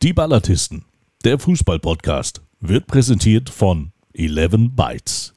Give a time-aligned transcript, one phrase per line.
[0.00, 0.84] Die Ballatisten,
[1.24, 5.34] der Fußball-Podcast, wird präsentiert von 11 Bytes.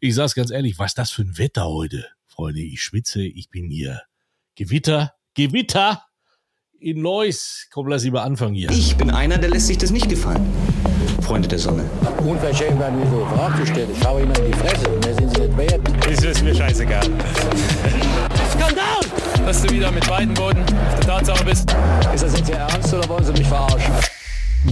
[0.00, 2.06] Ich sag's ganz ehrlich, was ist das für ein Wetter heute?
[2.26, 4.02] Freunde, ich schwitze, ich bin hier.
[4.56, 6.02] Gewitter, Gewitter
[6.80, 7.68] in Neuss.
[7.70, 8.68] Komm, lass lieber anfangen hier.
[8.72, 10.44] Ich bin einer, der lässt sich das nicht gefallen.
[11.20, 11.88] Freunde der Sonne.
[12.18, 13.90] Unverschämt werden wir so stellen.
[13.92, 14.90] Ich schaue Ihnen in die Fresse.
[14.90, 15.80] Mehr sind Sie nicht wert.
[16.04, 17.08] Das ist mir scheißegal.
[18.62, 19.00] Skandal!
[19.44, 21.74] Dass du wieder mit beiden Boden auf der Tatsache bist.
[22.14, 23.92] Ist das jetzt Ihr Ernst oder wollen Sie mich verarschen?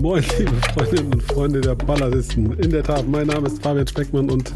[0.00, 2.52] Moin, liebe Freundinnen und Freunde der Balladisten.
[2.60, 4.52] In der Tat, mein Name ist Fabian Speckmann und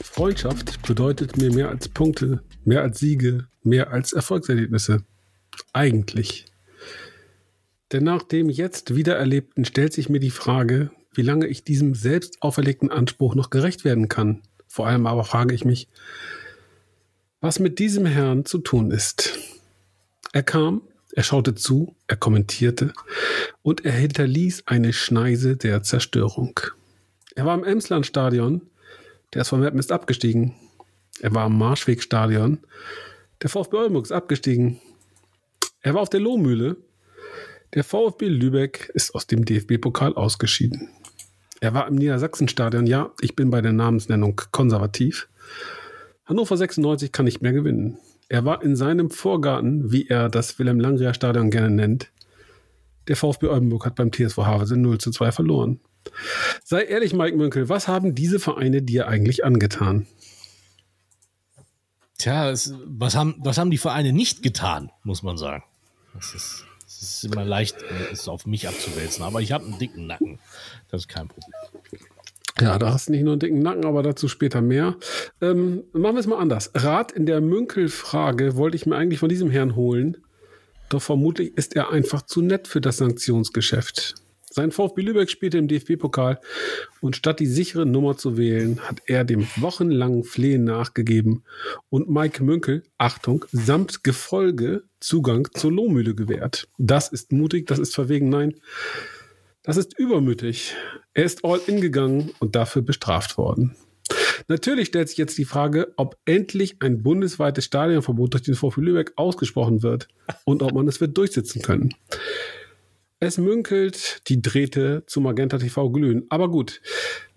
[0.00, 5.02] Freundschaft bedeutet mir mehr als Punkte, mehr als Siege, mehr als Erfolgserlebnisse.
[5.72, 6.46] Eigentlich.
[7.90, 12.42] Denn nach dem jetzt Wiedererlebten stellt sich mir die Frage, wie lange ich diesem selbst
[12.42, 14.42] auferlegten Anspruch noch gerecht werden kann.
[14.68, 15.88] Vor allem aber frage ich mich,
[17.40, 19.38] was mit diesem Herrn zu tun ist.
[20.32, 22.92] Er kam, er schaute zu, er kommentierte
[23.62, 26.60] und er hinterließ eine Schneise der Zerstörung.
[27.34, 28.62] Er war im Emslandstadion,
[29.32, 30.54] der SV Meppen ist abgestiegen.
[31.20, 32.58] Er war im Marschwegstadion,
[33.42, 34.80] der VfB Oldenburg ist abgestiegen.
[35.80, 36.76] Er war auf der Lohmühle,
[37.74, 40.88] der VfB Lübeck ist aus dem DFB-Pokal ausgeschieden.
[41.60, 45.28] Er war im Niedersachsenstadion, ja, ich bin bei der Namensnennung konservativ.
[46.28, 47.96] Hannover 96 kann nicht mehr gewinnen.
[48.28, 52.10] Er war in seinem Vorgarten, wie er das Wilhelm Langrier Stadion gerne nennt.
[53.08, 55.80] Der VfB Oldenburg hat beim TSV Havelse 0 zu 2 verloren.
[56.62, 60.06] Sei ehrlich, Mike Münkel, was haben diese Vereine dir eigentlich angetan?
[62.18, 65.64] Tja, es, was, haben, was haben die Vereine nicht getan, muss man sagen.
[66.12, 67.76] Das ist, das ist immer leicht,
[68.12, 69.24] es auf mich abzuwälzen.
[69.24, 70.40] Aber ich habe einen dicken Nacken.
[70.90, 71.54] Das ist kein Problem.
[72.60, 74.96] Ja, da hast du nicht nur einen dicken Nacken, aber dazu später mehr.
[75.40, 76.70] Ähm, machen wir es mal anders.
[76.74, 80.16] Rat in der Münkel-Frage wollte ich mir eigentlich von diesem Herrn holen.
[80.88, 84.14] Doch vermutlich ist er einfach zu nett für das Sanktionsgeschäft.
[84.50, 86.40] Sein VfB Lübeck spielte im DFB-Pokal
[87.00, 91.44] und statt die sichere Nummer zu wählen, hat er dem wochenlangen Flehen nachgegeben
[91.90, 96.66] und Mike Münkel, Achtung, samt Gefolge Zugang zur Lohmühle gewährt.
[96.78, 98.54] Das ist mutig, das ist verwegen, nein.
[99.68, 100.74] Das ist übermütig.
[101.12, 103.76] Er ist all in gegangen und dafür bestraft worden.
[104.48, 109.12] Natürlich stellt sich jetzt die Frage, ob endlich ein bundesweites Stadionverbot durch den VfB Lübeck
[109.16, 110.08] ausgesprochen wird
[110.46, 111.90] und ob man es wird durchsetzen können.
[113.20, 116.24] Es münkelt, die Drähte zu Magenta TV glühen.
[116.30, 116.80] Aber gut.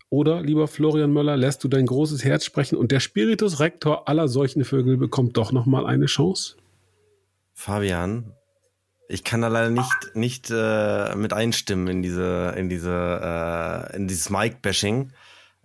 [0.10, 4.30] Oder, lieber Florian Möller, lässt du dein großes Herz sprechen und der Spiritus Rektor aller
[4.30, 6.56] solchen Vögel bekommt doch nochmal eine Chance?
[7.52, 8.32] Fabian,
[9.12, 14.08] ich kann da leider nicht, nicht äh, mit einstimmen in diese, in diese, äh, in
[14.08, 15.12] dieses Mike-Bashing.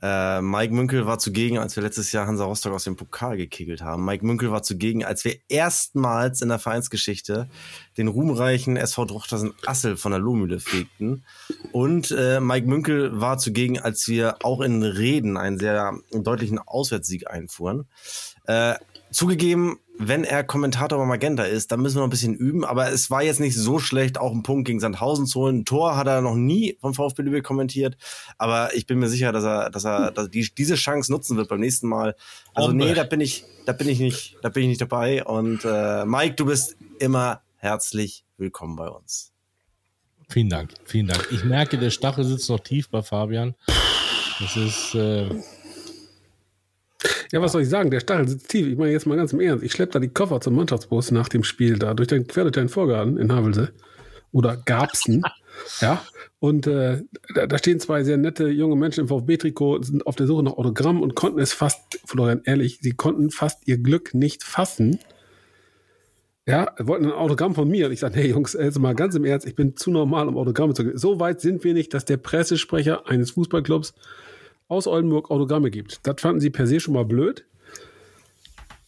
[0.02, 3.82] Äh, Mike Münkel war zugegen, als wir letztes Jahr Hansa Rostock aus dem Pokal gekegelt
[3.82, 4.04] haben.
[4.04, 7.48] Mike Münkel war zugegen, als wir erstmals in der Vereinsgeschichte
[7.96, 11.24] den ruhmreichen SV Drochtersen Assel von der Lohmühle fegten.
[11.72, 17.30] Und äh, Mike Münkel war zugegen, als wir auch in Reden einen sehr deutlichen Auswärtssieg
[17.30, 17.86] einfuhren.
[18.46, 18.74] Äh,
[19.10, 22.64] zugegeben, wenn er Kommentator bei Magenta ist, dann müssen wir noch ein bisschen üben.
[22.64, 25.60] Aber es war jetzt nicht so schlecht, auch einen Punkt gegen Sandhausen zu holen.
[25.60, 27.96] Ein Tor hat er noch nie vom VfB Lübeck kommentiert.
[28.38, 31.36] Aber ich bin mir sicher, dass er, dass er, dass er die, diese Chance nutzen
[31.36, 32.14] wird beim nächsten Mal.
[32.54, 35.24] Also nee, da bin ich, da bin ich nicht, da bin ich nicht dabei.
[35.24, 39.32] Und äh, Mike, du bist immer herzlich willkommen bei uns.
[40.28, 41.28] Vielen Dank, vielen Dank.
[41.30, 43.54] Ich merke, der Stachel sitzt noch tief bei Fabian.
[44.40, 45.30] Das ist äh,
[47.33, 47.91] ja, was soll ich sagen?
[47.91, 48.67] Der Stachel sitzt tief.
[48.67, 49.65] Ich meine jetzt mal ganz im Ernst.
[49.65, 52.53] Ich schleppe da die Koffer zum Mannschaftsbus nach dem Spiel da durch den, quer durch
[52.53, 53.72] den Vorgarten in Havelse
[54.33, 55.22] oder Garbsen.
[55.81, 56.03] ja.
[56.39, 57.03] Und äh,
[57.34, 60.53] da, da, stehen zwei sehr nette junge Menschen im VfB-Trikot, sind auf der Suche nach
[60.53, 64.99] Autogramm und konnten es fast, Florian, ehrlich, sie konnten fast ihr Glück nicht fassen.
[66.47, 67.87] Ja, wollten ein Autogramm von mir.
[67.87, 70.37] Und ich sagte, hey Jungs, jetzt mal ganz im Ernst, ich bin zu normal, um
[70.37, 70.99] Autogramme zu geben.
[70.99, 73.94] So weit sind wir nicht, dass der Pressesprecher eines Fußballclubs
[74.69, 76.00] aus Oldenburg Autogramme gibt.
[76.06, 77.44] Das fanden sie per se schon mal blöd.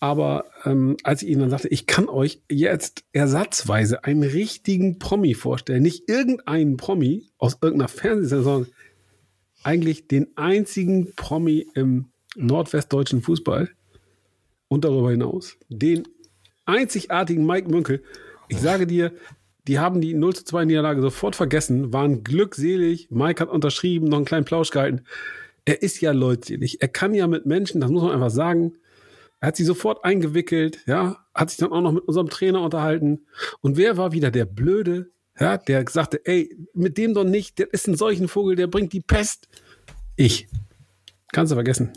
[0.01, 5.35] Aber ähm, als ich ihnen dann sagte, ich kann euch jetzt ersatzweise einen richtigen Promi
[5.35, 8.73] vorstellen, nicht irgendeinen Promi aus irgendeiner Fernsehsendung, sondern
[9.65, 12.07] eigentlich den einzigen Promi im
[12.37, 13.71] nordwestdeutschen Fußball
[14.69, 16.07] und darüber hinaus, den
[16.65, 18.05] einzigartigen Mike Münkel.
[18.49, 19.13] Ich sage dir,
[19.67, 23.11] die haben die 0 zu 2 Niederlage sofort vergessen, waren glückselig.
[23.11, 25.03] Mike hat unterschrieben, noch einen kleinen Plausch gehalten
[25.69, 26.81] er ist ja leutselig.
[26.81, 28.79] Er kann ja mit Menschen, das muss man einfach sagen,
[29.39, 33.27] er hat sie sofort eingewickelt, ja, hat sich dann auch noch mit unserem Trainer unterhalten.
[33.61, 37.71] Und wer war wieder der Blöde, ja, der sagte, ey, mit dem doch nicht, der
[37.71, 39.47] ist ein solchen Vogel, der bringt die Pest.
[40.17, 40.49] Ich.
[41.33, 41.93] Kannst du vergessen.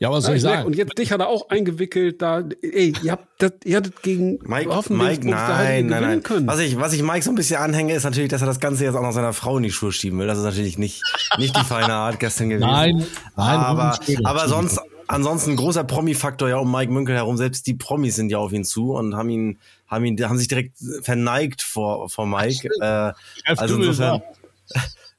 [0.00, 0.64] Ja, was soll ich sagen?
[0.64, 2.22] Und jetzt dich hat er auch eingewickelt.
[2.22, 6.22] Da, ey, ihr, habt das, ihr hattet gegen Mike, Mike, nein, nein, nein.
[6.22, 6.46] Können.
[6.46, 8.84] Was ich, was ich Mike so ein bisschen anhänge, ist natürlich, dass er das Ganze
[8.84, 10.28] jetzt auch noch seiner Frau in die Schuhe schieben will.
[10.28, 11.02] Das ist natürlich nicht,
[11.36, 12.68] nicht die feine Art gestern gewesen.
[12.68, 13.04] Nein,
[13.36, 17.36] nein, aber, aber sonst, ansonsten ein großer Promi-Faktor ja um Mike Münkel herum.
[17.36, 19.58] Selbst die Promis sind ja auf ihn zu und haben ihn,
[19.88, 22.68] haben ihn, haben sich direkt verneigt vor, vor Mike.
[22.80, 23.12] Äh,
[23.56, 24.22] also insofern.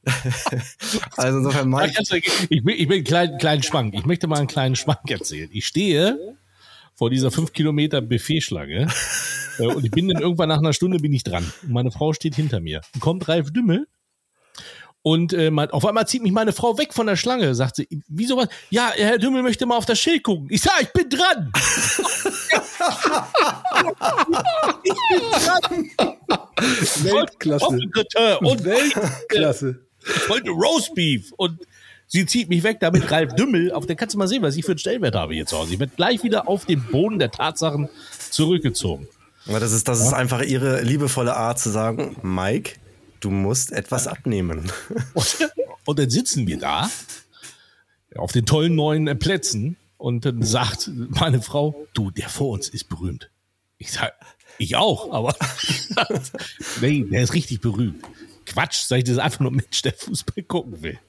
[1.17, 2.15] also insofern du-
[2.49, 3.93] Ich will, ich will einen kleinen, kleinen Schwank.
[3.93, 5.49] Ich möchte mal einen kleinen Schwank erzählen.
[5.51, 6.37] Ich stehe
[6.95, 8.87] vor dieser 5 Kilometer Buffetschlange
[9.59, 11.51] äh, und ich bin dann irgendwann nach einer Stunde bin ich dran.
[11.63, 12.81] Und meine Frau steht hinter mir.
[12.93, 13.87] Und kommt Ralf Dümmel
[15.01, 17.55] und äh, mein, auf einmal zieht mich meine Frau weg von der Schlange.
[17.55, 18.49] Sagt sie, wieso was?
[18.69, 20.47] Ja, Herr Dümmel möchte mal auf das Schild gucken.
[20.49, 21.51] Ich sag, ich bin dran.
[24.83, 25.89] ich bin dran.
[27.03, 27.65] Weltklasse.
[28.39, 29.85] Und Weltklasse.
[30.03, 31.59] Ich wollte Roastbeef und
[32.07, 34.65] sie zieht mich weg, damit Ralf Dümmel, auf der kannst du mal sehen, was ich
[34.65, 35.73] für einen Stellwert habe hier zu Hause.
[35.73, 37.89] Ich werde gleich wieder auf den Boden der Tatsachen
[38.29, 39.07] zurückgezogen.
[39.47, 42.75] aber das ist, das ist einfach ihre liebevolle Art zu sagen, Mike,
[43.19, 44.71] du musst etwas abnehmen.
[45.13, 45.51] Und,
[45.85, 46.89] und dann sitzen wir da
[48.15, 52.89] auf den tollen neuen Plätzen und dann sagt meine Frau, du, der vor uns ist
[52.89, 53.29] berühmt.
[53.77, 54.13] Ich sag,
[54.57, 55.35] ich auch, aber
[56.81, 58.03] nee, der ist richtig berühmt.
[58.49, 60.99] Quatsch, sag ich, das ist einfach nur ein Mensch, der Fußball gucken will.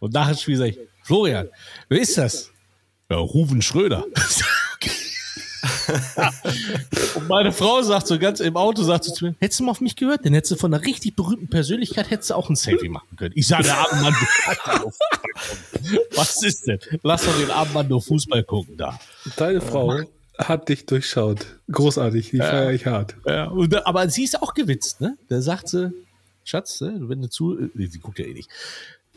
[0.00, 1.48] Und nachher Spiel sag ich, Florian,
[1.88, 2.50] wer ist das?
[3.10, 4.04] Ja, Ruven Schröder.
[7.14, 9.70] Und meine Frau sagt so ganz im Auto, sagt so zu mir, hättest du mal
[9.72, 12.56] auf mich gehört, dann hättest du von einer richtig berühmten Persönlichkeit hättest du auch ein
[12.56, 13.32] Selfie machen können.
[13.34, 14.14] Ich sage, der arme Mann,
[16.14, 16.78] was ist denn?
[17.02, 19.00] Lass doch den armen Mann nur Fußball gucken da.
[19.36, 20.00] Deine Frau
[20.38, 21.46] hat dich durchschaut.
[21.70, 23.16] Großartig, die feiere ich hart.
[23.26, 25.16] Ja, und, aber sie ist auch gewitzt, ne?
[25.28, 25.92] Da sagt sie,
[26.48, 28.50] Schatz, ne, wenn du zu, äh, sie guckt ja eh nicht.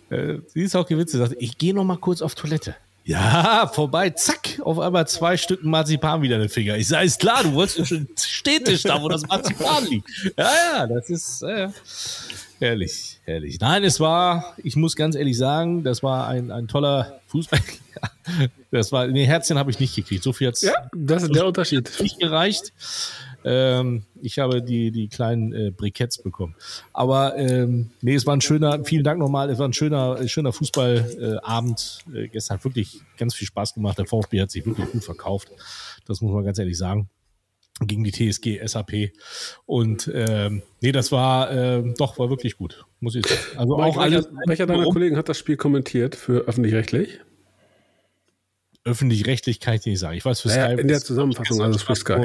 [0.09, 2.75] Äh, sie ist auch gewitzt, sie sagt, ich gehe noch mal kurz auf Toilette.
[3.03, 6.77] Ja, vorbei, zack, auf einmal zwei Stücken Marzipan wieder in den Finger.
[6.77, 10.07] Ich sage, ist klar, du wolltest schon Städtisch da, wo das Marzipan liegt.
[10.37, 11.69] Ja, ja, das ist äh,
[12.59, 13.59] herrlich, herrlich.
[13.59, 17.59] Nein, es war, ich muss ganz ehrlich sagen, das war ein, ein toller Fußball.
[18.71, 20.23] Das war, nee, Herzchen habe ich nicht gekriegt.
[20.23, 21.91] So viel hat's Ja, das ist der Unterschied.
[21.99, 22.71] nicht gereicht.
[23.43, 26.55] Ähm, ich habe die, die kleinen äh, Briketts bekommen.
[26.93, 30.27] Aber ähm, nee, es war ein schöner, vielen Dank nochmal, es war ein schöner, äh,
[30.27, 31.19] schöner Fußballabend.
[31.19, 31.99] Äh, Abend.
[32.13, 33.97] äh, gestern hat wirklich ganz viel Spaß gemacht.
[33.97, 35.51] Der VfB hat sich wirklich gut verkauft.
[36.05, 37.09] Das muss man ganz ehrlich sagen.
[37.79, 39.11] Gegen die TSG, SAP.
[39.65, 42.85] Und ähm, nee, das war ähm, doch, war wirklich gut.
[42.99, 43.41] Muss ich sagen.
[43.57, 44.25] Also Mike, auch alles.
[44.25, 47.21] welcher, welcher deiner Kollegen hat das Spiel kommentiert für öffentlich-rechtlich?
[48.83, 50.17] Öffentlich-rechtlich kann ich dir nicht sagen.
[50.17, 50.81] Ich weiß für Naja, Sky.
[50.81, 52.15] in der Zusammenfassung, also für Sky.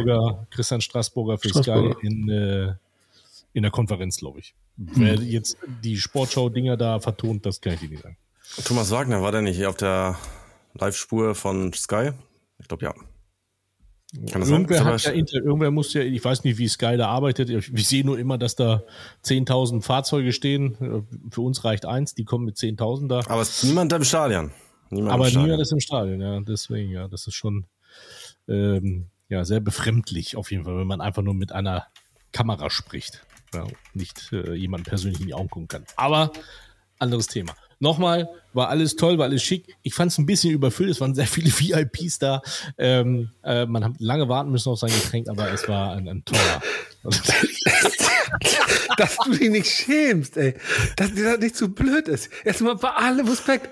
[0.50, 1.94] Christian Straßburger für Straßburger.
[1.98, 2.74] Sky in, äh,
[3.52, 4.54] in der Konferenz, glaube ich.
[4.76, 5.22] Wer Hm.
[5.26, 8.16] jetzt die Sportschau-Dinger da vertont, das kann ich dir nicht sagen.
[8.64, 10.16] Thomas Wagner war der nicht auf der
[10.74, 12.10] Live-Spur von Sky?
[12.58, 12.94] Ich glaube ja.
[14.30, 14.86] Kann das Irgendwer, sein?
[14.86, 17.50] hat ja Inter, irgendwer muss ja, ich weiß nicht, wie Sky da arbeitet.
[17.50, 18.82] Ich, ich sehe nur immer, dass da
[19.24, 21.06] 10.000 Fahrzeuge stehen.
[21.30, 23.18] Für uns reicht eins, die kommen mit 10.000 da.
[23.28, 24.52] Aber es ist niemand da im Stadion.
[24.90, 26.40] Niemand Aber niemand ist im Stadion, ja.
[26.40, 27.66] Deswegen, ja, das ist schon
[28.48, 31.86] ähm, ja, sehr befremdlich auf jeden Fall, wenn man einfach nur mit einer
[32.32, 33.26] Kamera spricht.
[33.54, 35.84] Ja, und nicht äh, jemanden persönlich in die Augen gucken kann.
[35.96, 36.32] Aber
[36.98, 37.54] anderes Thema.
[37.78, 39.76] Nochmal, war alles toll, war alles schick.
[39.82, 42.42] Ich fand es ein bisschen überfüllt, es waren sehr viele VIPs da.
[42.78, 46.24] Ähm, äh, man hat lange warten müssen auf sein Getränk, aber es war ein, ein
[46.24, 46.62] toller.
[48.96, 50.54] Dass du dich nicht schämst, ey.
[50.96, 52.30] Dass dir das nicht zu blöd ist.
[52.44, 53.68] Erstmal bei allem Respekt.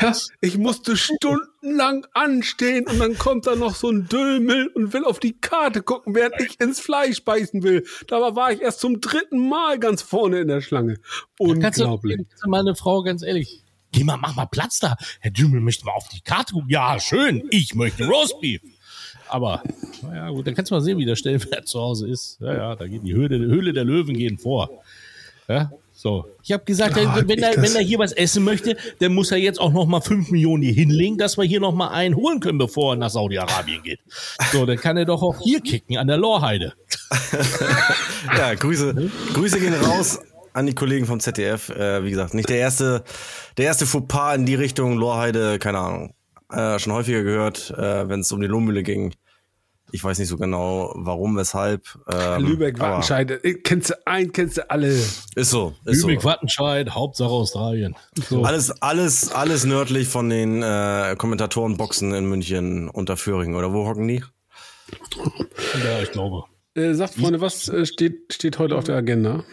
[0.00, 5.04] Ja, ich musste stundenlang anstehen und dann kommt da noch so ein Dülmel und will
[5.04, 7.84] auf die Karte gucken, während ich ins Fleisch beißen will.
[8.06, 10.94] Dabei war ich erst zum dritten Mal ganz vorne in der Schlange.
[11.38, 12.16] Kannst du, Unglaublich.
[12.16, 13.65] kannst du meine Frau ganz ehrlich.
[13.96, 14.94] Geh mal, mach mal Platz da.
[15.20, 16.68] Herr Dümmel möchte mal auf die Karte gucken.
[16.68, 17.44] Ja, schön.
[17.50, 18.60] Ich möchte Roastbeef.
[19.26, 19.62] Aber,
[20.02, 22.36] naja, gut, dann kannst du mal sehen, wie der Stellenwert zu Hause ist.
[22.40, 24.68] Ja, ja, da geht die Höhle, Höhle der Löwen gehen vor.
[25.48, 26.26] Ja, so.
[26.42, 29.38] Ich habe gesagt, Ah, wenn, er, wenn er hier was essen möchte, dann muss er
[29.38, 32.40] jetzt auch noch mal 5 Millionen hier hinlegen, dass wir hier noch mal einen holen
[32.40, 34.00] können, bevor er nach Saudi-Arabien geht.
[34.52, 36.74] So, dann kann er doch auch hier kicken, an der Lorheide.
[38.36, 40.18] Ja, Grüße, Grüße gehen raus
[40.56, 41.68] an die Kollegen vom ZDF.
[41.68, 43.04] Äh, wie gesagt, nicht der erste,
[43.58, 46.14] der erste Fauxpas in die Richtung Lorheide, keine Ahnung.
[46.50, 49.12] Äh, schon häufiger gehört, äh, wenn es um die Lohmühle ging.
[49.92, 51.86] Ich weiß nicht so genau, warum, weshalb.
[52.10, 54.88] Ähm, Lübeck, Wattenscheid, äh, kennst du ein, kennst du alle.
[54.88, 56.28] Ist so, ist Lübeck, so.
[56.28, 57.94] Wattenscheid, Hauptsache Australien.
[58.28, 58.42] So.
[58.42, 63.54] Alles, alles, alles nördlich von den äh, Kommentatorenboxen in München unter Föhringen.
[63.54, 64.24] Oder wo hocken die?
[65.84, 66.44] Ja, ich glaube.
[66.74, 69.44] Äh, sagt Freunde, was äh, steht, steht heute auf der Agenda?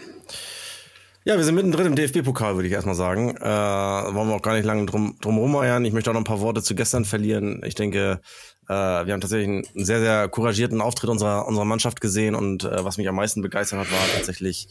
[1.26, 3.38] Ja, wir sind mittendrin im DFB-Pokal, würde ich erstmal sagen.
[3.38, 5.86] Äh, wollen wir auch gar nicht lange drum, drum rumeiern.
[5.86, 7.62] Ich möchte auch noch ein paar Worte zu gestern verlieren.
[7.64, 8.20] Ich denke,
[8.68, 12.84] äh, wir haben tatsächlich einen sehr, sehr couragierten Auftritt unserer, unserer Mannschaft gesehen und äh,
[12.84, 14.68] was mich am meisten begeistert hat, war tatsächlich,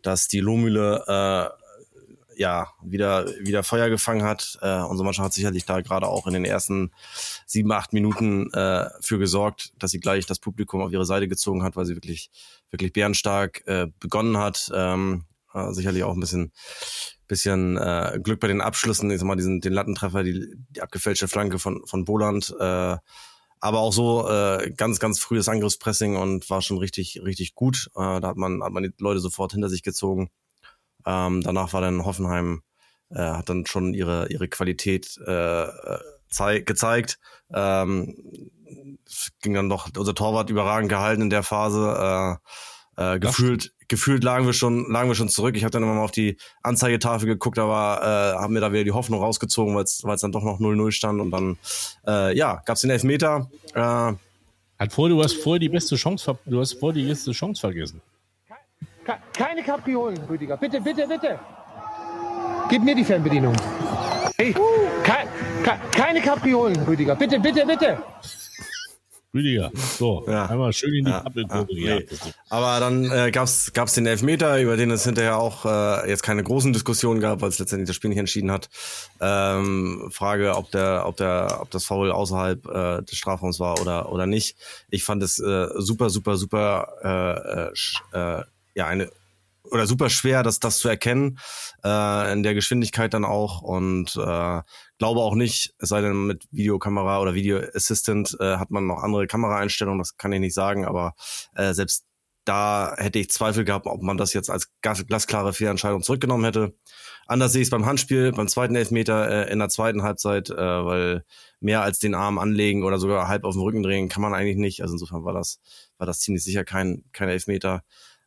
[0.00, 4.58] dass die Lohmühle äh, ja wieder wieder Feuer gefangen hat.
[4.62, 6.92] Äh, unsere Mannschaft hat sicherlich da gerade auch in den ersten
[7.44, 11.62] sieben acht Minuten äh, für gesorgt, dass sie gleich das Publikum auf ihre Seite gezogen
[11.62, 12.30] hat, weil sie wirklich
[12.70, 14.70] wirklich bärenstark äh, begonnen hat.
[14.74, 16.52] Ähm, äh, sicherlich auch ein bisschen
[17.28, 21.28] bisschen äh, Glück bei den Abschlüssen, ich sag mal diesen den Lattentreffer, die, die abgefälschte
[21.28, 22.54] Flanke von von Boland.
[22.58, 22.96] Äh,
[23.60, 27.90] aber auch so äh, ganz, ganz frühes Angriffspressing und war schon richtig, richtig gut.
[27.94, 30.30] Äh, da hat man, hat man die Leute sofort hinter sich gezogen.
[31.06, 32.62] Ähm, danach war dann Hoffenheim,
[33.10, 35.66] äh, hat dann schon ihre, ihre Qualität äh,
[36.30, 37.18] zei gezeigt.
[37.52, 38.16] Ähm,
[39.06, 42.38] es ging dann doch, unser Torwart überragend gehalten in der Phase.
[42.96, 45.54] Äh, äh, gefühlt, gefühlt lagen wir schon, lagen wir schon zurück.
[45.56, 48.00] Ich habe dann immer mal auf die Anzeigetafel geguckt, aber
[48.36, 51.20] äh, haben mir da wieder die Hoffnung rausgezogen, weil es dann doch noch 0-0 stand
[51.20, 51.58] und dann
[52.06, 53.50] äh, ja, gab's den Elfmeter.
[53.74, 57.60] Äh, Hat vor, du hast vorher die beste Chance, du hast vorher die beste Chance
[57.60, 58.00] vergessen.
[59.04, 60.56] Ke- Keine Kapriolen, Rüdiger.
[60.56, 61.38] Bitte, bitte, bitte.
[62.70, 63.54] Gib mir die Fernbedienung.
[64.36, 65.12] Hey, ke
[65.64, 67.14] ke keine Kapriolen, Rüdiger.
[67.16, 67.98] Bitte, bitte, bitte.
[69.32, 70.46] Rüdiger, so, Ja.
[70.46, 72.06] einmal schön in die Ja, ja, nee.
[72.48, 76.42] Aber dann äh, gab's gab's den Elfmeter, über den es hinterher auch äh, jetzt keine
[76.42, 78.68] großen Diskussionen gab, weil es letztendlich das Spiel nicht entschieden hat.
[79.20, 84.10] Ähm, Frage, ob der, ob der, ob das Foul außerhalb äh, des Strafraums war oder
[84.10, 84.56] oder nicht.
[84.90, 87.72] Ich fand es äh, super, super, super,
[88.12, 88.44] äh, äh, äh,
[88.74, 89.10] ja eine
[89.70, 91.38] oder super schwer, das das zu erkennen
[91.84, 94.60] äh, in der Geschwindigkeit dann auch und äh,
[95.00, 99.02] glaube auch nicht, es sei denn mit Videokamera oder Video Assistant äh, hat man noch
[99.02, 101.14] andere Kameraeinstellungen, das kann ich nicht sagen, aber
[101.56, 102.04] äh, selbst
[102.44, 106.74] da hätte ich Zweifel gehabt, ob man das jetzt als glasklare Fehlentscheidung zurückgenommen hätte.
[107.26, 110.56] Anders sehe ich es beim Handspiel, beim zweiten Elfmeter äh, in der zweiten Halbzeit, äh,
[110.56, 111.24] weil
[111.60, 114.56] mehr als den Arm anlegen oder sogar halb auf den Rücken drehen kann man eigentlich
[114.56, 114.82] nicht.
[114.82, 115.60] Also insofern war das
[115.96, 117.84] war das ziemlich sicher kein kein Elfmeter.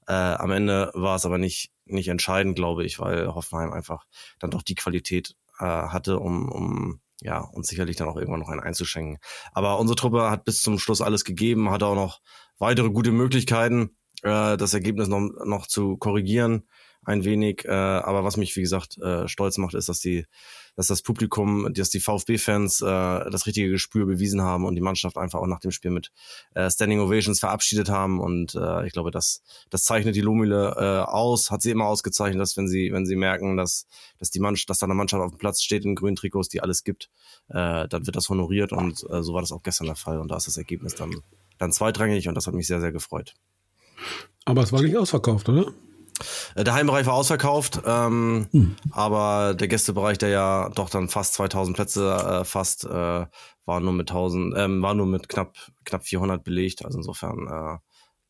[0.07, 4.05] Äh, am Ende war es aber nicht nicht entscheidend, glaube ich, weil Hoffenheim einfach
[4.39, 8.49] dann doch die Qualität äh, hatte, um, um ja uns sicherlich dann auch irgendwann noch
[8.49, 9.19] einen einzuschenken.
[9.53, 12.21] Aber unsere Truppe hat bis zum Schluss alles gegeben, hatte auch noch
[12.59, 16.63] weitere gute Möglichkeiten, äh, das Ergebnis noch, noch zu korrigieren
[17.05, 17.65] ein wenig.
[17.65, 20.25] Äh, aber was mich, wie gesagt, äh, stolz macht, ist, dass die,
[20.75, 25.17] dass das Publikum, dass die VfB-Fans äh, das richtige Gespür bewiesen haben und die Mannschaft
[25.17, 26.11] einfach auch nach dem Spiel mit
[26.55, 28.19] äh, Standing Ovations verabschiedet haben.
[28.19, 32.41] Und äh, ich glaube, das, das zeichnet die Lohmühle äh, aus, hat sie immer ausgezeichnet,
[32.41, 33.87] dass wenn sie, wenn sie merken, dass,
[34.17, 36.61] dass die Mannschaft, dass da eine Mannschaft auf dem Platz steht in grünen Trikots, die
[36.61, 37.09] alles gibt,
[37.49, 40.19] äh, dann wird das honoriert und äh, so war das auch gestern der Fall.
[40.19, 41.21] Und da ist das Ergebnis dann,
[41.57, 43.35] dann zweitrangig und das hat mich sehr, sehr gefreut.
[44.45, 45.73] Aber es war nicht ausverkauft, oder?
[46.55, 51.75] Äh, Der Heimbereich war ausverkauft, ähm, aber der Gästebereich, der ja doch dann fast 2000
[51.75, 53.25] Plätze äh, fast, äh,
[53.65, 56.83] war nur mit 1000, ähm, war nur mit knapp knapp 400 belegt.
[56.85, 57.77] Also insofern äh,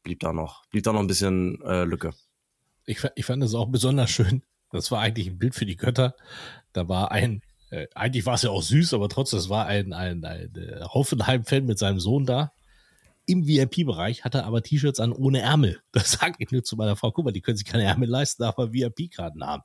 [0.03, 2.13] blieb da noch blieb da noch ein bisschen äh, Lücke.
[2.85, 4.43] Ich, ich fand es auch besonders schön.
[4.71, 6.15] Das war eigentlich ein Bild für die Götter.
[6.73, 9.93] Da war ein, äh, eigentlich war es ja auch süß, aber trotzdem, es war ein,
[9.93, 12.51] ein, ein äh, Hoffenheim-Fan mit seinem Sohn da.
[13.25, 15.81] Im VIP-Bereich hatte er aber T-Shirts an ohne Ärmel.
[15.91, 17.11] Das sage ich nur zu meiner Frau.
[17.11, 19.63] Guck mal, die können sich keine Ärmel leisten, aber VIP-Karten haben.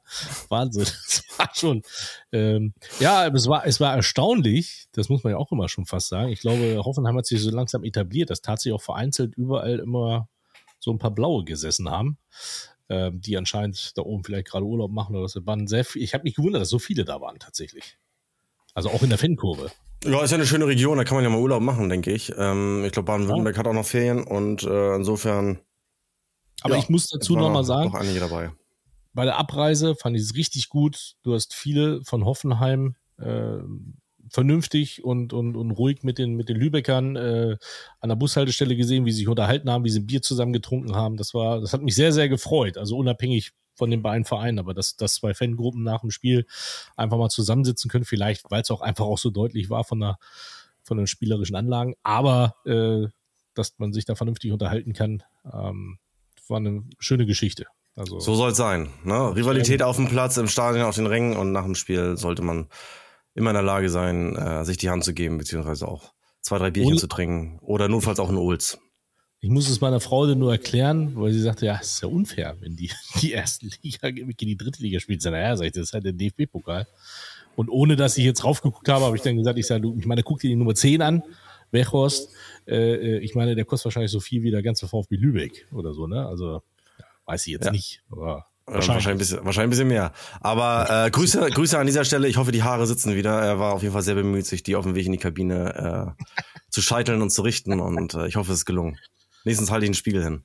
[0.49, 0.87] Wahnsinn.
[1.39, 1.83] Das war schon,
[2.33, 4.89] ähm, ja, es war, es war erstaunlich.
[4.91, 6.31] Das muss man ja auch immer schon fast sagen.
[6.31, 10.29] Ich glaube, Hoffenheim hat sich so langsam etabliert, dass tatsächlich auch vereinzelt überall immer
[10.81, 12.19] so ein paar Blaue gesessen haben
[12.89, 15.41] ähm, die anscheinend da oben vielleicht gerade Urlaub machen oder so.
[15.95, 17.99] Ich habe mich gewundert, dass so viele da waren tatsächlich.
[18.75, 19.71] Also auch in der Fankurve.
[20.05, 22.33] Ja, ist ja eine schöne Region, da kann man ja mal Urlaub machen, denke ich.
[22.39, 25.59] Ähm, ich glaube, Baden-Württemberg hat auch noch Ferien und äh, insofern.
[26.63, 28.51] Aber ja, ich muss dazu nochmal sagen, Noch einige dabei.
[29.13, 31.15] bei der Abreise fand ich es richtig gut.
[31.23, 33.59] Du hast viele von Hoffenheim äh,
[34.31, 37.57] vernünftig und, und, und ruhig mit den, mit den Lübeckern äh,
[38.01, 40.95] an der Bushaltestelle gesehen, wie sie sich unterhalten haben, wie sie ein Bier zusammen getrunken
[40.95, 41.17] haben.
[41.17, 42.77] Das war, das hat mich sehr, sehr gefreut.
[42.77, 46.47] Also unabhängig von den beiden Vereinen, aber dass, dass zwei Fangruppen nach dem Spiel
[46.97, 50.19] einfach mal zusammensitzen können, vielleicht, weil es auch einfach auch so deutlich war von der,
[50.83, 53.07] von den spielerischen Anlagen, aber äh,
[53.55, 55.99] dass man sich da vernünftig unterhalten kann, ähm,
[56.49, 57.67] war eine schöne Geschichte.
[57.95, 58.89] Also So soll es sein.
[59.05, 59.35] Ne?
[59.37, 62.69] Rivalität auf dem Platz, im Stadion, auf den Rängen und nach dem Spiel sollte man
[63.35, 66.71] immer in der Lage sein, äh, sich die Hand zu geben, beziehungsweise auch zwei, drei
[66.71, 68.79] Bierchen Und- zu trinken oder notfalls auch ein Olz.
[69.41, 72.57] Ich muss es meiner Frau nur erklären, weil sie sagte, ja, es ist ja unfair,
[72.61, 72.91] wenn die
[73.23, 75.23] die erste Liga gegen die dritte Liga spielt.
[75.23, 76.87] Sag, Naja, sag ich, das ist halt der DFB-Pokal.
[77.55, 80.07] Und ohne, dass ich jetzt raufgeguckt habe, habe ich dann gesagt, ich sage, du, ich
[80.07, 81.23] meine, guck dir die Nummer 10 an,
[81.71, 82.31] Wechhorst.
[82.67, 85.93] Äh, äh, ich meine, der kostet wahrscheinlich so viel wie der ganze VfB Lübeck oder
[85.93, 86.27] so, ne?
[86.27, 86.63] Also,
[87.27, 87.73] weiß ich jetzt Ja.
[87.73, 88.03] nicht.
[88.11, 90.13] Aber Wahrscheinlich, wahrscheinlich, ein, bisschen, wahrscheinlich ein bisschen mehr.
[90.41, 92.29] Aber äh, Grüße, Grüße an dieser Stelle.
[92.29, 93.41] Ich hoffe, die Haare sitzen wieder.
[93.41, 96.15] Er war auf jeden Fall sehr bemüht, sich die auf dem Weg in die Kabine
[96.19, 96.25] äh,
[96.69, 97.81] zu scheiteln und zu richten.
[97.81, 98.99] Und äh, ich hoffe, es ist gelungen.
[99.49, 100.43] Nächstens halte ich einen Spiegel hin.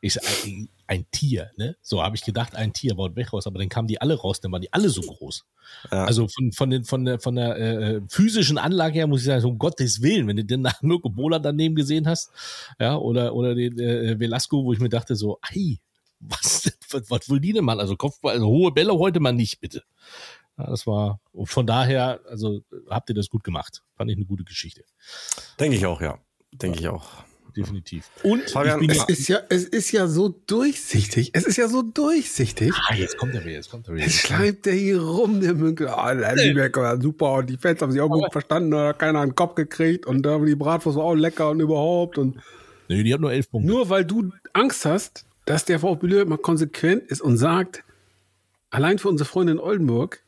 [0.00, 1.76] Ich sag, ein, ein Tier, ne?
[1.82, 4.50] So habe ich gedacht, ein Tier, Wout Weghorst, aber dann kamen die alle raus, dann
[4.52, 5.44] waren die alle so groß.
[5.92, 6.04] Ja.
[6.06, 9.44] Also von, von, den, von der, von der äh, physischen Anlage her muss ich sagen,
[9.44, 12.30] um Gottes Willen, wenn du den nach Mirko Bola daneben gesehen hast,
[12.80, 15.76] ja, oder, oder den äh, Velasco, wo ich mir dachte, so, ei,
[16.20, 17.78] was, was, was will die denn mal?
[17.78, 19.82] Also Kopfball, also hohe Bälle heute mal nicht, bitte.
[20.56, 23.82] Ja, das war, von daher, also habt ihr das gut gemacht.
[23.94, 24.84] Fand ich eine gute Geschichte.
[25.60, 26.18] Denke ich auch, ja.
[26.52, 27.24] Denke ich auch.
[27.56, 28.10] Definitiv.
[28.22, 31.30] Und Fabian, Es ist ja, es ist ja so durchsichtig.
[31.32, 32.72] Es ist ja so durchsichtig.
[32.88, 34.04] ah, jetzt kommt er wieder, jetzt kommt er wieder.
[34.04, 35.88] Jetzt schleimt der hier rum, der Münkel.
[35.88, 39.20] Ah, der war super und die Fans haben sich auch gut verstanden, da hat keiner
[39.20, 42.36] einen Kopf gekriegt und da die Bratwurst war auch lecker und überhaupt und
[42.88, 43.70] Nee, die haben nur elf Punkte.
[43.70, 47.84] nur weil du Angst hast, dass der VfB mal konsequent ist und sagt,
[48.70, 50.22] allein für unsere Freunde in Oldenburg,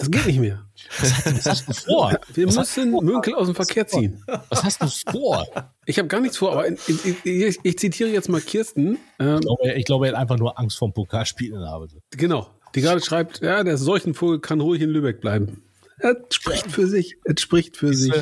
[0.00, 0.64] das geht nicht mehr.
[0.98, 2.18] Was hast du vor?
[2.34, 4.24] Wir was müssen Münkel aus dem Verkehr ziehen.
[4.48, 5.46] Was hast du vor?
[5.86, 6.76] Ich habe gar nichts vor, aber in,
[7.24, 8.98] ich, ich zitiere jetzt mal Kirsten.
[9.18, 11.68] Ähm, Ich glaube, er- ich glaube, er hat einfach nur Angst vom Pokalspiel in der
[11.68, 11.90] Arbeit.
[12.10, 15.62] genau, die gerade schreibt, ja, der Seuchenvogel kann ruhig in Lübeck bleiben.
[15.98, 17.16] Es spricht für sich.
[17.24, 18.12] Es spricht für sich.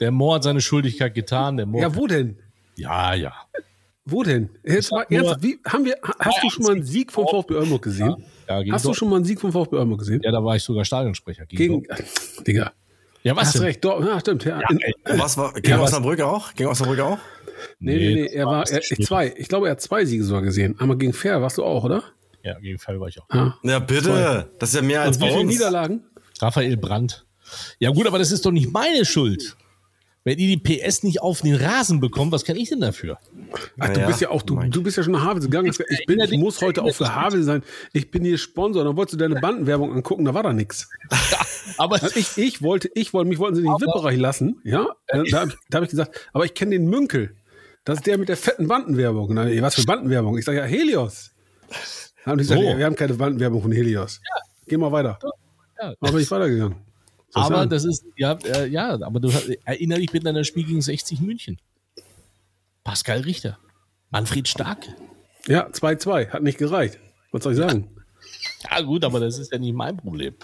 [0.00, 1.56] Der Moor hat seine Schuldigkeit getan.
[1.56, 2.38] Der Moor, Ja, wo denn?
[2.76, 3.32] ja, ja.
[4.06, 4.48] Wo denn?
[4.64, 7.54] Jetzt mal ernsthaft, wie, haben wir, ha- hast du schon mal einen Sieg vom VfB
[7.54, 8.16] Oldenburg gesehen?
[8.48, 10.20] ja gegen Hast du Dort- schon mal einen Sieg vom VfB Oldenburg gesehen?
[10.24, 11.46] Ja, da war ich sogar Stadionsprecher.
[11.46, 12.02] Gegen, Dort-
[12.46, 12.72] Digga,
[13.22, 13.62] ja, was hast denn?
[13.64, 14.44] recht, doch, ja, stimmt.
[14.44, 16.54] Ja, ey, Was war, ging Ja, Osnabrück auch?
[16.54, 17.18] Ging Osnabrück auch?
[17.78, 20.80] nee, nee, nee, er war, er, zwei, ich glaube, er hat zwei Siege sogar gesehen.
[20.80, 22.02] Einmal gegen Fair, warst du auch, oder?
[22.42, 23.26] Ja, gegen Fall war ich auch.
[23.34, 23.58] Ja.
[23.62, 24.50] Ja, bitte.
[24.58, 25.52] Das ist ja mehr als Und wie bei viele uns.
[25.52, 26.02] Niederlagen?
[26.40, 27.26] Raphael Brandt.
[27.78, 29.56] Ja, gut, aber das ist doch nicht meine Schuld.
[30.22, 33.18] Wenn ihr die PS nicht auf den Rasen bekommt, was kann ich denn dafür?
[33.78, 35.72] Ach, du Naja, bist ja auch, du, du bist ja schon nach Havelse gegangen.
[35.88, 37.62] Ich, bin, ich muss heute auch für Havelse sein.
[37.94, 38.84] Ich bin hier Sponsor.
[38.84, 40.90] Dann wolltest du deine Bandenwerbung angucken, da war da nichts.
[41.78, 44.88] Aber Also ich, ich wollte, ich wollte, mich wollten sie nicht im VIP-Bereich lassen, ja.
[45.06, 47.36] Da, da, da habe ich gesagt, aber ich kenne den Münkel.
[47.84, 49.36] Das ist der mit der fetten Bandenwerbung.
[49.38, 50.36] Ey, was für Bandenwerbung?
[50.36, 51.30] Ich sage ja Helios.
[52.24, 52.76] Dann haben die gesagt, So.
[52.78, 54.20] wir haben keine Bandenwerbung von Helios.
[54.68, 55.18] Geh mal weiter.
[55.80, 55.94] Ja.
[56.00, 56.76] Aber bin ich weitergegangen.
[57.30, 57.70] Ich Aber sagen?
[57.70, 60.82] das ist, ja, äh, ja, aber du hast- erinnere dich bitte an das Spiel gegen
[60.82, 61.58] 60 München.
[62.84, 63.58] Pascal Richter.
[64.10, 64.86] Manfred Stark.
[65.46, 66.98] ja, 2-2, hat nicht gereicht.
[67.32, 67.88] Was soll ich sagen?
[68.68, 70.34] Ja, gut, aber das ist ja nicht mein Problem.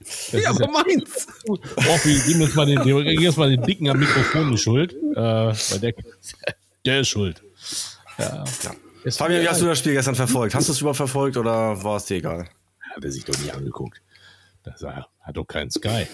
[0.00, 1.26] Das Ja, ist aber meins.
[1.46, 4.58] Oh, wir geben uns mal den, wir geben uns mal den Dicken am Mikrofon die
[4.58, 4.94] Schuld.
[4.94, 5.94] Äh, weil der,
[6.86, 7.42] der ist schuld.
[8.18, 8.44] Ja.
[9.04, 10.54] Es Fabian, wie hast du das Spiel gestern verfolgt?
[10.54, 12.48] Hast du es überhaupt verfolgt oder war es dir egal?
[12.94, 14.00] Hat er sich doch nicht angeguckt.
[14.62, 16.06] Das war, hat doch keinen Sky.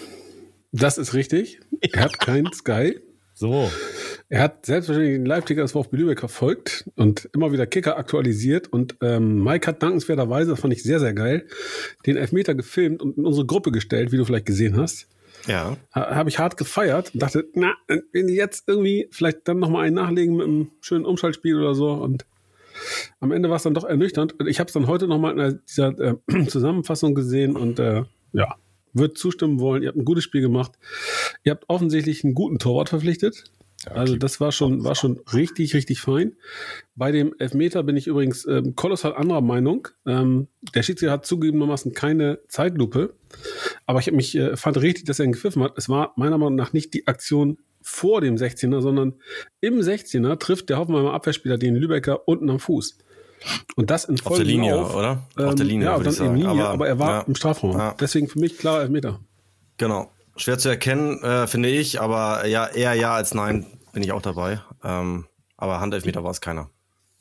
[0.71, 1.59] Das ist richtig.
[1.93, 2.99] Er hat keinen Sky.
[3.33, 3.71] So.
[4.27, 8.67] Er hat selbstverständlich den Live-Ticker des VfB Lübeck verfolgt und immer wieder Kicker aktualisiert.
[8.67, 11.47] Und ähm, Mike hat dankenswerterweise, das fand ich sehr, sehr geil,
[12.05, 15.07] den Elfmeter gefilmt und in unsere Gruppe gestellt, wie du vielleicht gesehen hast.
[15.47, 15.77] Ja.
[15.95, 17.73] Ha- Habe ich hart gefeiert und dachte, na,
[18.11, 21.93] wenn die jetzt irgendwie vielleicht dann nochmal einen nachlegen mit einem schönen Umschaltspiel oder so.
[21.93, 22.25] Und
[23.21, 24.37] am Ende war es dann doch ernüchternd.
[24.37, 28.55] Und Ich habe es dann heute nochmal in dieser äh, Zusammenfassung gesehen und äh, ja,
[28.93, 29.83] würde zustimmen wollen.
[29.83, 30.73] Ihr habt ein gutes Spiel gemacht.
[31.43, 33.43] Ihr habt offensichtlich einen guten Torwart verpflichtet.
[33.85, 36.35] Also das war schon, war schon richtig, richtig fein.
[36.95, 39.87] Bei dem Elfmeter bin ich übrigens ähm, kolossal anderer Meinung.
[40.05, 43.15] Ähm, der Schiedsrichter hat zugegebenermaßen keine Zeitlupe.
[43.85, 45.77] Aber ich hab mich, äh, fand richtig, dass er ihn gepfiffen hat.
[45.77, 49.13] Es war meiner Meinung nach nicht die Aktion vor dem 16er, sondern
[49.61, 52.97] im 16er trifft der Hoffenheimer Abwehrspieler den Lübecker unten am Fuß.
[53.75, 54.95] Und das in Auf der vollem Linie, Lauf.
[54.95, 55.23] oder?
[55.37, 56.29] Ähm, Auf der Linie, ja, würde dann ich sagen.
[56.31, 57.21] in Linie, aber, Aber, er war ja.
[57.21, 57.77] im Strafraum.
[57.77, 57.95] Ja.
[57.99, 59.19] Deswegen für mich klar Elfmeter.
[59.77, 60.11] Genau.
[60.35, 64.21] Schwer zu erkennen, äh, finde ich, aber ja, eher ja als nein bin ich auch
[64.21, 64.61] dabei.
[64.83, 65.25] Ähm,
[65.57, 66.69] aber Handelfmeter war es keiner.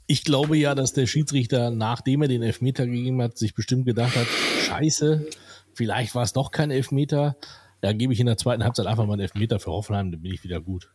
[0.07, 4.16] Ich glaube ja, dass der Schiedsrichter, nachdem er den Elfmeter gegeben hat, sich bestimmt gedacht
[4.16, 4.26] hat,
[4.66, 5.26] scheiße,
[5.74, 7.37] vielleicht war es doch kein Elfmeter.
[7.81, 10.33] Da gebe ich in der zweiten Halbzeit einfach mal einen Elfmeter für Hoffenheim, dann bin
[10.33, 10.90] ich wieder gut.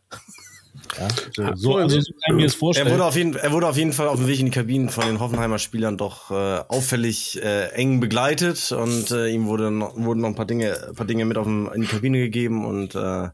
[0.98, 2.90] Ja, so, so, also, so kann ich mir das Er vorstellen.
[2.92, 5.04] wurde, auf jeden, er wurde auf jeden Fall auf dem Weg in die Kabinen von
[5.06, 6.34] den Hoffenheimer Spielern doch äh,
[6.68, 10.94] auffällig äh, eng begleitet und äh, ihm wurde noch, wurden noch ein paar Dinge, ein
[10.94, 13.28] paar Dinge mit auf dem, in die Kabine gegeben und äh,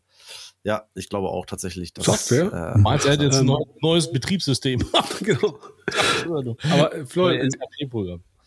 [0.63, 2.75] ja, ich glaube auch tatsächlich, dass Software?
[2.77, 4.81] Äh, Meinst er hat jetzt ein Ähm, neu- neues Betriebssystem.
[5.23, 5.59] genau.
[6.71, 7.49] Aber äh, Florian,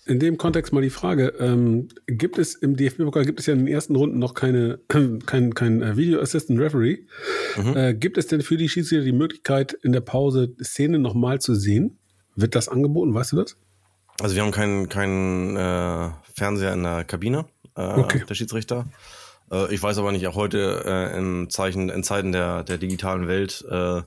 [0.05, 3.59] in, dem Kontext mal die Frage, ähm, gibt es im DFB-Pokal, gibt es ja in
[3.59, 4.79] den ersten Runden noch keine,
[5.25, 6.99] kein, kein äh, Video Assistant Referee.
[7.75, 11.55] Äh, gibt es denn für die Schiedsrichter die Möglichkeit, in der Pause Szenen nochmal zu
[11.55, 11.99] sehen?
[12.35, 13.57] Wird das angeboten, weißt du das?
[14.19, 18.23] Also wir haben keinen keinen äh, Fernseher in der Kabine, äh, Okay.
[18.27, 18.85] der Schiedsrichter.
[19.51, 23.27] Äh, ich weiß aber nicht, auch heute äh, in, Zeichen, in Zeiten der, der digitalen
[23.27, 24.01] Welt, äh,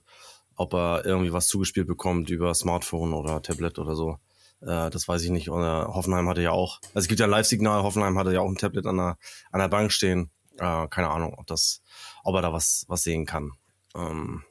[0.57, 4.19] ob er irgendwie was zugespielt bekommt über Smartphone oder Tablet oder so.
[4.61, 5.51] Äh, das weiß ich nicht.
[5.51, 8.49] Oder Hoffenheim hatte ja auch, also es gibt ja ein Live-Signal, Hoffenheim hatte ja auch
[8.49, 9.19] ein Tablet an der,
[9.51, 10.31] an der Bank stehen.
[10.59, 11.83] Äh, keine Ahnung, ob das,
[12.25, 13.53] ob er da was, was sehen kann.
[13.95, 14.43] Ähm,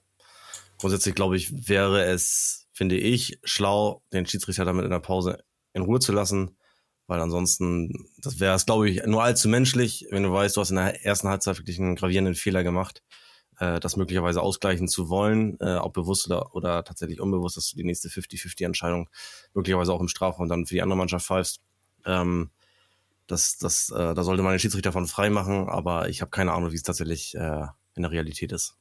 [0.77, 5.83] grundsätzlich glaube ich, wäre es, finde ich, schlau, den Schiedsrichter damit in der Pause in
[5.83, 6.57] Ruhe zu lassen,
[7.07, 10.71] weil ansonsten, das wäre es, glaube ich, nur allzu menschlich, wenn du weißt, du hast
[10.71, 13.03] in der ersten Halbzeit wirklich einen gravierenden Fehler gemacht,
[13.59, 17.77] äh, das möglicherweise ausgleichen zu wollen, äh, ob bewusst oder, oder tatsächlich unbewusst, dass du
[17.77, 19.09] die nächste 50-50-Entscheidung
[19.53, 21.61] möglicherweise auch im Strafraum dann für die andere Mannschaft pfeifst.
[22.05, 22.51] Ähm,
[23.27, 26.53] das, das, äh, da sollte man den Schiedsrichter von frei machen, aber ich habe keine
[26.53, 27.65] Ahnung, wie es tatsächlich äh,
[27.95, 28.77] in der Realität ist.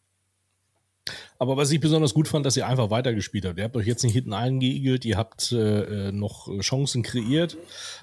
[1.39, 3.59] Aber was ich besonders gut fand, dass ihr einfach weitergespielt habt.
[3.59, 7.59] Ihr habt euch jetzt nicht hinten eingeigelt, ihr habt äh, noch Chancen kreiert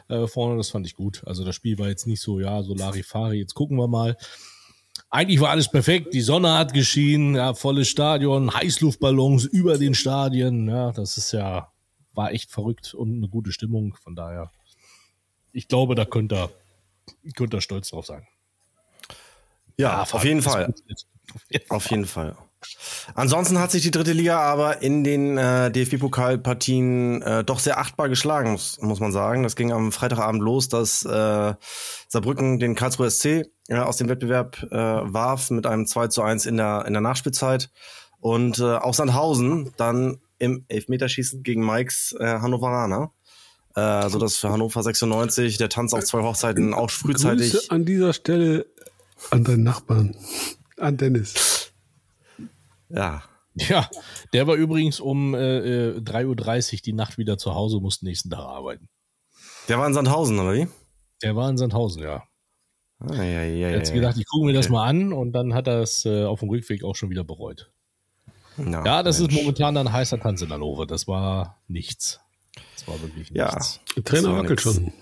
[0.08, 1.24] äh, vorne, das fand ich gut.
[1.26, 4.18] Also das Spiel war jetzt nicht so, ja, so Larifari, jetzt gucken wir mal.
[5.14, 10.70] Eigentlich war alles perfekt, die Sonne hat geschienen, ja, volles Stadion, Heißluftballons über den Stadien,
[10.70, 11.70] ja, das ist ja,
[12.14, 14.52] war echt verrückt und eine gute Stimmung, von daher,
[15.52, 16.50] ich glaube, da könnt ihr,
[17.36, 18.26] könnt ihr stolz drauf sein.
[19.78, 20.74] Ja, ja auf jeden Fall.
[21.68, 22.38] Auf jeden Fall.
[23.16, 28.10] Ansonsten hat sich die dritte Liga aber in den äh, DFB-Pokalpartien äh, doch sehr achtbar
[28.10, 29.44] geschlagen, muss, muss man sagen.
[29.44, 31.54] Das ging am Freitagabend los, dass äh,
[32.08, 36.46] Saarbrücken den Karlsruher SC äh, aus dem Wettbewerb äh, warf mit einem 2 zu 1
[36.46, 37.70] in der, in der Nachspielzeit.
[38.20, 43.12] Und äh, auch Sandhausen dann im Elfmeterschießen gegen Mikes äh, Hannoveraner.
[43.76, 47.52] Äh, so dass für Hannover 96 der Tanz auf zwei Hochzeiten auch frühzeitig.
[47.52, 48.66] Grüße an dieser Stelle
[49.30, 50.16] an deinen Nachbarn,
[50.78, 51.61] an Dennis.
[52.94, 53.24] Ja.
[53.54, 53.90] Ja,
[54.32, 58.40] der war übrigens um äh, 3.30 Uhr die Nacht wieder zu Hause, musste nächsten Tag
[58.40, 58.88] arbeiten.
[59.68, 60.68] Der war in Sandhausen, oder wie?
[61.22, 62.24] Der war in Sandhausen, ja.
[63.00, 64.58] Ah, ja, ja, ja, er hat gedacht, ich gucke mir okay.
[64.58, 67.24] das mal an und dann hat er es äh, auf dem Rückweg auch schon wieder
[67.24, 67.72] bereut.
[68.58, 69.34] No, ja, das Mensch.
[69.34, 70.86] ist momentan ein heißer Tanz in Hannover.
[70.86, 72.20] Das war nichts.
[72.76, 73.80] Das war wirklich nichts.
[73.96, 74.94] Ja, Trainer wackelt schon.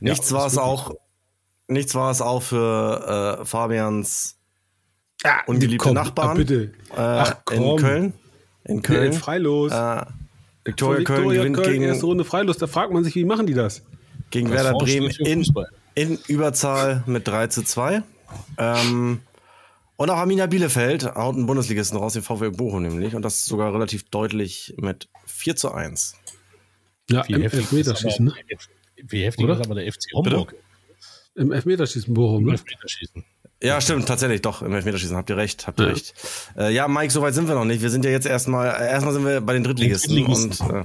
[0.00, 0.92] Nichts ja, war es auch.
[1.68, 4.35] Nichts war es auch für äh, Fabians
[5.26, 6.30] Ah, ungeliebte komm, Nachbarn.
[6.30, 6.62] Ah, bitte.
[6.90, 8.12] Äh, Ach, in Köln.
[8.64, 9.12] In Köln.
[9.12, 9.72] Ja, Freilos.
[9.72, 10.02] Äh,
[10.64, 12.58] Viktoria Köln Victoria gewinnt Köln, gegen, erste Runde Freilos.
[12.58, 13.82] Da fragt man sich, wie machen die das?
[14.30, 15.44] gegen Das Werder Bremen in,
[15.94, 18.02] in Überzahl mit 3 zu 2.
[18.58, 19.20] Ähm,
[19.96, 23.14] und auch Arminia Bielefeld haut einen Bundesligisten raus, den VfL Bochum nämlich.
[23.14, 26.14] Und das sogar relativ deutlich mit 4 zu 1.
[27.08, 28.28] Ja, Wie im heftig, ist Elfmeterschießen.
[28.28, 28.38] aber,
[29.08, 29.54] wie heftig Oder?
[29.60, 30.54] ist aber der FC Homburg
[31.36, 32.40] Im Elfmeterschießen Bochum.
[32.40, 32.52] im Ne?
[32.52, 33.24] Elfmeterschießen.
[33.62, 35.92] Ja, stimmt, tatsächlich, doch, im Elfmeterschießen habt ihr recht, habt ihr Ja.
[35.92, 36.14] recht.
[36.58, 37.80] Äh, ja, Mike, soweit sind wir noch nicht.
[37.82, 40.70] Wir sind ja jetzt erstmal, äh, erstmal sind wir bei den Drittligisten, Drittligisten.
[40.70, 40.84] und äh,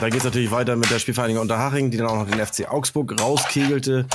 [0.00, 3.20] da geht's natürlich weiter mit der Spielvereinigung Unterhaching, die dann auch noch den FC Augsburg
[3.20, 4.06] rauskegelte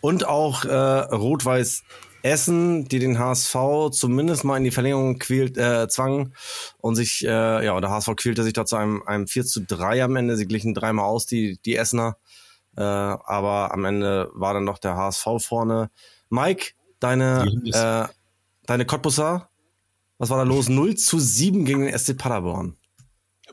[0.00, 1.82] und auch äh, Rot-Weiß
[2.22, 3.54] Essen, die den HSV
[3.90, 6.32] zumindest mal in die Verlängerung quält, äh, zwang
[6.78, 7.28] und sich, äh,
[7.64, 10.38] ja, der HSV quälte sich da zu einem, einem 4 zu 3 am Ende.
[10.38, 12.16] Sie glichen dreimal aus, die, die Essener.
[12.78, 15.90] Äh, aber am Ende war dann noch der HSV vorne.
[16.30, 16.72] Mike,
[17.04, 18.12] deine, äh,
[18.66, 19.48] deine Cottbusser,
[20.18, 20.68] was war da los?
[20.68, 22.76] 0 zu 7 gegen den SC Paderborn.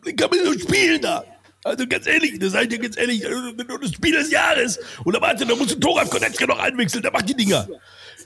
[0.04, 1.24] Wie kann man so spielen da?
[1.64, 4.80] Also ganz ehrlich, das seid ihr ganz ehrlich, also das Spiel des Jahres.
[5.04, 7.68] Und da warte, da musst du Toraf Konetzka noch einwechseln, der macht die Dinger.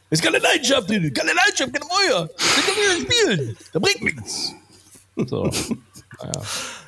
[0.10, 2.30] Das ist keine Leidenschaft drin, keine Leidenschaft, keine Feuer.
[2.38, 4.54] Das kann nicht spielen, da bringt nichts.
[5.26, 5.44] So,
[6.22, 6.42] naja.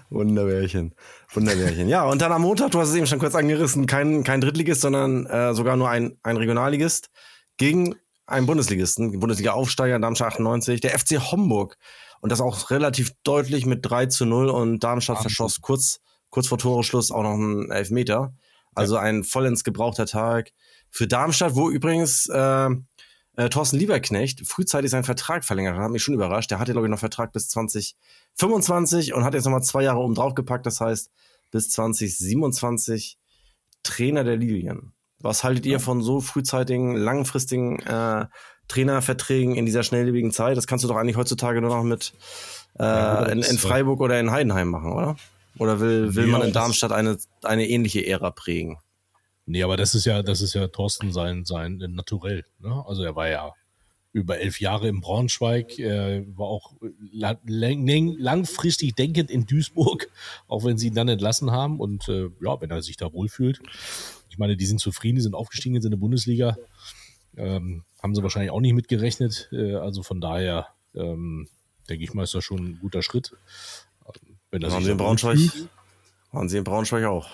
[0.09, 0.93] Wunderbärchen.
[1.33, 1.89] Wunderbärchen.
[1.89, 4.81] Ja, und dann am Montag, du hast es eben schon kurz angerissen, kein, kein Drittligist,
[4.81, 7.09] sondern äh, sogar nur ein, ein Regionalligist
[7.57, 7.95] gegen
[8.27, 11.77] einen Bundesligisten, Bundesliga-Aufsteiger Darmstadt 98, der FC Homburg.
[12.19, 15.29] Und das auch relativ deutlich mit 3 zu 0 und Darmstadt Wahnsinn.
[15.29, 18.33] verschoss kurz, kurz vor Toreschluss auch noch einen Elfmeter.
[18.75, 20.51] Also ein vollends gebrauchter Tag
[20.89, 22.69] für Darmstadt, wo übrigens äh,
[23.37, 25.83] äh, Thorsten Lieberknecht frühzeitig seinen Vertrag verlängert hat.
[25.83, 26.51] Hat mich schon überrascht.
[26.51, 30.15] Der hatte, glaube ich, noch Vertrag bis 2025 und hat jetzt nochmal zwei Jahre oben
[30.15, 30.65] drauf gepackt.
[30.65, 31.11] Das heißt,
[31.51, 33.17] bis 2027
[33.83, 34.93] Trainer der Lilien.
[35.19, 38.25] Was haltet ihr von so frühzeitigen, langfristigen äh,
[38.67, 40.57] Trainerverträgen in dieser schnelllebigen Zeit?
[40.57, 42.13] Das kannst du doch eigentlich heutzutage nur noch mit
[42.77, 45.15] äh, Ja, in, in äh, Freiburg oder in Heidenheim machen, oder?
[45.57, 48.77] Oder will, will Ja, man in Darmstadt eine, eine ähnliche Ära prägen?
[49.47, 52.43] Nee, aber das ist ja, das ist ja Thorsten sein, sein äh, Naturell.
[52.59, 52.83] Ne?
[52.87, 53.53] Also er war ja
[54.13, 56.73] über elf Jahre in Braunschweig, er war auch
[57.11, 60.09] la- lang, langfristig denkend in Duisburg,
[60.47, 61.79] auch wenn sie ihn dann entlassen haben.
[61.79, 63.59] Und äh, ja, wenn er sich da wohlfühlt.
[64.37, 66.57] Ich meine, die sind zufrieden, die sind aufgestiegen jetzt in der Bundesliga.
[67.35, 69.49] Ähm, haben sie wahrscheinlich auch nicht mitgerechnet.
[69.51, 71.47] Äh, also von daher ähm,
[71.89, 73.31] denke ich mal, ist das schon ein guter Schritt.
[74.51, 75.39] Wenn er Waren sie in Braunschweig?
[76.31, 77.27] Waren sie in Braunschweig auch?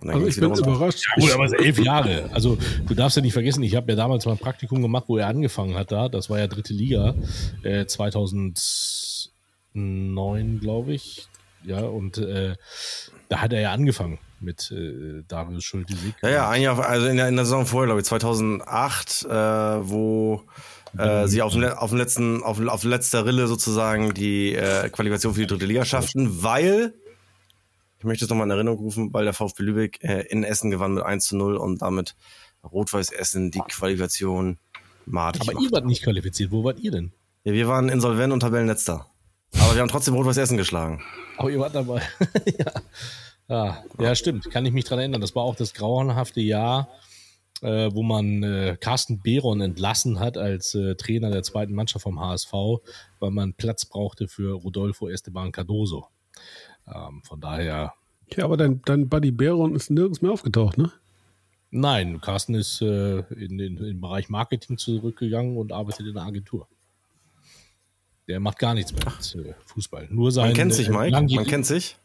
[0.00, 1.06] Also ich bin überrascht.
[1.06, 2.30] Ja, gut, aber es elf Jahre.
[2.32, 5.18] Also du darfst ja nicht vergessen, ich habe ja damals mal ein Praktikum gemacht, wo
[5.18, 6.08] er angefangen hat da.
[6.08, 7.14] Das war ja dritte Liga,
[7.62, 11.28] äh, 2009, glaube ich.
[11.64, 12.56] Ja, und äh,
[13.28, 16.14] da hat er ja angefangen mit äh, Darius Schulte-Sieg.
[16.22, 19.28] Ja, ja, ein Jahr, also in der, in der Saison vorher, glaube ich, 2008, äh,
[19.88, 20.44] wo
[20.96, 25.34] äh, sie auf, dem, auf dem letzten, auf, auf letzter Rille sozusagen die äh, Qualifikation
[25.34, 26.94] für die dritte Liga schafften, weil,
[27.98, 30.94] ich möchte es nochmal in Erinnerung rufen, weil der VfB Lübeck äh, in Essen gewann
[30.94, 32.14] mit 1 zu 0 und damit
[32.64, 34.58] Rot-Weiß Essen die Qualifikation
[35.06, 35.66] madig Aber machte.
[35.66, 36.50] ihr wart nicht qualifiziert.
[36.50, 37.12] Wo wart ihr denn?
[37.44, 39.06] Ja, wir waren insolvent und Tabellenletzter.
[39.54, 41.02] Aber wir haben trotzdem Rot-Weiß Essen geschlagen.
[41.36, 42.02] Aber ihr wart dabei.
[42.58, 42.72] ja.
[43.48, 44.50] Ja, ja, stimmt.
[44.50, 45.20] Kann ich mich dran erinnern.
[45.20, 46.88] Das war auch das grauenhafte Jahr,
[47.62, 52.20] äh, wo man äh, Carsten Behron entlassen hat als äh, Trainer der zweiten Mannschaft vom
[52.20, 52.52] HSV,
[53.20, 56.08] weil man Platz brauchte für Rodolfo Esteban Cardoso.
[56.86, 57.94] Ähm, von daher,
[58.36, 60.92] Ja, aber dein, dein Buddy Baron ist nirgends mehr aufgetaucht, ne?
[61.70, 66.22] nein, Carsten ist äh, in, den in den Bereich Marketing zurückgegangen und arbeitet in der
[66.22, 66.66] Agentur.
[68.26, 70.08] Der macht gar nichts mehr mit äh, Fußball.
[70.10, 71.34] Nur sein Man kennt sich, äh, Mike.
[71.34, 71.96] Man kennt sich.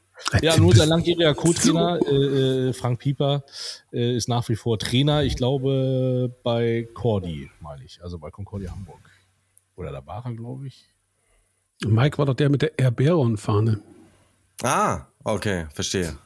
[0.41, 3.43] Ja, nur sein langjähriger Co-Trainer, äh, äh, Frank Pieper,
[3.91, 8.71] äh, ist nach wie vor Trainer, ich glaube, bei Cordi, meine ich, also bei Concordia
[8.71, 8.99] Hamburg.
[9.75, 10.85] Oder da war er, glaube ich.
[11.85, 13.81] Mike war doch der mit der Air Baron-Fahne.
[14.61, 16.17] Ah, okay, verstehe.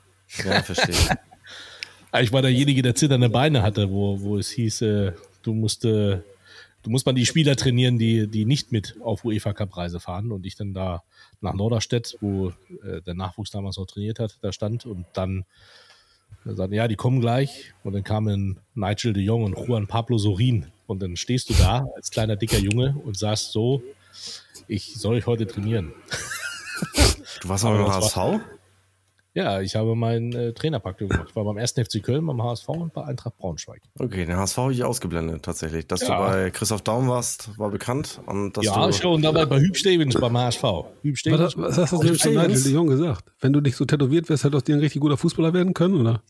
[0.44, 0.96] Ja, verstehe.
[2.22, 5.12] Ich war derjenige, der zitternde Beine hatte, wo, wo es hieß, äh,
[5.44, 6.22] du musst, äh,
[6.88, 10.32] du musst mal die Spieler trainieren, die, die nicht mit auf UEFA Cup Reise fahren
[10.32, 11.04] und ich dann da
[11.42, 15.44] nach Norderstedt, wo äh, der Nachwuchs damals noch trainiert hat, da stand und dann
[16.46, 20.18] äh, sagten, ja, die kommen gleich und dann kamen Nigel de Jong und Juan Pablo
[20.18, 23.84] Sorin und dann stehst du da als kleiner dicker Junge und sagst so,
[24.70, 25.92] ich soll euch heute trainieren.
[27.42, 28.57] Du warst beim das war- HSV?
[29.38, 31.28] Ja, ich habe mein äh, Trainerpraktikum gemacht.
[31.30, 31.74] Ich war beim 1.
[31.74, 33.84] FC Köln, beim HSV und bei Eintracht Braunschweig.
[34.00, 35.86] Okay, den HSV habe ich ausgeblendet, tatsächlich.
[35.86, 36.08] Dass Ja.
[36.08, 38.20] du bei Christoph Daum warst, war bekannt.
[38.26, 40.64] Und dass Ja, du, schon dabei bei Hüb Stevens beim HSV.
[41.04, 41.54] Hüb Was, Stevens.
[41.56, 43.26] was hast du denn de Jong gesagt?
[43.40, 45.76] Wenn du nicht so tätowiert wärst, hättest du aus dir ein richtig guter Fußballer werden
[45.76, 46.24] können, oder?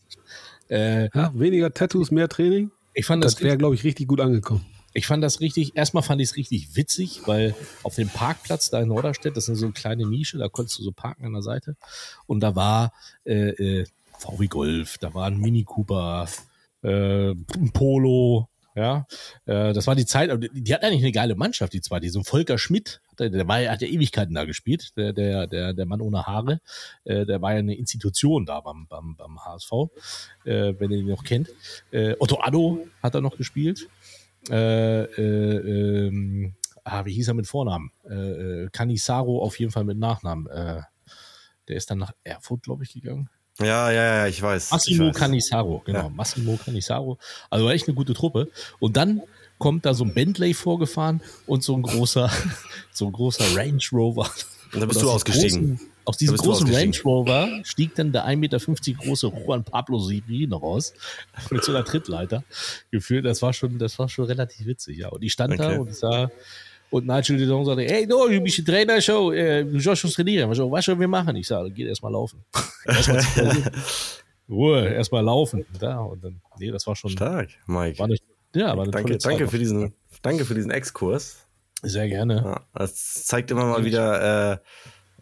[0.68, 2.70] Äh, Ja, weniger Tattoos, mehr Training?
[2.92, 4.66] ich, fand das, Das wäre, glaube ich, richtig gut angekommen.
[4.92, 8.80] Ich fand das richtig, erstmal fand ich es richtig witzig, weil auf dem Parkplatz da
[8.80, 11.42] in Norderstedt, das ist so eine kleine Nische, da konntest du so parken an der
[11.42, 11.76] Seite.
[12.26, 12.92] Und da war
[13.24, 13.86] äh, äh,
[14.18, 16.28] VW Golf, da war ein Mini Cooper,
[16.82, 18.48] äh, ein Polo,
[18.78, 19.06] ja.
[19.46, 21.98] Äh, das war die Zeit, die, hatten eigentlich eine geile Mannschaft, die zwei.
[21.98, 25.48] Die so ein Volker Schmidt, der, der war, hat ja Ewigkeiten da gespielt, der, der,
[25.48, 26.60] der, der Mann ohne Haare,
[27.04, 29.72] äh, der war ja eine Institution da beim, beim, beim HSV,
[30.44, 31.50] äh, wenn ihr ihn noch kennt.
[31.90, 33.88] Äh, Otto Addo hat er noch gespielt.
[34.50, 37.90] Äh, äh, ähm, ah, wie hieß er mit Vornamen?
[38.08, 40.46] Äh, äh, Canisaro auf jeden Fall mit Nachnamen.
[40.46, 40.82] Äh,
[41.68, 43.28] der ist dann nach Erfurt, glaube ich, gegangen.
[43.60, 44.70] ja, ja, ja, ich weiß.
[44.70, 45.20] Massimo ich weiß.
[45.20, 46.04] Canisaro, genau.
[46.04, 46.08] Ja.
[46.08, 47.18] Massimo Canisaro.
[47.50, 48.48] Also war echt eine gute Truppe.
[48.78, 49.22] Und dann
[49.58, 52.30] kommt da so ein Bentley vorgefahren und so ein großer,
[52.92, 54.30] so ein großer Range Rover.
[54.72, 55.76] Und da bist du ausgestiegen.
[55.76, 56.96] Großen, aus diesem großen Range.
[57.04, 60.94] Rover stieg dann der 1,50 Meter große Juan Pablo Sirino raus
[61.50, 62.44] mit so einer Trittleiter
[62.90, 63.24] gefühlt.
[63.24, 65.08] Das war schon, das war schon relativ witzig, ja.
[65.08, 65.78] Und ich stand da Okay.
[65.78, 66.30] und sah,
[66.90, 70.04] und Nigel de Jong sagte, hey, du, du bist ein Trainer, show, äh, du sollst
[70.04, 70.52] uns trainieren.
[70.54, 71.36] So, was sollen wir machen?
[71.36, 72.42] Ich sage, geht erst mal laufen.
[72.86, 73.22] erstmal
[74.48, 75.66] Ruhe, erstmal laufen.
[75.78, 78.02] Da, und dann, nee, das war schon, Stark, Mike.
[78.02, 78.16] eine,
[78.54, 79.92] ja, war eine danke, danke, für diesen,
[80.22, 81.46] danke für diesen Exkurs.
[81.82, 82.36] Sehr gerne.
[82.44, 84.58] Ja, das zeigt immer mal wieder, äh,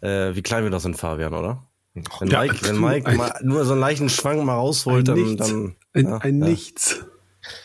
[0.01, 1.63] äh, wie klein wir doch sind, Fabian, oder?
[1.93, 5.15] Wenn Ja, Mike, wenn Mike ein- mal nur so einen leichten Schwank mal rausholt, Ein
[5.15, 5.47] dann, Nichts.
[5.47, 6.47] dann Ein, ja, ein ja.
[6.47, 7.05] Nichts.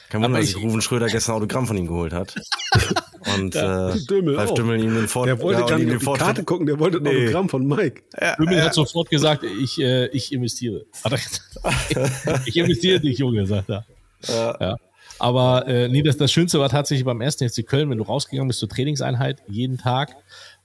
[0.09, 2.35] Kein Wunder, dass Ruven Schröder gestern ein Autogramm von ihm geholt hat.
[3.37, 4.55] Und äh, Dümmel Ralf.
[4.55, 6.99] Dümmel ihm den Fort Der wollte ja, gar nicht auf die Karte gucken, der wollte
[6.99, 7.25] ein Nee.
[7.25, 8.03] Autogramm von Mike.
[8.39, 10.87] Rümmel hat sofort gesagt, ich, äh, ich investiere.
[11.05, 11.13] Er
[12.47, 13.87] ich investiere nicht, Junge, sagt er.
[14.29, 14.77] Ja.
[15.19, 18.49] Aber äh, nee, das, das Schönste war tatsächlich beim ersten FC Köln, wenn du rausgegangen
[18.49, 20.17] bist zur Trainingseinheit, jeden Tag,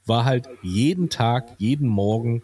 [0.08, 2.44] war halt jeden Tag, jeden Morgen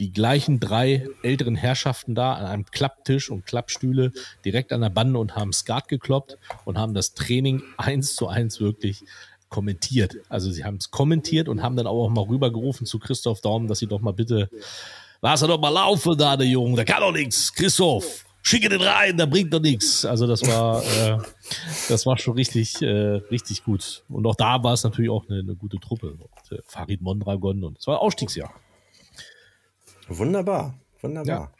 [0.00, 4.12] die gleichen drei älteren Herrschaften da an einem Klapptisch und Klappstühle
[4.44, 8.60] direkt an der Bande und haben Skat gekloppt und haben das Training eins zu eins
[8.60, 9.04] wirklich
[9.48, 10.16] kommentiert.
[10.28, 13.78] Also sie haben es kommentiert und haben dann auch mal rübergerufen zu Christoph Daum, dass
[13.78, 14.48] sie doch mal bitte
[15.24, 16.74] Lass er doch mal laufen da, der Junge.
[16.74, 17.54] Der kann doch nichts.
[17.54, 20.04] Christoph, schicke den rein, der bringt doch nichts.
[20.04, 21.18] Also das war, äh,
[21.88, 22.86] das war schon richtig, äh,
[23.30, 24.04] richtig gut.
[24.08, 26.10] Und auch da war es natürlich auch eine, eine gute Truppe.
[26.10, 28.52] Und, äh, Farid Mondragon und es war Ausstiegsjahr.
[30.08, 31.52] Wunderbar, wunderbar.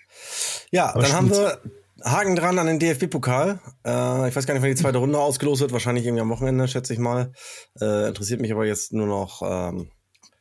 [0.71, 1.59] Ja, dann haben wir
[2.05, 3.61] Haken dran an den DFB-Pokal.
[3.87, 5.73] Äh, ich weiß gar nicht, wann die zweite Runde ausgelost wird.
[5.73, 7.33] Wahrscheinlich irgendwie am Wochenende, schätze ich mal.
[7.81, 9.91] Äh, interessiert mich aber jetzt nur noch ähm,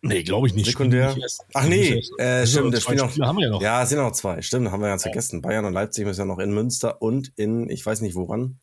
[0.03, 0.65] Nee, glaube ich nicht.
[0.65, 1.13] sekundär.
[1.15, 3.11] Nicht Ach nee, nicht äh, stimmt, das Spiel noch.
[3.11, 3.61] Spiele haben wir ja noch.
[3.61, 4.41] Ja, es sind noch zwei.
[4.41, 5.41] Stimmt, haben wir ganz vergessen.
[5.41, 8.59] Bayern und Leipzig müssen ja noch in Münster und in, ich weiß nicht woran.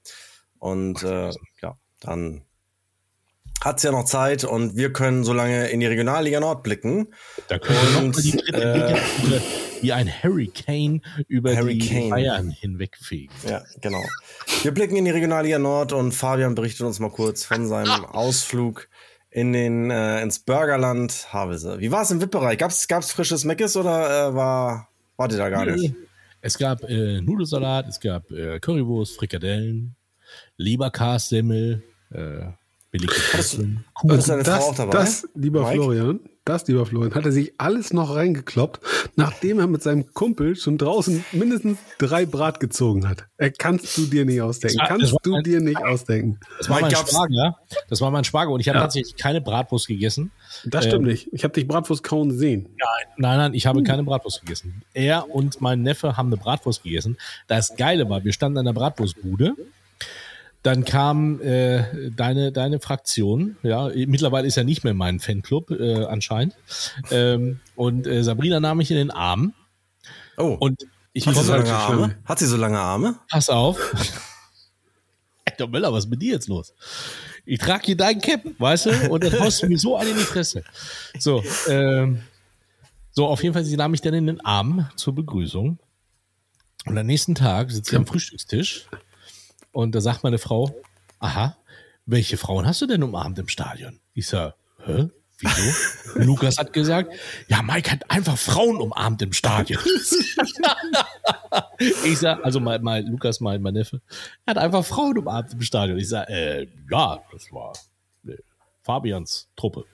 [0.59, 1.31] Und äh,
[1.62, 2.42] ja, dann
[3.62, 7.09] hat's ja noch Zeit und wir können so lange in die Regionalliga Nord blicken.
[7.48, 9.42] Da können wir noch Und, die dritte äh, Liga,
[9.81, 12.11] wie ein Hurricane über die Hurricane.
[12.11, 13.35] Bayern hinwegfegen.
[13.48, 14.03] Ja, genau.
[14.62, 18.88] Wir blicken in die Regionalliga Nord und Fabian berichtet uns mal kurz von seinem Ausflug
[19.31, 21.79] in den, äh, ins Burgerland Havelse.
[21.81, 22.59] Wie war es im VIP-Bereich?
[22.59, 25.95] Gab's, gab's frisches Meckes oder äh, war, wart ihr da gar nicht?
[26.41, 29.97] Es gab äh, Nudelsalat, es gab äh, Currywurst, Frikadellen,
[30.57, 32.53] Leberkassemmel, äh,
[34.29, 34.93] deine Frau auch dabei?
[34.93, 35.75] das, lieber Mike?
[35.75, 38.81] Florian, das, lieber Florian, hat er sich alles noch reingekloppt,
[39.17, 43.27] nachdem er mit seinem Kumpel schon draußen mindestens drei Brat gezogen hat.
[43.37, 44.79] Äh, kannst du dir nicht ausdenken.
[44.79, 46.39] Das war- das Kannst du ein- dir nicht ausdenken.
[46.59, 47.57] Das war mein Schwager.
[47.89, 48.83] Das war mein Schwager und ich habe Ja.
[48.85, 50.31] tatsächlich keine Bratwurst gegessen.
[50.65, 51.29] Das stimmt nicht.
[51.33, 52.69] Ich habe dich Bratwurst kauen sehen.
[53.17, 54.83] Nein, nein, ich habe keine Bratwurst gegessen.
[54.95, 57.17] Er und mein Neffe haben eine Bratwurst gegessen.
[57.47, 59.55] Das Geile war, wir standen an der Bratwurstbude.
[60.69, 66.05] Dann kam äh, deine, deine Fraktion, ja, mittlerweile ist er nicht mehr mein Fanclub, äh,
[66.05, 66.57] anscheinend.
[67.11, 69.55] Ähm, und äh, Sabrina nahm mich in den Arm
[70.37, 72.17] Oh, und ich hat sie so lange Arme?
[72.27, 73.19] Hat sie so lange Arme?
[73.31, 73.79] pass auf.
[75.47, 76.75] Alter Möller, was ist mit dir jetzt los?
[77.47, 80.17] Ich trage hier deinen Cap, weißt du, und dann haust du mir so einen in
[80.19, 80.65] die Fresse.
[81.19, 82.21] So, ähm,
[83.11, 85.79] so, auf jeden Fall, sie nahm mich dann in den Arm zur Begrüßung.
[86.85, 88.87] Und am nächsten Tag sitze ich am Frühstückstisch
[89.73, 90.75] und da sagt meine Frau,
[91.19, 91.57] aha,
[92.07, 94.01] welche Frauen hast du denn umarmt im Stadion?
[94.15, 94.55] Ich sag,
[94.85, 95.11] hä?
[95.41, 95.63] Wieso?
[96.25, 97.13] Lukas hat gesagt,
[97.49, 99.81] ja, Mike hat einfach Frauen umarmt im Stadion.
[101.79, 104.01] ich sag, also mein, mein Lukas, mein, mein Neffe,
[104.45, 105.99] er hat einfach Frauen umarmt im Stadion.
[105.99, 107.73] Ich sag, äh, ja, das war
[108.27, 108.37] äh,
[108.83, 109.85] Fabians Truppe.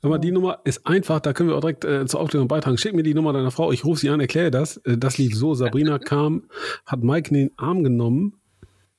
[0.00, 2.78] Aber die Nummer ist einfach, da können wir auch direkt äh, zur Aufklärung beitragen.
[2.78, 4.78] Schick mir die Nummer deiner Frau, ich rufe sie an, erkläre das.
[4.78, 6.48] Äh, das lief so, Sabrina kam,
[6.86, 8.41] hat Mike in den Arm genommen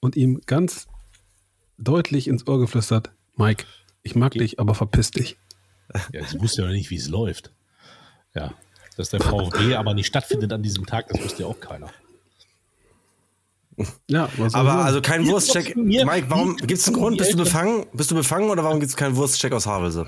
[0.04, 0.88] und ihm ganz
[1.78, 3.66] deutlich ins Ohr geflüstert, Mike,
[4.04, 5.38] ich mag dich, aber verpiss dich.
[6.12, 7.52] Ja, sie wusste ja noch nicht, wie es läuft.
[8.36, 8.54] Ja,
[8.98, 11.90] dass der VfB aber nicht stattfindet an diesem Tag, das wusste ja auch keiner.
[14.08, 15.76] Ja, Aber also kein Wurstcheck.
[15.76, 17.18] Mike, warum mir- gibt's einen Grund?
[17.18, 17.88] Bist du befangen?
[17.94, 20.08] Bist du befangen oder warum gibt's keinen Wurstcheck aus Havelse?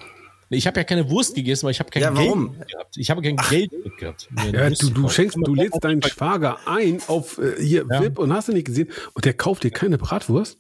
[0.50, 2.54] Ich habe ja keine Wurst gegessen, weil ich habe kein Ja, warum?
[2.54, 2.98] Geld gehabt.
[2.98, 4.30] Ich habe kein Geld gehabt.
[4.54, 8.02] Ja, du, du schenkst, du lädst deinen Schwager ein auf äh, hier Ja.
[8.04, 10.60] VIP und hast du nicht gesehen und der kauft dir keine Bratwurst?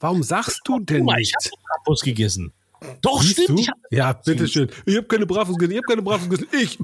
[0.00, 1.50] Warum sagst du denn Guck mal, ich nicht?
[1.52, 2.52] habe Bratwurst gegessen.
[3.00, 3.68] Doch, Siehst stimmt.
[3.68, 4.70] hab, Ja, bitteschön.
[4.86, 5.72] Ich habe keine Bratwurst gegessen.
[5.72, 6.78] Ich habe keine Bratwurst gegessen.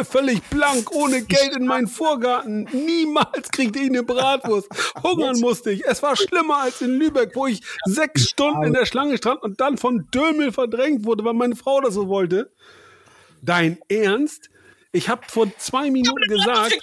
[0.00, 2.68] Ich völlig blank, ohne Geld in meinen Vorgarten.
[2.72, 4.68] Niemals kriegte ich eine Bratwurst.
[5.02, 5.84] Hungern musste ich.
[5.84, 9.60] Es war schlimmer als in Lübeck, wo ich sechs Stunden in der Schlange stand und
[9.60, 12.52] dann von Dömel verdrängt wurde, weil meine Frau das so wollte.
[13.42, 14.50] Dein Ernst?
[14.92, 16.78] Ich habe vor zwei Minuten gesagt,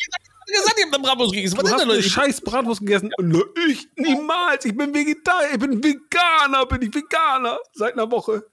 [0.51, 1.57] gesagt, ich habe eine Bratwurst gegessen.
[1.57, 3.11] Was du hast denn eine scheiß Bratwurst gegessen.
[3.19, 4.65] Nö, ich niemals.
[4.65, 5.49] Ich bin Vegetarier.
[5.53, 6.65] Ich bin Veganer.
[6.65, 7.57] Bin ich Veganer.
[7.73, 8.43] Seit einer Woche.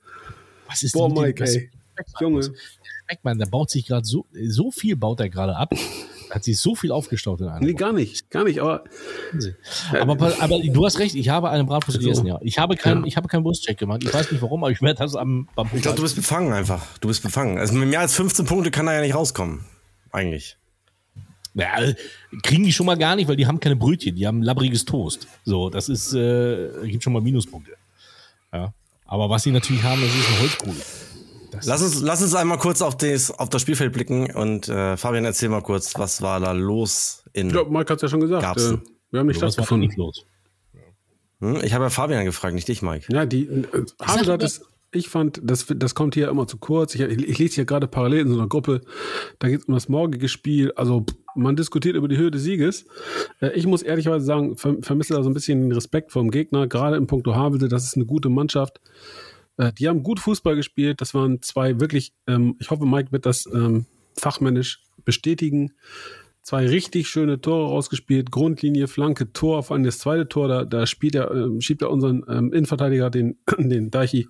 [0.69, 1.71] Was ist Boah, denn Mike, ey.
[2.21, 2.53] Junge.
[3.09, 5.73] Beckmann, der baut sich gerade so, so viel baut er gerade ab.
[6.31, 7.75] Hat sich so viel aufgestaut in einer Nee, Woche.
[7.75, 8.29] gar nicht.
[8.31, 8.59] Gar nicht.
[8.61, 8.83] Aber
[9.93, 12.39] Aber, aber du hast recht, ich habe eine Bratwurst gegessen, ja.
[12.43, 14.03] Ich habe keinen, ich habe keinen Wurstcheck gemacht.
[14.05, 16.53] Ich weiß nicht warum, aber ich werde das am, beim Ich glaube, du bist befangen
[16.53, 16.99] einfach.
[16.99, 17.59] Du bist befangen.
[17.59, 19.65] Also mit mehr als 15 Punkte kann er ja nicht rauskommen.
[20.11, 20.57] Eigentlich.
[21.57, 21.79] Ja,
[22.43, 25.27] kriegen die schon mal gar nicht, weil die haben keine Brötchen, die haben labbriges Toast.
[25.45, 27.73] So, das ist, äh, gibt schon mal Minuspunkte.
[28.53, 28.75] Ja.
[29.07, 30.77] Aber was sie natürlich haben, das ist eine Holzkohle.
[31.51, 34.99] Das Lass uns, lass uns einmal kurz auf das, auf das Spielfeld blicken und äh,
[34.99, 37.47] Fabian, erzähl mal kurz, was war da los in.
[37.47, 38.61] ich glaube, Mike hat es ja schon gesagt.
[38.61, 38.79] Äh,
[39.11, 39.89] wir haben nicht was war da stattgefunden.
[39.89, 40.27] nicht los?
[41.41, 41.61] Hm?
[41.63, 43.07] Ich habe ja Fabian gefragt, nicht dich, Mike.
[43.11, 44.61] Ja, die äh, Havelse hat es.
[44.93, 46.95] Ich fand, das, das kommt hier immer zu kurz.
[46.95, 48.81] Ich, ich, ich lese hier gerade parallel in so einer Gruppe.
[49.39, 50.73] Da geht es um das morgige Spiel.
[50.77, 52.87] Also man diskutiert über die Höhe des Sieges.
[53.41, 56.67] Äh, ich muss ehrlicherweise sagen, ver, vermisse da so ein bisschen den Respekt vom Gegner.
[56.67, 58.81] Gerade im Punkto Havelse, das ist eine gute Mannschaft.
[59.57, 61.01] Äh, die haben gut Fußball gespielt.
[61.01, 65.73] Das waren zwei wirklich, ähm, ich hoffe, Mike wird das ähm, fachmännisch bestätigen.
[66.47, 68.31] Zwei richtig schöne Tore rausgespielt.
[68.31, 69.65] Grundlinie, Flanke, Tor.
[69.65, 73.11] Vor allem das zweite Tor, da, da spielt er, ähm, schiebt er unseren ähm, Innenverteidiger,
[73.11, 74.29] den, den Deichi,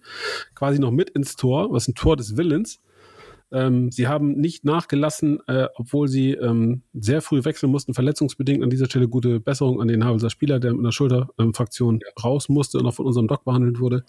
[0.55, 2.81] quasi noch mit ins Tor, was ein Tor des Willens.
[3.53, 8.65] Ähm, sie haben nicht nachgelassen, äh, obwohl sie ähm, sehr früh wechseln mussten, verletzungsbedingt.
[8.65, 12.79] An dieser Stelle gute Besserung an den Havelser Spieler, der mit einer Schulterfraktion raus musste
[12.79, 14.07] und auch von unserem Doc behandelt wurde.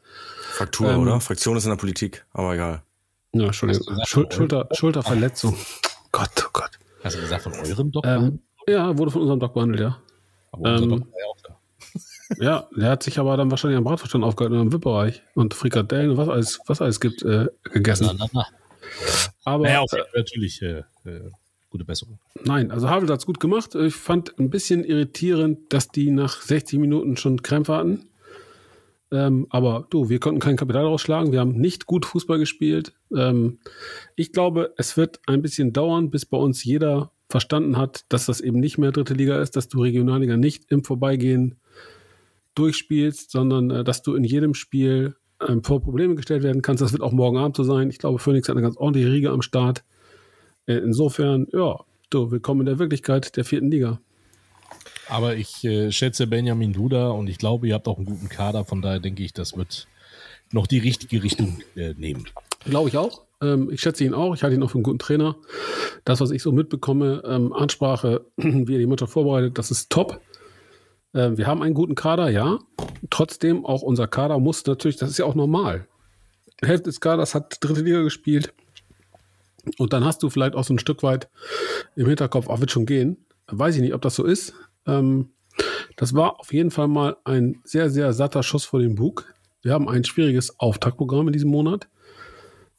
[0.54, 1.20] Fraktur, Ähm, oder?
[1.20, 2.84] Fraktion ist in der Politik, aber egal.
[3.34, 3.86] Ja, Entschuldigung.
[3.86, 5.58] Gesagt, Schul Schulter, Schulterverletzung.
[6.14, 6.72] Gott, oh Gott.
[7.08, 8.12] Hast du gesagt, von eurem Doktor?
[8.12, 9.98] Ähm, ja, wurde von unserem Doc behandelt, ja.
[10.52, 11.58] aber unser ähm, Doktor war ja auch da.
[12.44, 16.18] Ja, der hat sich aber dann wahrscheinlich am Bratverstand aufgehalten im VIP-Bereich und Frikadellen und
[16.18, 18.08] was alles, was alles gibt, äh, gegessen.
[18.08, 18.46] Na, na, na.
[19.46, 21.32] Aber Naja, auf äh, natürlich äh, äh,
[21.70, 22.20] gute Besserung.
[22.44, 23.76] nein, also Havel hat's gut gemacht.
[23.76, 28.07] Ich fand ein bisschen irritierend, dass die nach 60 Minuten schon Krämpfe hatten.
[29.12, 31.32] Ähm, aber du, wir konnten kein Kapital rausschlagen.
[31.32, 32.94] Wir haben nicht gut Fußball gespielt.
[33.16, 33.60] Ähm,
[34.16, 38.42] ich glaube, es wird ein bisschen dauern, bis bei uns jeder verstanden hat, dass das
[38.42, 41.56] eben nicht mehr dritte Liga ist, dass du Regionalliga nicht im Vorbeigehen
[42.56, 45.16] durchspielst, sondern äh, dass du in jedem Spiel
[45.48, 46.82] ähm, vor Probleme gestellt werden kannst.
[46.82, 47.90] Das wird auch morgen Abend so sein.
[47.90, 49.84] Ich glaube, Phoenix hat eine ganz ordentliche Riege am Start.
[50.66, 51.80] Äh, insofern, ja,
[52.10, 54.00] du, willkommen in der Wirklichkeit der vierten Liga.
[55.10, 58.66] Aber ich äh, schätze Benjamin Duda und ich glaube, ihr habt auch einen guten Kader.
[58.66, 59.88] Von daher denke ich, das wird
[60.52, 62.26] noch die richtige Richtung äh, nehmen.
[62.66, 63.24] Glaube ich auch.
[63.42, 64.34] Ähm, ich schätze ihn auch.
[64.34, 65.36] Ich halte ihn auch für einen guten Trainer.
[66.06, 70.22] Das, was ich so mitbekomme, ähm, Ansprache, wie er die Mannschaft vorbereitet, das ist top.
[71.14, 72.60] Ähm, wir haben einen guten Kader, ja.
[73.10, 75.88] Trotzdem, auch unser Kader muss natürlich, das ist ja auch normal.
[76.62, 78.54] Hälfte des Kaders hat dritte Liga gespielt.
[79.78, 81.30] Und dann hast du vielleicht auch so ein Stück weit
[81.96, 83.18] im Hinterkopf, auch wird schon gehen.
[83.48, 84.54] Weiß ich nicht, ob das so ist.
[84.88, 85.30] Ähm,
[85.96, 89.34] das war auf jeden Fall mal ein sehr, sehr satter Schuss vor den Bug.
[89.62, 91.88] Wir haben ein schwieriges Auftaktprogramm in diesem Monat.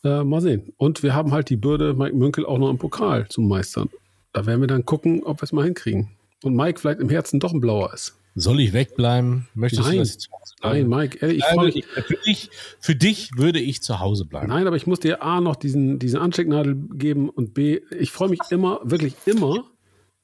[0.04, 0.72] Äh, mal sehen.
[0.76, 3.90] Und wir haben halt die Bürde, Mike Münkel auch noch im Pokal zu meistern.
[4.32, 6.10] Da werden wir dann gucken, ob wir es mal hinkriegen.
[6.44, 8.14] Und Mike vielleicht im Herzen doch ein Blauer ist.
[8.36, 9.48] Soll ich wegbleiben?
[9.54, 9.94] Möchtest Nein.
[9.94, 10.76] du, dass ich zu Hause bleibe?
[10.76, 11.76] Nein, Mike, ehrlich, ich freue mich.
[11.76, 14.46] ich, für, dich, für dich würde ich zu Hause bleiben.
[14.46, 18.28] Nein, aber ich muss dir A noch diesen, diese Anstecknadel geben und B, ich freue
[18.28, 19.64] mich immer, wirklich immer,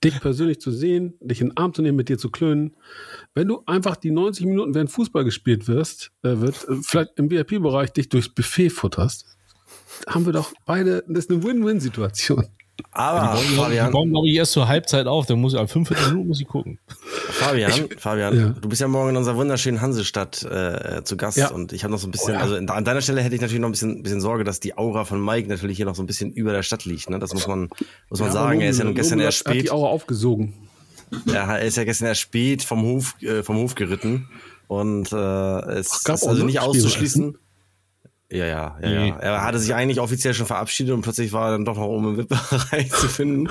[0.03, 2.77] dich persönlich zu sehen, dich in den Arm zu nehmen, mit dir zu klönen.
[3.35, 7.31] Wenn du einfach die 90 Minuten, während Fußball gespielt wirst, äh, wird, äh, vielleicht im
[7.31, 9.27] VIP-Bereich dich durchs Buffet futterst,
[10.07, 12.49] haben wir doch beide, das ist eine Win-Win-Situation.
[12.91, 15.27] Aber Die Fabian, bauen, glaube ich, erst zur Halbzeit auf.
[15.27, 16.79] Dann muss ich, ab 45 Minuten muss ich gucken.
[17.31, 18.49] Fabian, Fabian, Ja.
[18.61, 21.51] du bist ja morgen in unserer wunderschönen Hansestadt äh, zu Gast Ja.
[21.51, 23.61] und ich habe noch so ein bisschen, also in, an deiner Stelle hätte ich natürlich
[23.61, 26.07] noch ein bisschen, bisschen Sorge, dass die Aura von Mike natürlich hier noch so ein
[26.07, 27.11] bisschen über der Stadt liegt.
[27.11, 27.19] Ne?
[27.19, 27.69] Das muss man,
[28.11, 28.61] muss man sagen.
[28.61, 29.65] Er ist ja nun gestern erst hat- Hat spät.
[29.67, 30.55] die Aura aufgesogen.
[31.27, 34.29] Er er ist ja gestern erst spät vom Hof, äh, vom Hof geritten
[34.67, 37.37] und äh, es gab ist also nicht auszuschließen.
[38.33, 39.09] Ja, ja, ja, Nee.
[39.11, 39.17] ja.
[39.19, 42.09] Er hatte sich eigentlich offiziell schon verabschiedet und plötzlich war er dann doch noch oben
[42.11, 43.49] im VIP-Bereich zu finden.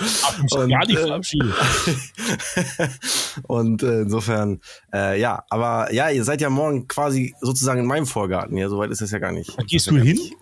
[0.52, 1.54] Und, Gar nicht äh, verabschiedet.
[3.48, 4.60] und äh, insofern,
[4.94, 8.58] äh, ja, aber ja, ihr seid ja morgen quasi sozusagen in meinem Vorgarten.
[8.58, 9.56] Ja, soweit ist das ja gar nicht.
[9.68, 10.16] Gehst du ja hin?
[10.18, 10.34] nicht-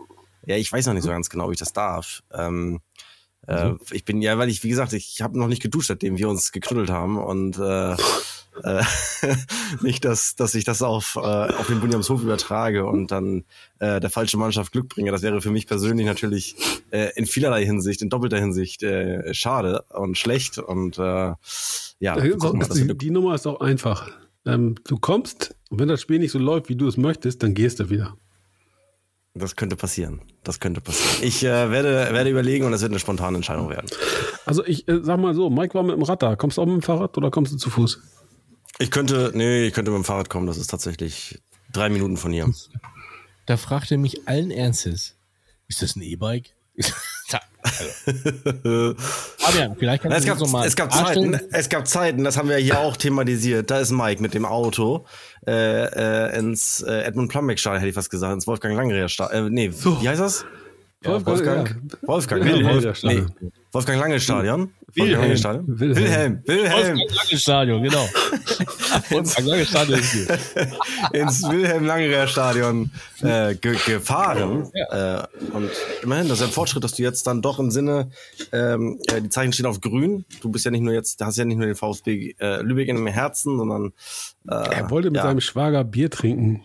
[0.46, 2.22] Ja, ich weiß noch nicht so ganz genau, ob ich das darf.
[2.34, 2.80] Ähm,
[3.48, 3.54] Mhm.
[3.56, 6.30] äh, ich bin ja, weil ich, wie gesagt, ich habe noch nicht geduscht, seitdem wir
[6.30, 7.96] uns geknuddelt haben und äh,
[8.64, 8.84] äh,
[9.82, 13.46] nicht, dass, dass ich das auf, äh, auf den Bunjamshof übertrage und dann
[13.80, 15.12] äh, der falsche Mannschaft Glück bringe.
[15.12, 16.56] Das wäre für mich persönlich natürlich
[16.92, 21.34] äh, in vielerlei Hinsicht, in doppelter Hinsicht äh, schade und schlecht und äh,
[22.00, 24.10] ja, gucken mal, die, die Nummer ist auch einfach.
[24.46, 27.54] Ähm, du kommst und wenn das Spiel nicht so läuft, wie du es möchtest, dann
[27.54, 28.16] gehst du wieder.
[29.34, 30.22] Das könnte passieren.
[30.44, 31.26] Das könnte passieren.
[31.26, 33.88] Ich äh, werde, werde überlegen und das wird eine spontane Entscheidung werden.
[34.46, 36.36] Also ich äh, sag mal so, Mike war mit dem Rad da.
[36.36, 38.02] Kommst du auch mit dem Fahrrad oder kommst du zu Fuß?
[38.82, 40.48] Ich könnte, nee, ich könnte mit dem Fahrrad kommen.
[40.48, 41.40] Das ist tatsächlich
[41.72, 42.52] drei Minuten von hier.
[43.46, 45.16] Da fragt er mich allen Ernstes,
[45.68, 46.54] ist das ein E-Bike?
[47.64, 48.96] Also.
[49.38, 50.98] Fabian, vielleicht kannst Es gab, es.
[50.98, 53.70] Zeiten, es gab Zeiten, das haben wir hier auch thematisiert.
[53.70, 55.06] Da ist Mike mit dem Auto
[55.46, 59.48] äh, äh, ins äh, Edmund Plumbeck Stadion, hätte ich fast gesagt, ins Wolfgang Langreher Stadion.
[59.48, 60.46] Äh, nee, wie heißt das?
[61.04, 63.32] Ja, Wolfgang, Wolfgang, Wilhelm Wolf, Langreher Stadion.
[63.42, 64.72] nee, Wolfgang Lange Stadion.
[64.94, 65.18] Wilhelm.
[65.18, 65.80] Wolfgang Lange Stadion.
[65.80, 65.96] Wilhelm.
[65.98, 66.44] Wilhelm.
[66.46, 66.72] Wilhelm.
[66.72, 68.06] Wolfgang Lange Stadion, genau.
[69.10, 70.38] Wolfgang Lange Stadion ist hier.
[71.14, 72.92] ins Wilhelm Langerer Stadion
[73.24, 74.70] äh, ge gefahren.
[74.92, 75.24] Äh,
[75.54, 75.72] und
[76.04, 78.12] immerhin, das ist ein Fortschritt, dass du jetzt dann doch im Sinne,
[78.52, 80.26] ähm, äh, die Zeichen stehen auf grün.
[80.42, 82.88] Du bist ja nicht nur jetzt, du hast ja nicht nur den VfB äh, Lübeck
[82.90, 83.94] in dem Herzen, sondern
[84.48, 85.24] äh, Er wollte mit ja.
[85.24, 86.62] seinem Schwager Bier trinken.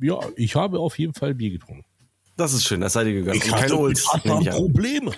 [0.00, 1.84] Ja, ich habe auf jeden Fall Bier getrunken.
[2.38, 3.44] Das ist schön, das seid ihr gegönnt.
[3.44, 4.56] Ich hatte Olds, nehme Adler ich.
[4.56, 5.10] Probleme.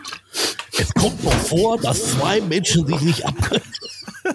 [0.78, 3.62] Es kommt noch vor, dass zwei Menschen sich nicht abkönnen.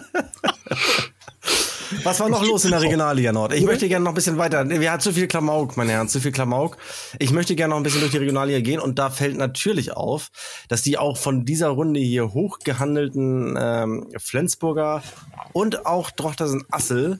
[2.03, 3.53] Was war noch los in der Regionalliga Nord?
[3.53, 4.69] Ich möchte gerne noch ein bisschen weiter.
[4.69, 6.77] Wir hatten zu viel Klamauk, meine Herren, zu viel Klamauk.
[7.17, 10.29] Ich möchte gerne noch ein bisschen durch die Regionalliga gehen und da fällt natürlich auf,
[10.67, 15.01] dass die auch von dieser Runde hier hochgehandelten ähm, Flensburger
[15.53, 17.19] und auch Drochtersen Assel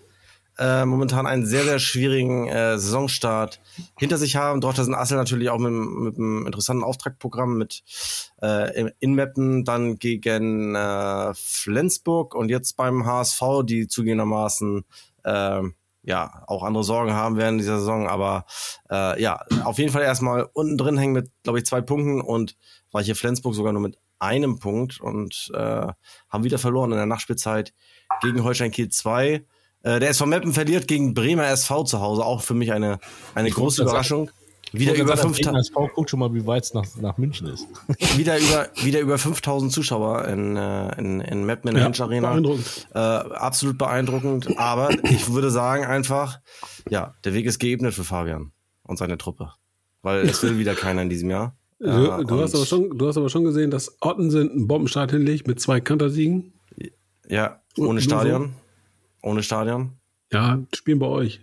[0.58, 3.60] äh, momentan einen sehr, sehr schwierigen äh, Saisonstart
[3.98, 4.62] hinter sich haben.
[4.62, 7.84] Drochtersen Assel natürlich auch mit, einem- mit einem interessanten Auftragprogramm mit
[8.42, 14.86] äh, in Meppen, dann gegen äh, Flensburg und jetzt beim HSV, die zugegebenermaßen
[15.24, 15.62] äh,
[16.04, 18.08] ja auch andere Sorgen haben in dieser Saison.
[18.08, 18.46] Aber
[18.90, 22.56] äh, ja, auf jeden Fall erstmal unten drin hängen mit, glaube ich, zwei Punkten und
[22.92, 25.88] war hier Flensburg sogar nur mit einem Punkt und äh,
[26.30, 27.74] haben wieder verloren in der Nachspielzeit
[28.22, 29.44] gegen Holstein Kiel 2.
[29.86, 33.00] Äh, der SV Meppen verliert gegen Bremer SV zu Hause, auch für mich eine,
[33.36, 34.32] eine große Überraschung.
[34.72, 36.86] Wieder über, jetzt hat er 5000 Gegner SV, guck schon mal, wie weit es nach,
[37.00, 37.68] nach München ist.
[38.18, 42.32] wieder über, wieder über 5000 Zuschauer in, äh, in, in Meppen in der Ja, Arena.
[42.32, 42.88] beeindruckend.
[42.94, 44.58] Äh, absolut beeindruckend.
[44.58, 46.40] Aber ich würde sagen einfach,
[46.90, 48.52] ja, der Weg ist geebnet für Fabian
[48.84, 49.52] und seine Truppe.
[50.02, 51.56] Weil es will wieder keiner in diesem Jahr.
[51.78, 55.12] Du, Äh, du, hast aber schon, du hast aber schon gesehen, dass Ottensen einen Bombenstart
[55.12, 56.54] hinlegt mit zwei Kantersiegen.
[57.28, 58.02] Ja, ohne?
[58.02, 58.54] Stadion.
[59.26, 59.92] Ohne Stadion.
[60.32, 61.42] Ja, spielen bei euch.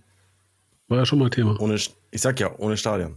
[0.88, 1.58] War ja schon mal Thema.
[1.60, 3.16] Ohne, ich sag ja, ohne Stadion.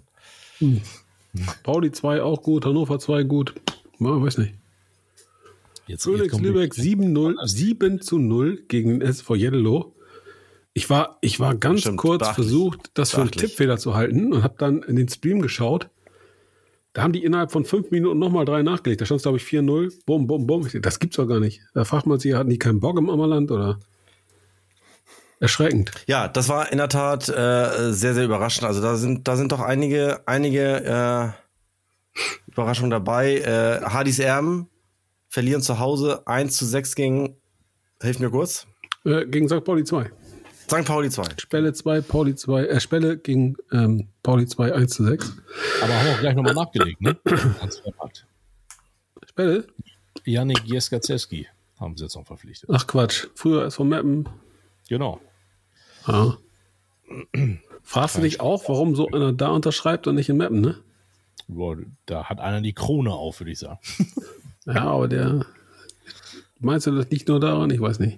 [1.63, 3.53] Pauli 2 auch gut, Hannover 2 gut.
[3.99, 4.53] Ja, weiß nicht.
[5.87, 9.93] Jetzt, Phoenix kommt- Lübeck 7-0, 7 zu 0 gegen den SV Jeddelo.
[10.73, 12.47] Ich war, ich war ganz Stimmt, kurz beachtlich.
[12.47, 13.31] versucht, das für einen.
[13.31, 15.89] Tippfehler zu halten und habe dann in den Stream geschaut.
[16.93, 18.99] Da haben die innerhalb von fünf Minuten nochmal drei nachgelegt.
[19.01, 19.93] Da stand es, glaube ich, 4-0.
[20.05, 20.67] Bum, bum, bum.
[20.81, 21.61] Das gibt's doch gar nicht.
[21.73, 23.79] Da fragt man sich, hatten die keinen Bock im Ammerland oder?
[25.39, 25.91] Erschreckend.
[26.07, 28.65] Ja, das war in der Tat äh, sehr, sehr überraschend.
[28.65, 31.35] Also da sind, da sind doch einige, einige
[32.15, 33.39] äh, Überraschungen dabei.
[33.39, 34.69] Äh, Hardys Erben
[35.27, 37.37] verlieren zu Hause 1 zu 6 gegen,
[38.01, 38.67] hilf mir kurz,
[39.03, 39.63] Äh, gegen St.
[39.63, 40.09] Pauli 2.
[40.67, 40.85] St.
[40.85, 41.23] Pauli 2.
[41.37, 45.33] Spelle 2, Pauli 2, äh, Spelle gegen ähm, Pauli 2, 1 zu 6.
[45.83, 47.17] Aber haben wir auch gleich nochmal nachgelegt, ne?
[49.27, 49.67] Spelle?
[50.23, 51.47] Janik Jeskaczewski
[51.79, 52.69] haben sie jetzt noch verpflichtet.
[52.73, 53.27] Ach Quatsch.
[53.35, 54.27] Früher ist von Meppen.
[54.89, 55.19] Genau.
[56.07, 56.37] Ja.
[57.83, 60.77] Fragst du dich auch, warum so einer da unterschreibt und nicht in Meppen, ne?
[61.47, 61.77] Boah,
[62.07, 63.79] Da hat einer die Krone auf, würde ich sagen.
[64.67, 65.45] Ja, aber der.
[66.59, 67.69] Meinst du das nicht nur daran?
[67.69, 68.17] Ich weiß nicht.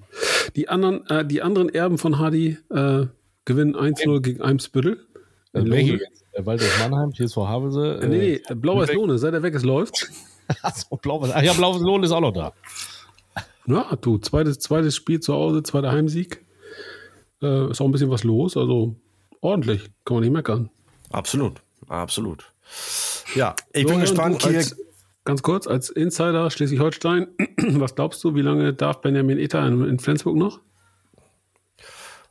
[0.55, 3.07] Die anderen, äh, die anderen Erben von Hardy äh,
[3.43, 5.05] gewinnen 1-0 gegen Eimsbüttel.
[5.51, 6.03] Also welche Lohne.
[6.03, 6.23] jetzt?
[6.37, 7.99] Der Waldorf Mannheim, TSV Havelse.
[8.01, 8.93] Äh, nee, nee, Lübeck.
[8.93, 10.09] Lohne, seit er weg ist, läuft.
[10.61, 11.31] Achso, Blaues.
[11.33, 12.53] Ach ja, Blaues Lohn ist auch noch da.
[13.65, 16.45] Ja, du, zweites, zweites Spiel zu Hause, zweiter Heimsieg.
[17.41, 18.95] Äh, ist auch ein bisschen was los, also
[19.41, 20.69] ordentlich, kann man nicht meckern.
[21.11, 22.51] Absolut, absolut.
[23.35, 24.43] Ja, ich bin Florian, gespannt.
[24.43, 24.77] Hier, Als,
[25.23, 27.27] ganz kurz, als Insider Schleswig-Holstein,
[27.57, 30.59] was glaubst du, wie lange darf Benjamin Eta in, in Flensburg noch?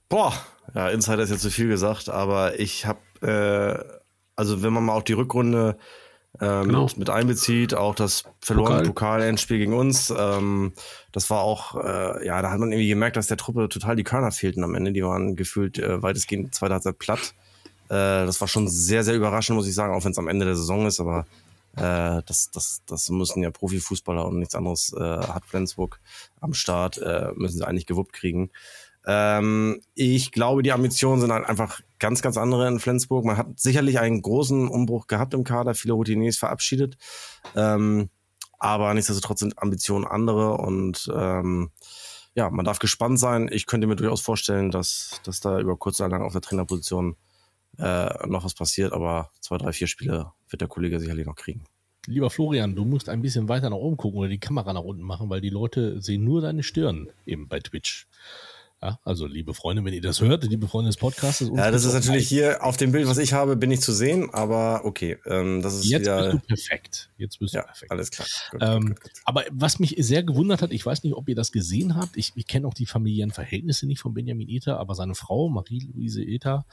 [0.08, 0.32] boah,
[0.74, 3.98] ja, Insider ist jetzt zu viel gesagt, aber ich habe, äh,
[4.34, 5.76] also wenn man mal auch die Rückrunde
[6.40, 6.88] ähm, Genau.
[6.96, 8.86] mit, einbezieht, auch das verlorene Pokal.
[8.88, 10.72] Pokal-Endspiel gegen uns, ähm,
[11.12, 14.04] das war auch, äh, ja, da hat man irgendwie gemerkt, dass der Truppe total die
[14.04, 14.92] Körner fehlten am Ende.
[14.92, 17.34] Die waren gefühlt äh, weitestgehend zweite Halbzeit platt.
[17.88, 20.44] Äh, das war schon sehr, sehr überraschend, muss ich sagen, auch wenn es am Ende
[20.44, 21.26] der Saison ist, aber
[21.76, 26.00] äh, das, das, das müssen ja Profifußballer und nichts anderes äh, hat Flensburg
[26.40, 28.50] am Start, äh, müssen sie eigentlich gewuppt kriegen.
[29.06, 33.24] Ähm, ich glaube, die Ambitionen sind halt einfach ganz, ganz andere in Flensburg.
[33.24, 36.96] Man hat sicherlich einen großen Umbruch gehabt im Kader, viele Routiniers verabschiedet.
[37.54, 38.10] Ähm,
[38.58, 41.70] aber nichtsdestotrotz sind Ambitionen andere und ähm,
[42.34, 43.48] ja, man darf gespannt sein.
[43.50, 47.16] Ich könnte mir durchaus vorstellen, dass, dass da über kurz oder lang auf der Trainerposition
[47.78, 51.64] äh, noch was passiert, aber zwei, drei, vier Spiele wird der Kollege sicherlich noch kriegen.
[52.06, 55.02] Lieber Florian, du musst ein bisschen weiter nach oben gucken oder die Kamera nach unten
[55.02, 58.06] machen, weil die Leute sehen nur deine Stirn eben bei Twitch.
[58.82, 61.40] Ja, also liebe Freunde, wenn ihr das hört, liebe Freunde des Podcasts.
[61.54, 64.28] Ja, das ist natürlich hier auf dem Bild, was ich habe, bin ich zu sehen,
[64.34, 66.30] aber okay, ähm, das ist Jetzt bist wieder.
[66.32, 67.10] du perfekt.
[67.16, 67.90] Jetzt bist Ja, du perfekt.
[67.90, 68.28] alles klar.
[68.50, 69.10] Gut, Ähm, gut, gut.
[69.24, 72.32] aber was mich sehr gewundert hat, ich weiß nicht, ob ihr das gesehen habt, ich,
[72.34, 76.66] ich kenne auch die familiären Verhältnisse nicht von Benjamin Ether, aber seine Frau, Marie-Louise Ether,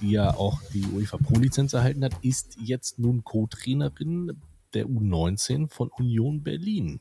[0.00, 4.32] die ja auch die UEFA Pro-Lizenz erhalten hat, ist jetzt nun Co-Trainerin
[4.72, 7.00] der U19 von Union Berlin.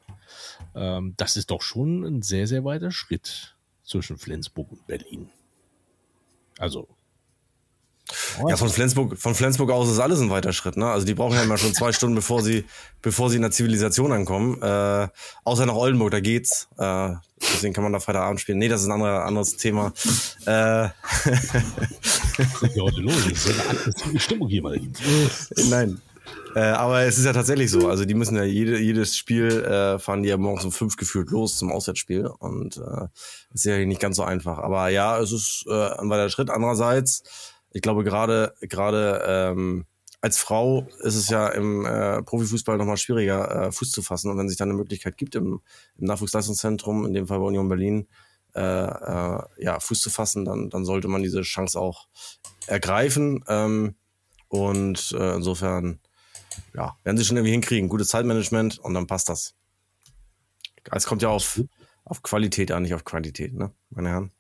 [0.75, 3.55] Ähm, das ist doch schon ein sehr, sehr weiter Schritt
[3.89, 5.29] zwischen Flensburg und Berlin.
[6.57, 6.87] Also.
[8.47, 10.89] Ja, von Flensburg, von Flensburg aus ist alles ein weiter Schritt, ne?
[10.89, 12.65] Also die brauchen ja immer schon zwei Stunden, bevor sie,
[13.01, 14.59] bevor sie in der Zivilisation ankommen.
[14.61, 15.07] Äh,
[15.43, 16.67] außer nach Oldenburg, da geht's.
[16.77, 18.57] Äh, deswegen kann man da Freitagabend spielen.
[18.57, 19.93] Nee, das ist ein anderer, anderes Thema.
[20.45, 20.93] Äh, Was
[22.63, 23.27] ist hier heute los?
[23.29, 24.93] Das ist eine aggressive Stimmung hier, Lieben.
[25.69, 26.01] Nein.
[26.55, 27.87] Äh, aber es ist ja tatsächlich so.
[27.87, 31.29] Also die müssen ja jede, jedes Spiel äh, fahren die ja morgens um fünf gefühlt
[31.29, 32.27] los zum Auswärtsspiel.
[32.27, 33.07] Und äh,
[33.53, 34.57] ist ja nicht ganz so einfach.
[34.57, 36.49] Aber ja, es ist äh, ein weiter Schritt.
[36.49, 37.23] Andererseits,
[37.71, 39.85] ich glaube gerade gerade ähm,
[40.21, 44.29] als Frau ist es ja im äh, Profifußball nochmal schwieriger, äh, Fuß zu fassen.
[44.29, 45.61] Und wenn sich dann eine Möglichkeit gibt im,
[45.97, 48.07] im Nachwuchsleistungszentrum, in dem Fall bei Union Berlin,
[48.53, 52.07] äh, äh, ja, Fuß zu fassen, dann, dann sollte man diese Chance auch
[52.67, 53.43] ergreifen.
[53.47, 53.95] Ähm,
[54.49, 55.99] und äh, insofern,
[56.75, 57.89] ja, werden sie schon irgendwie hinkriegen.
[57.89, 59.53] Gutes Zeitmanagement und dann passt das.
[60.91, 61.61] Es kommt ja auf,
[62.05, 64.31] auf Qualität an, nicht auf Quantität, ne, meine Herren.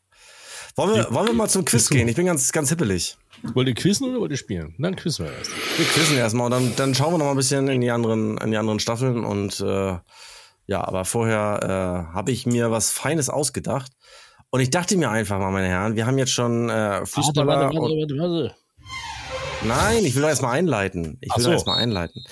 [0.75, 2.07] Wollen wir, wollen wir mal zum Quiz gehen?
[2.07, 3.17] Ich bin ganz, ganz hippelig.
[3.53, 4.75] Wollt ihr quizzen oder wollt ihr spielen?
[4.77, 5.51] Dann quizzen wir erst.
[5.77, 8.37] Wir quizzen erstmal und dann, dann schauen wir noch mal ein bisschen in die anderen,
[8.37, 9.97] in die anderen Staffeln und äh,
[10.67, 11.59] ja, aber vorher
[12.11, 13.91] äh, habe ich mir was Feines ausgedacht
[14.51, 17.75] und ich dachte mir einfach mal, meine Herren, wir haben jetzt schon äh, Fußballer warte,
[17.75, 18.55] warte, und warte, warte.
[19.63, 21.17] Nein, ich will doch erstmal einleiten.
[21.21, 21.51] Ich will so.
[21.51, 22.23] erstmal einleiten.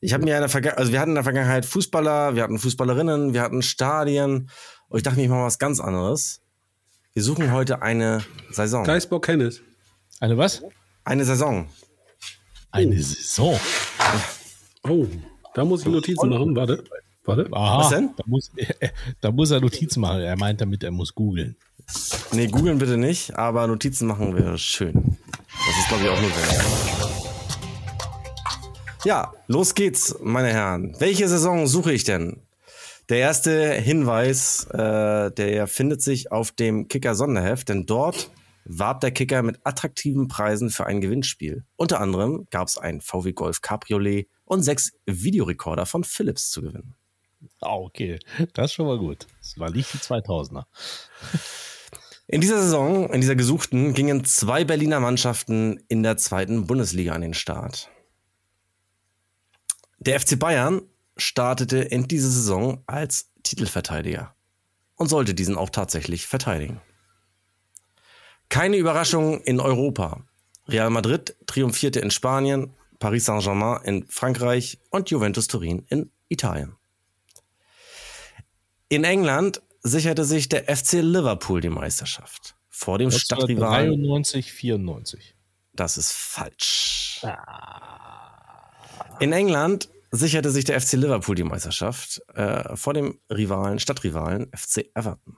[0.00, 2.58] Ich habe mir in der Vergangenheit, also wir hatten in der Vergangenheit Fußballer, wir hatten
[2.58, 4.50] Fußballerinnen, wir hatten Stadien.
[4.88, 6.42] Und ich dachte mir, ich mache was ganz anderes.
[7.12, 8.84] Wir suchen heute eine Saison.
[8.84, 9.62] Geisbock Hennes.
[10.20, 10.62] Eine was?
[11.04, 11.68] Eine Saison.
[12.70, 13.58] Eine Saison.
[14.82, 15.06] Oh,
[15.54, 16.56] da muss ich Notizen machen.
[16.56, 16.84] Warte.
[17.24, 17.48] Warte.
[17.52, 18.10] Aha, Was denn?
[18.16, 18.50] Da muss,
[19.20, 20.20] da muss er Notizen machen.
[20.20, 21.56] Er meint damit, er muss googeln.
[22.32, 25.16] Nee, googeln bitte nicht, aber Notizen machen wäre schön.
[25.66, 26.58] Das ist, glaube ich, auch notwendig.
[29.04, 30.96] Ja, los geht's, meine Herren.
[30.98, 32.40] Welche Saison suche ich denn?
[33.10, 38.30] Der erste Hinweis, äh, der findet sich auf dem Kicker Sonderheft, denn dort
[38.64, 41.64] warb der Kicker mit attraktiven Preisen für ein Gewinnspiel.
[41.76, 46.94] Unter anderem gab es ein VW Golf Cabriolet und sechs Videorekorder von Philips zu gewinnen.
[47.60, 48.18] Ah, okay.
[48.54, 49.26] Das ist schon mal gut.
[49.40, 50.64] Das war nicht die 2000er.
[52.26, 57.20] In dieser Saison, in dieser gesuchten, gingen zwei Berliner Mannschaften in der zweiten Bundesliga an
[57.20, 57.90] den Start.
[59.98, 60.82] Der FC Bayern
[61.16, 64.34] startete in dieser Saison als Titelverteidiger
[64.96, 66.80] und sollte diesen auch tatsächlich verteidigen.
[68.48, 70.24] Keine Überraschung in Europa.
[70.66, 76.76] Real Madrid triumphierte in Spanien, Paris Saint-Germain in Frankreich und Juventus Turin in Italien.
[78.88, 82.56] In England sicherte sich der FC Liverpool die Meisterschaft.
[82.70, 83.90] Vor dem Stadtrivalen.
[83.90, 85.36] 93, 94.
[85.74, 87.24] Das ist falsch.
[89.20, 94.90] In England sicherte sich der FC Liverpool die Meisterschaft äh, vor dem Rivalen, Stadtrivalen FC
[94.94, 95.36] Everton.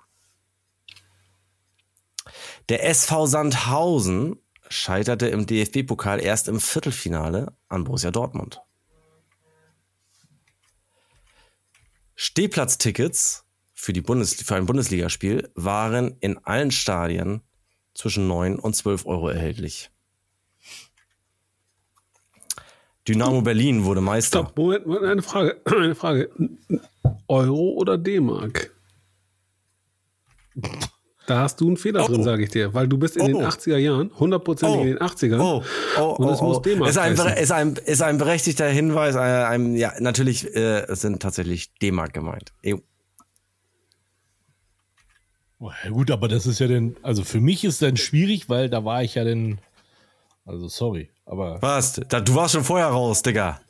[2.69, 4.37] Der SV Sandhausen
[4.69, 8.61] scheiterte im DFB-Pokal erst im Viertelfinale an Borussia Dortmund.
[12.15, 13.46] Stehplatztickets
[13.79, 17.43] für, die Bundes für ein Bundesligaspiel waren in allen Stadien
[17.95, 19.91] zwischen 9 und 12 Euro erhältlich.
[23.07, 24.41] Dynamo Berlin wurde Meister.
[24.41, 25.61] Stopp, Moment, Moment, eine Frage.
[25.67, 26.31] Eine Frage.
[27.29, 28.75] Euro oder D-Mark?
[31.27, 32.07] Da hast du einen Fehler Oh.
[32.07, 33.27] drin, sage ich dir, weil du bist in Oh.
[33.27, 34.83] den 80er Jahren, hundertprozentig Oh.
[34.83, 35.41] in den 80ern.
[35.41, 35.63] Oh,
[35.99, 36.61] oh, Und es oh, muss oh.
[36.61, 37.43] D-Mark ist, ein, heißen.
[37.43, 39.15] ist, ein, ist ein berechtigter Hinweis.
[39.17, 42.53] Äh, einem, ja, natürlich äh, sind tatsächlich D-Mark gemeint.
[42.63, 42.81] Jo.
[45.59, 48.69] Oh, ja gut, aber das ist ja dann, also für mich ist dann schwierig, weil
[48.69, 49.59] da war ich ja dann,
[50.45, 51.95] also sorry, aber Was?
[52.09, 53.61] Da, du warst schon vorher raus, Digga.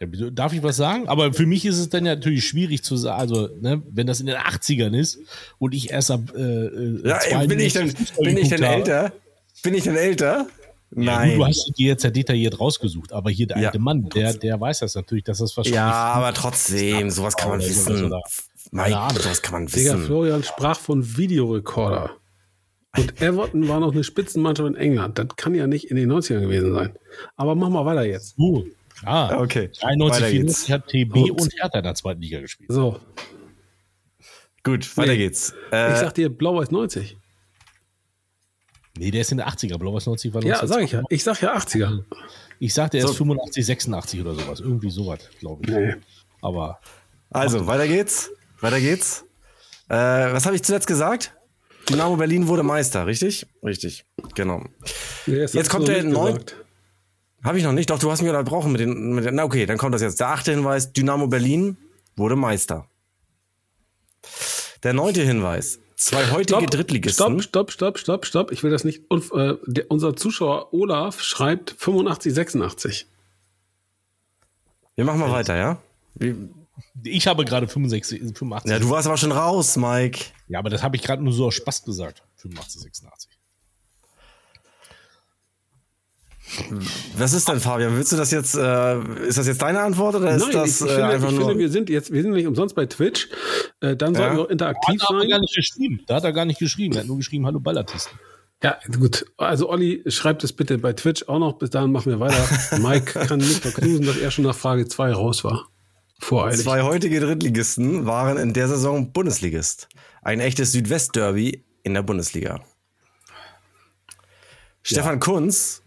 [0.00, 1.08] ja, darf ich was sagen?
[1.08, 4.18] Aber für mich ist es dann ja natürlich schwierig zu sagen, also ne, wenn das
[4.20, 5.20] in den 80ern ist
[5.58, 8.48] und ich erst ab äh, äh, Ja, ey, bin ich denn, 92 Fußball bin ich
[8.48, 9.12] denn älter?
[9.62, 10.46] Bin ich denn älter?
[10.92, 11.36] Ja, Nein.
[11.36, 13.68] gut, du hast dir jetzt ja detailliert rausgesucht, aber hier der Ja.
[13.68, 15.76] alte Mann, der, der weiß das natürlich, dass das wahrscheinlich.
[15.78, 18.12] Ja, aber trotzdem, sowas kann man wissen.
[18.70, 19.18] Mein, Keine Ahnung.
[19.22, 20.06] sowas kann man Digga, wissen.
[20.06, 22.16] Florian sprach von Videorekorder.
[22.96, 25.18] Und Everton war noch eine Spitzenmannschaft in England.
[25.18, 26.96] Das kann ja nicht in den 90ern gewesen sein.
[27.36, 28.36] Aber mach mal weiter jetzt.
[28.38, 28.64] Uh,
[29.04, 30.64] ah, Okay, 93, weiter geht's.
[30.66, 32.70] 94 hat TB und Hertha in der zweiten Liga gespielt.
[32.72, 33.00] So,
[34.62, 35.18] Gut, weiter Nee.
[35.18, 35.54] geht's.
[35.68, 37.16] ich Äh, sag dir Blau-Weiß 90.
[38.98, 40.68] Nee, der ist in der 80er, Blau-Weiß 90 war Ja, 19.
[40.68, 41.02] sag ich ja.
[41.08, 42.04] Ich sag ja 80er.
[42.58, 43.16] Ich sagte, er ist So.
[43.24, 44.60] 85, 86 oder sowas.
[44.60, 45.70] Irgendwie sowas, glaube ich.
[45.70, 45.94] Nee.
[46.42, 46.78] Aber
[47.30, 48.30] also, weiter geht's.
[48.60, 49.24] Weiter geht's.
[49.88, 49.94] Äh,
[50.32, 51.34] was habe ich zuletzt gesagt?
[51.88, 53.46] Dynamo Berlin wurde Meister, richtig?
[53.64, 54.04] Richtig,
[54.34, 54.64] genau.
[55.26, 56.56] Nee, Jetzt kommt der nicht neun- gesagt.
[57.42, 59.34] Habe ich noch nicht, doch du hast mir unterbrochen mit den, mit den.
[59.34, 60.20] Na okay, dann kommt das jetzt.
[60.20, 61.78] Der achte Hinweis: Dynamo Berlin
[62.16, 62.86] wurde Meister.
[64.82, 67.40] Der neunte Hinweis: Zwei heutige Drittligisten.
[67.40, 68.52] Stopp, stopp, stopp, stopp, stopp.
[68.52, 69.04] Ich will das nicht.
[69.10, 73.06] Und, äh, der, unser Zuschauer Olaf schreibt 85, 86.
[74.96, 75.78] Wir machen mal weiter, ja?
[76.16, 76.36] Wie-
[77.04, 78.70] ich habe gerade 65, 85.
[78.70, 80.26] Ja, du warst aber schon raus, Mike.
[80.48, 82.22] Ja, aber das habe ich gerade nur so aus Spaß gesagt.
[82.36, 83.30] 85, 86.
[87.16, 87.96] Was ist denn, Fabian?
[87.96, 90.86] Willst du das jetzt, äh, ist das jetzt deine Antwort oder ist Nein, das ich,
[90.86, 91.48] ich, äh, finde, einfach ich nur.
[91.48, 93.28] finde, wir sind jetzt, wir sind nicht umsonst bei Twitch.
[93.80, 94.36] Äh, dann sollten Ja.
[94.38, 95.40] wir auch interaktiv Da hat er gar sein.
[95.42, 96.00] nicht geschrieben.
[96.08, 96.94] Da hat er gar nicht geschrieben.
[96.94, 98.18] Er hat nur geschrieben, hallo Ballartisten.
[98.64, 99.26] Ja, gut.
[99.36, 101.52] Also Olli, schreibt es bitte bei Twitch auch noch.
[101.54, 102.44] Bis dahin machen wir weiter.
[102.80, 105.68] Mike kann nicht verknusen, dass er schon nach Frage 2 raus war.
[106.20, 106.62] Voreilig.
[106.62, 109.88] Zwei heutige Drittligisten waren in der Saison Bundesligist.
[110.22, 112.60] Ein echtes Südwest-Derby in der Bundesliga.
[114.82, 115.82] Stefan Kunz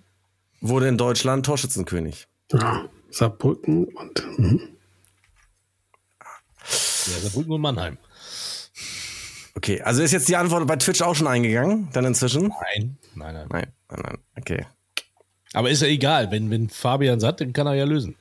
[0.59, 2.27] wurde in Deutschland Torschützenkönig.
[2.51, 4.59] Ja, Saarbrücken und mhm.
[6.17, 7.97] Ja, Saarbrücken und Mannheim.
[9.55, 12.47] Okay, also ist jetzt die Antwort bei Twitch auch schon eingegangen, dann inzwischen?
[12.47, 13.47] Nein, nein, nein.
[13.49, 14.17] Nein, nein, nein.
[14.37, 14.65] Okay.
[15.53, 16.31] Aber ist ja egal.
[16.31, 18.15] Wenn, wenn Fabian sagt, dann kann er ja lösen.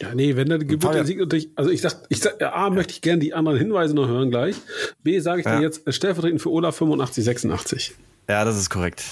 [0.00, 2.70] Ja, nee, wenn der Geburt der Sieg natürlich, also ich sag, ich sag, ja, A,
[2.70, 4.56] möchte ich gerne die anderen Hinweise noch hören gleich.
[5.02, 5.56] B, sage ich Ja.
[5.58, 7.94] dir jetzt äh, stellvertretend für Olaf 85, 86.
[8.28, 9.02] Ja, das ist korrekt.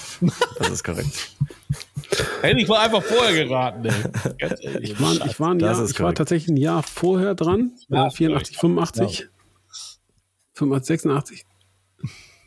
[0.59, 1.31] Das ist korrekt.
[2.41, 3.93] Hätte ich mal einfach vorher geraten, ey.
[4.81, 7.71] Ich war, ich war, ein Das Jahr, ist ich war tatsächlich ein Jahr vorher dran.
[7.89, 9.27] Ja, Äh, 84, 85.
[10.53, 11.45] 85, 86.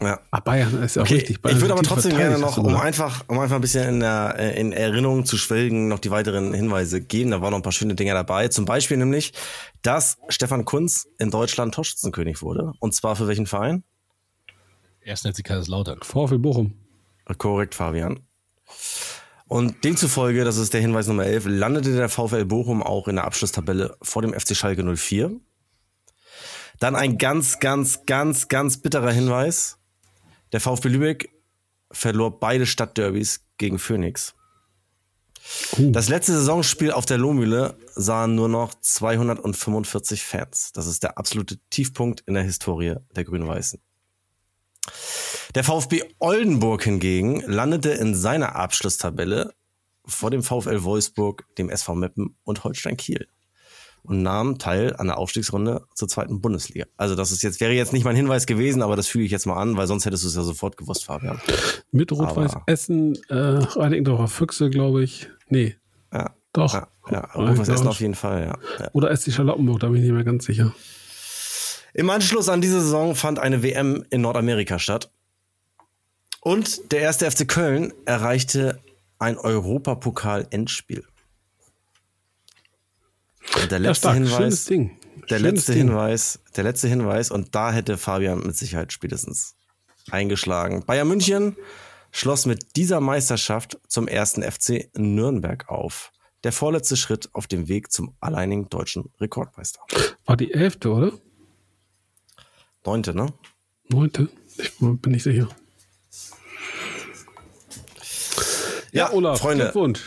[0.03, 0.21] Ja.
[0.31, 1.43] Ah, Bayern ist ja auch Okay, richtig.
[1.43, 4.35] Bayern ich würde aber trotzdem gerne noch, um einfach, um einfach ein bisschen in, der,
[4.57, 7.31] in Erinnerung zu schwelgen, noch die weiteren Hinweise geben.
[7.33, 8.49] Da waren noch ein paar schöne Dinge dabei.
[8.49, 9.33] Zum Beispiel nämlich,
[9.83, 12.73] dass Stefan Kunz in Deutschland Torschützenkönig wurde.
[12.81, 13.85] Und zwar für welchen Verein?
[15.03, 15.99] Erst nennt sie Kaiserslautern.
[16.03, 16.75] VfL Bochum.
[17.39, 18.21] Korrekt, Fabian.
[19.49, 23.25] Und demzufolge, das ist der Hinweis Nummer 11, landete der VfL Bochum auch in der
[23.25, 25.33] Abschlusstabelle vor dem FC Schalke 04.
[26.79, 29.80] Dann ein ganz, ganz, ganz, ganz bitterer Hinweis.
[30.53, 31.31] Der VfB Lübeck
[31.93, 34.35] verlor beide Stadtderbys gegen Phoenix.
[35.79, 40.73] Das letzte Saisonspiel auf der Lohmühle sahen nur noch 245 Fans.
[40.73, 43.81] Das ist der absolute Tiefpunkt in der Historie der Grün-Weißen.
[45.55, 49.55] Der VfB Oldenburg hingegen landete in seiner Abschlusstabelle
[50.05, 53.27] vor dem VfL Wolfsburg, dem SV Meppen und Holstein Kiel
[54.03, 56.87] und nahm teil an der Aufstiegsrunde zur zweiten Bundesliga.
[56.97, 59.47] Also das ist jetzt wäre jetzt nicht mein Hinweis gewesen, aber das füge ich jetzt
[59.47, 61.41] mal an, weil sonst hättest du es ja sofort gewusst, Fabian.
[61.93, 65.29] Mit Rot-Weiß Essen, äh, Reinickendorfer Füchse, glaube ich.
[65.49, 65.77] Nee,
[66.13, 66.73] Ja, doch.
[66.75, 67.13] ja, ja.
[67.13, 68.59] Ja, Rot-Weiß Essen auf jeden Fall, ja.
[68.85, 68.91] ja.
[68.93, 70.75] Oder SC Charlottenburg, da bin ich nicht mehr ganz sicher.
[71.93, 75.11] Im Anschluss an diese Saison fand eine WM in Nordamerika statt.
[76.41, 78.79] Und der erste FC Köln erreichte
[79.19, 81.05] ein Europapokal-Endspiel.
[83.57, 84.09] Und der Ja, letzte.
[84.13, 84.97] Schönes Hinweis, Ding.
[85.29, 85.89] der Schönes letzte Ding.
[85.89, 89.55] Hinweis, der letzte Hinweis, und da hätte Fabian mit Sicherheit spätestens
[90.11, 90.85] eingeschlagen.
[90.87, 91.57] Bayern München
[92.13, 96.13] schloss mit dieser Meisterschaft zum ersten FC Nürnberg auf.
[96.43, 99.81] Der vorletzte Schritt auf dem Weg zum alleinigen deutschen Rekordmeister.
[100.25, 101.13] War die elfte, oder?
[102.85, 103.27] Neunte, ne?
[103.89, 104.29] Neunte?
[104.57, 105.49] Ich bin nicht sicher.
[108.93, 110.01] Ja, Olaf, Freunde, Glückwunsch.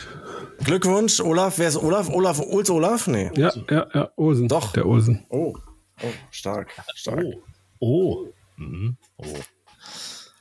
[0.64, 1.58] Glückwunsch, Olaf.
[1.58, 2.08] Wer ist Olaf?
[2.08, 3.06] Olaf, Ulz Olaf?
[3.06, 3.30] Nee.
[3.36, 4.48] Ja, ja, ja, Olsen.
[4.48, 4.72] Doch.
[4.72, 5.24] Der Olsen.
[5.28, 5.54] Oh,
[6.02, 7.24] oh stark, stark.
[7.80, 8.26] Oh.
[8.56, 8.96] Mhm.
[9.18, 9.24] Oh.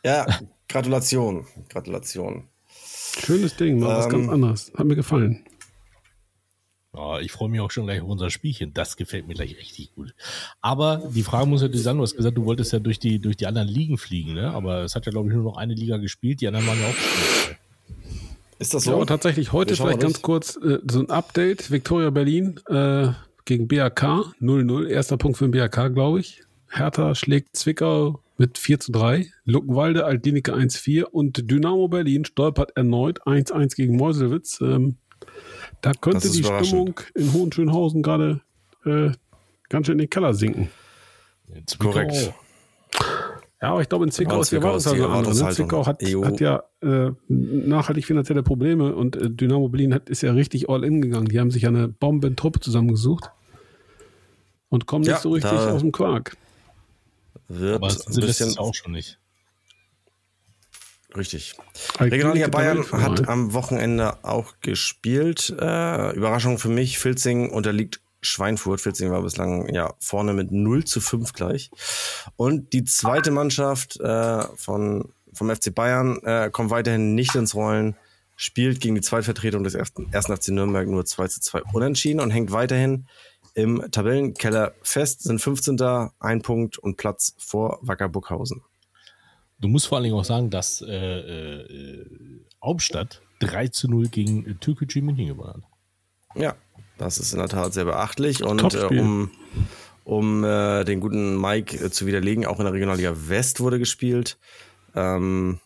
[0.03, 0.25] Ja,
[0.69, 2.47] Gratulation, Gratulation.
[3.19, 4.71] Schönes Ding, mal was Ähm, ganz anderes.
[4.75, 5.45] Hat mir gefallen.
[6.95, 8.73] Ja, ich freue mich auch schon gleich auf unser Spielchen.
[8.73, 10.13] Das gefällt mir gleich richtig gut.
[10.61, 13.35] Aber die Frage muss natürlich sein, du hast gesagt, du wolltest ja durch die, durch
[13.35, 14.51] die anderen Ligen fliegen, ne?
[14.51, 16.87] Aber es hat ja, glaube ich, nur noch eine Liga gespielt, die anderen waren ja
[16.87, 17.52] auch gespielt.
[18.63, 18.95] Ist das Ja, so?
[18.95, 21.69] aber tatsächlich heute vielleicht ganz kurz äh, so ein Update.
[21.69, 23.09] Viktoria Berlin äh,
[23.43, 24.03] gegen BAK
[24.39, 24.87] 0-0.
[24.87, 26.43] Erster Punkt für den BAK, glaube ich.
[26.69, 29.27] Hertha schlägt Zwickau mit 4 zu 3.
[29.43, 34.61] Luckenwalde, Altlinike 1-4 und Dynamo Berlin stolpert erneut 1-1 gegen Meuselwitz.
[34.61, 34.95] Ähm,
[35.81, 36.45] da könnte die.
[36.45, 38.39] Stimmung in Hohenschönhausen gerade
[38.85, 39.11] äh,
[39.67, 40.69] ganz schön in den Keller sinken.
[41.53, 42.33] In Zwickau Korrekt.
[43.63, 45.47] Ja, aber ich glaube, in Zwickau die Zwickau ist die Erwartungshaltung.
[45.47, 45.53] Ne?
[45.55, 46.25] Zwickau hat, Jo.
[46.25, 50.83] hat ja äh, nachhaltig finanzielle Probleme und äh, Dynamo Berlin hat, ist ja richtig all
[50.83, 51.29] in gegangen.
[51.29, 53.31] Die haben sich ja eine Bombentruppe zusammengesucht
[54.67, 56.35] und kommen Ja, nicht so richtig aus dem Quark.
[57.47, 59.17] Wird Aber ein Silvester bisschen auch schon nicht.
[61.15, 61.55] richtig.
[62.01, 63.29] Regionalliga Bayern hat ne?
[63.29, 65.55] am Wochenende auch gespielt.
[65.57, 68.81] Äh, Überraschung für mich, Filzing unterliegt Schweinfurt.
[68.81, 71.69] Filzing war bislang ja vorne mit 0 zu 5 gleich.
[72.35, 77.95] Und die zweite Mannschaft äh, von, vom FC Bayern äh, kommt weiterhin nicht ins Rollen,
[78.35, 82.31] spielt gegen die Zweitvertretung des ersten, ersten FC Nürnberg nur 2 zu 2 unentschieden und
[82.31, 83.07] hängt weiterhin
[83.53, 85.79] im Tabellenkeller fest, sind 15.
[86.19, 88.63] ein Punkt und Platz vor Wacker Burghausen.
[89.59, 94.45] Du musst vor allen Dingen auch sagen, dass äh, äh, Hauptstadt 3 zu 0 gegen
[94.45, 96.41] äh, Türkgücü München gewonnen hat.
[96.41, 96.55] Ja,
[96.97, 98.43] das ist in der Tat sehr beachtlich.
[98.43, 99.31] Und äh, um,
[100.03, 104.37] um äh, den guten Mike äh, zu widerlegen, auch in der Regionalliga West wurde gespielt.
[104.95, 105.59] Ähm,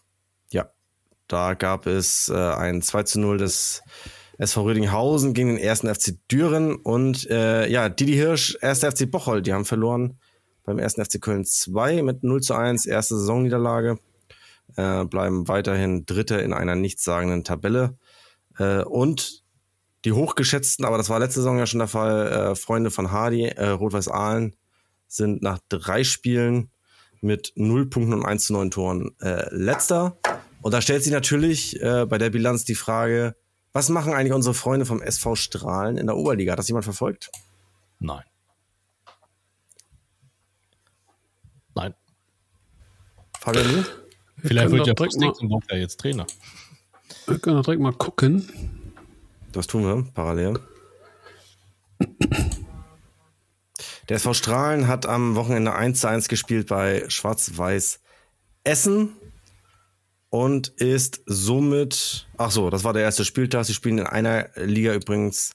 [0.52, 0.70] ja,
[1.28, 3.84] da gab es äh, ein 2 zu 0 des
[4.38, 9.48] SV Rödinghausen gegen den ersten FC Düren und äh, ja, Didi Hirsch, erster FC Bocholt,
[9.48, 10.20] die haben verloren
[10.64, 13.98] beim ersten FC Köln 2 mit 0 zu 1, erste Saisonniederlage,
[14.76, 17.98] äh, bleiben weiterhin Dritter in einer nichtssagenden Tabelle
[18.60, 19.44] äh, und
[20.06, 23.46] die hochgeschätzten, aber das war letzte Saison ja schon der Fall, äh, Freunde von Hardy,
[23.46, 24.56] äh, Rot-Weiß Aalen,
[25.08, 26.70] sind nach drei Spielen
[27.22, 30.18] mit 0 Punkten und 1 zu 9 Toren äh, letzter.
[30.62, 33.36] Und da stellt sich natürlich äh, bei der Bilanz die Frage,
[33.74, 36.52] was machen eigentlich unsere Freunde vom SV Strahlen in der Oberliga?
[36.52, 37.30] Hat das jemand verfolgt?
[38.00, 38.24] Nein.
[41.76, 41.94] Nein.
[43.40, 43.86] Fabian?
[44.38, 46.28] Vielleicht wird ja Post Nixon ja jetzt Trainer.
[47.26, 48.77] Wir können doch direkt mal gucken.
[49.52, 50.60] Das tun wir parallel.
[54.10, 58.00] Der SV Strahlen hat am Wochenende 1 zu 1 gespielt bei Schwarz-Weiß
[58.64, 59.16] Essen.
[60.30, 63.66] und ist somit, ach so, das war der erste Spieltag.
[63.66, 65.54] Sie spielen in einer Liga übrigens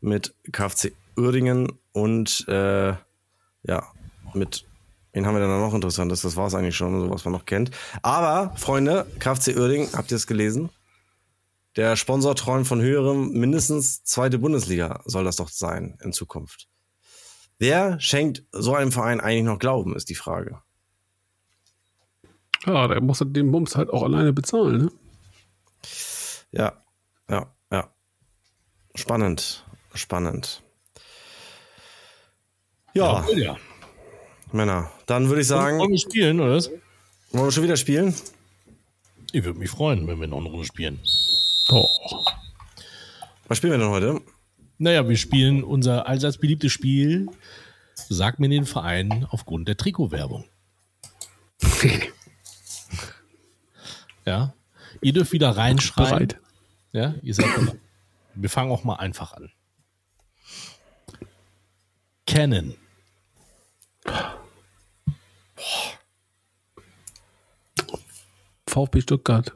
[0.00, 2.94] mit KfC Uerdingen und äh,
[3.66, 3.86] ja,
[4.34, 4.66] mit,
[5.12, 6.22] wen haben wir denn noch interessantes?
[6.22, 7.70] Das war es eigentlich schon, so was man noch kennt.
[8.02, 10.70] Aber, Freunde, KfC Uerdingen, habt ihr es gelesen?
[11.76, 16.68] Der Sponsor träumt von höherem, mindestens zweite Bundesliga soll das doch sein in Zukunft.
[17.58, 20.60] Wer schenkt so einem Verein eigentlich noch Glauben, ist die Frage.
[22.66, 24.92] Ja, der muss den Bums halt auch alleine bezahlen, ne?
[26.52, 26.72] Ja,
[27.28, 27.90] ja, ja.
[28.94, 30.62] Spannend, spannend.
[32.94, 33.56] Ja, ja.
[34.52, 36.62] Männer, dann würde ich sagen, Wollen wir spielen, oder
[37.32, 38.14] wollen wir schon wieder spielen?
[39.32, 41.00] Ich würde mich freuen, wenn wir noch eine Runde spielen.
[41.74, 42.24] Doch.
[43.48, 44.20] Was spielen wir denn heute?
[44.78, 47.28] Naja, wir spielen unser allseits beliebtes Spiel.
[47.94, 50.44] Sag mir den Verein aufgrund der Trikotwerbung.
[54.26, 54.54] Ja.
[55.02, 56.08] Ihr dürft wieder reinschreien.
[56.08, 56.40] Bereit.
[56.92, 57.78] Ja, ihr seid bereit.
[58.34, 59.52] Wir fangen auch mal einfach an.
[62.26, 62.74] Canon.
[68.66, 69.52] VfB Stuttgart.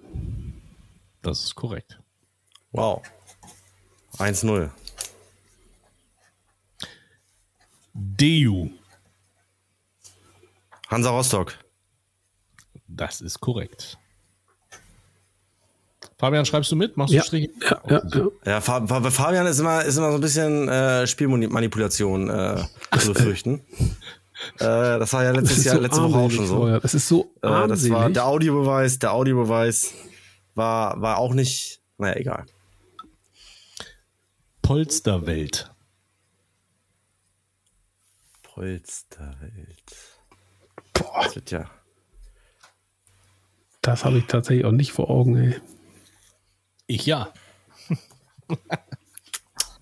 [1.23, 1.99] Das ist korrekt.
[2.73, 3.03] Wow.
[4.19, 4.71] 1-0.
[7.95, 8.69] DU.
[10.89, 11.55] Hansa Rostock.
[12.87, 13.99] Das ist korrekt.
[16.17, 16.97] Fabian, schreibst du mit?
[16.97, 17.23] Machst du Ja.
[17.23, 17.51] Striche?
[17.63, 18.29] Ja, ja, ja.
[18.45, 22.65] Ja, Fabian ist immer, ist immer so ein bisschen äh, Spielmanipulation äh,
[22.99, 23.61] zu befürchten.
[24.59, 26.57] äh, das war ja letztes Jahr, so letzte Woche auch schon so.
[26.57, 26.81] vorher.
[26.81, 29.93] Das ist so Äh, das war der Audiobeweis, der Audiobeweis
[30.57, 32.47] war, war auch nicht, naja, egal.
[34.69, 35.71] Polsterwelt.
[38.43, 39.95] Polsterwelt.
[40.93, 41.71] Boah, Das wird ja.
[43.81, 45.59] das habe ich tatsächlich auch nicht vor Augen, ey.
[46.87, 47.33] Ich ja.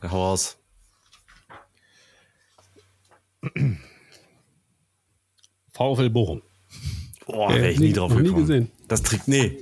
[0.04, 0.56] Hau raus.
[5.72, 6.42] VfL Bochum.
[7.26, 8.46] Boah, Äh, wäre ich nie- nie drauf noch nie gekommen.
[8.46, 8.70] gesehen.
[8.86, 9.58] Das Trick, nee.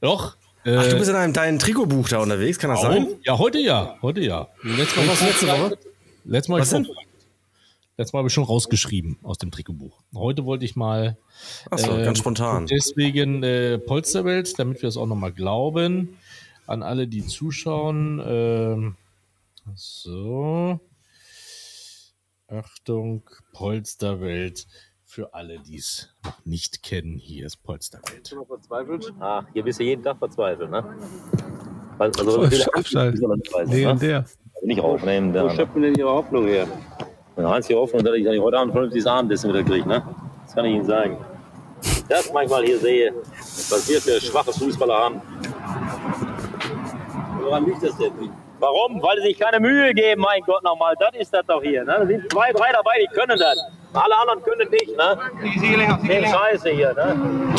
[0.00, 0.38] Doch.
[0.62, 3.06] Ach, du Äh, bist in einem deinem Trikotbuch da unterwegs, kann das sein?
[3.08, 3.96] oh, ja, heute ja.
[4.02, 4.48] Heute ja.
[4.62, 5.78] Letztes Mal, Was letzte Woche?
[6.24, 6.88] Letztes Mal, Was denn?
[7.96, 10.02] Letztes Mal habe ich schon rausgeschrieben aus dem Trikotbuch.
[10.14, 11.18] Heute wollte ich mal
[11.70, 12.66] Achso, Ähm, ganz spontan.
[12.66, 16.16] Deswegen äh, Polsterwelt, damit wir es auch nochmal glauben.
[16.66, 18.22] An alle, die zuschauen.
[18.24, 18.96] Ähm,
[19.74, 20.80] so.
[22.48, 24.66] Achtung, Polsterwelt.
[25.12, 28.32] Für alle, die es noch nicht kennen, hier ist Polsterwelt.
[28.46, 29.12] verzweifelt?
[29.18, 30.84] Ach, hier bist du jeden Tag verzweifelt, ne?
[31.98, 33.20] Also, Voll viele Schafschalt.
[33.20, 34.24] ne?
[34.62, 35.34] Nicht aufnehmen.
[35.34, 36.64] Wo schöpfen denn Ihre Hoffnung her?
[37.36, 40.00] Die einzige Hoffnung, dass ich heute Abend vernünftiges Abendessen wieder kriege, ne?
[40.44, 41.18] Das kann ich Ihnen sagen.
[42.08, 45.22] Das ich manchmal hier sehe, was wir für schwache Fußballer haben.
[47.42, 48.12] Woran liegt das denn?
[48.60, 49.02] Warum?
[49.02, 50.94] Weil sie sich keine Mühe geben, mein Gott nochmal.
[51.00, 51.82] Das ist das doch hier.
[51.82, 51.96] Ne?
[51.98, 53.79] Da sind zwei, drei dabei, die können das.
[53.92, 54.96] Alle anderen können nicht.
[54.96, 55.18] Ne?
[56.08, 56.94] Den Scheiße hier.
[56.94, 57.54] Ne?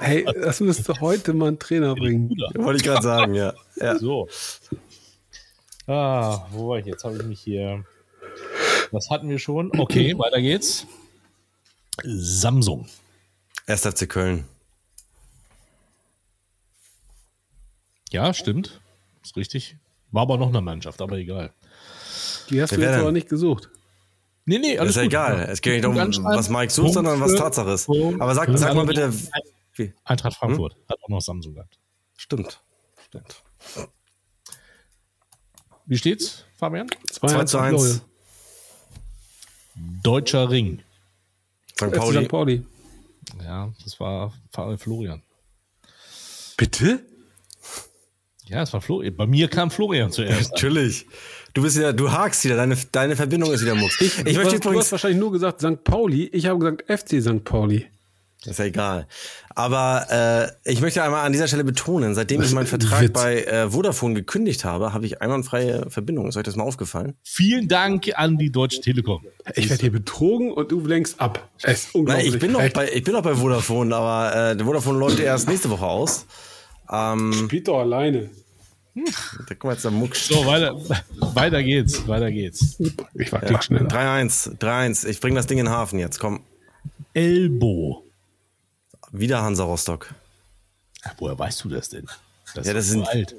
[0.00, 2.30] Hey, das müsste heute mal ein Trainer bringen.
[2.54, 3.54] Wollte ich gerade sagen, ja.
[3.76, 3.98] ja.
[3.98, 4.28] So.
[5.86, 6.86] Ah, wo war ich?
[6.86, 7.84] Jetzt habe ich mich hier.
[8.92, 9.70] Das hatten wir schon.
[9.78, 10.86] Okay, weiter geht's.
[12.04, 12.88] Samsung.
[13.66, 13.82] 1.
[13.82, 14.44] FC Köln.
[18.10, 18.80] Ja, stimmt.
[19.24, 19.76] Ist richtig.
[20.12, 21.52] War aber noch eine Mannschaft, aber egal.
[22.48, 23.70] Die hast Wer du jetzt aber nicht gesucht.
[24.48, 25.12] Nee, nee, alles ist ja gut.
[25.12, 25.48] egal.
[25.50, 27.86] Es geht nicht darum, was Mike sucht, Punkt sondern was Tatsache ist.
[27.86, 28.20] Punkt.
[28.20, 29.12] Aber sag, sag mal bitte.
[29.74, 29.92] Wie?
[30.04, 30.38] Eintracht Hm?
[30.38, 31.78] Frankfurt hat auch noch Samsung gehabt.
[32.16, 32.62] Stimmt.
[33.06, 33.42] Stimmt.
[35.84, 36.88] Wie steht's, Fabian?
[37.10, 38.02] 2 zu 1.
[40.02, 40.82] Deutscher Ring.
[41.74, 41.92] St.
[41.92, 42.22] Pauli.
[42.22, 42.28] St.
[42.28, 42.66] Pauli.
[43.42, 45.22] Ja, das war Fabian Florian.
[46.56, 47.04] Bitte?
[48.44, 49.16] Ja, es war Florian.
[49.16, 50.52] Bei mir kam Florian zuerst.
[50.52, 51.06] Natürlich.
[51.56, 53.98] Du bist wieder, du hakst wieder, deine, deine Verbindung ist wieder Mucks.
[53.98, 55.82] Ich, du, möchte hast, jetzt du hast wahrscheinlich nur gesagt St.
[55.84, 56.28] Pauli.
[56.34, 57.44] Ich habe gesagt FC St.
[57.44, 57.86] Pauli.
[58.44, 59.06] ist ja egal.
[59.54, 63.12] Aber äh, ich möchte einmal an dieser Stelle betonen, seitdem ich meinen Vertrag Witz.
[63.14, 66.28] bei äh, Vodafone gekündigt habe, habe ich einwandfreie Verbindung.
[66.28, 67.14] Ist euch das mal aufgefallen?
[67.22, 69.24] Vielen Dank an die Deutsche Telekom.
[69.54, 71.48] Ich werde hier betrogen und du lenkst ab.
[71.62, 72.34] Es ist Nein, unglaublich.
[72.34, 75.48] ich bin noch bei, ich bin noch bei Vodafone, aber äh, der Vodafone läuft erst
[75.48, 76.26] nächste Woche aus.
[76.92, 78.28] Ähm, Spielt doch alleine.
[79.48, 80.26] Da kommt jetzt der Mucks.
[80.26, 80.74] So, weiter,
[81.34, 82.78] weiter geht's, weiter geht's.
[83.14, 83.60] Ich war ja.
[83.60, 83.88] schneller.
[83.88, 85.06] 3-1, 3-1.
[85.08, 86.18] Ich bring das Ding in den Hafen jetzt.
[86.18, 86.40] Komm.
[87.12, 88.04] Elbo.
[89.12, 90.14] Wieder Hansa Rostock.
[91.04, 92.06] Ach, woher weißt du das denn?
[92.54, 93.36] Das Ja, das ist sind- so alt.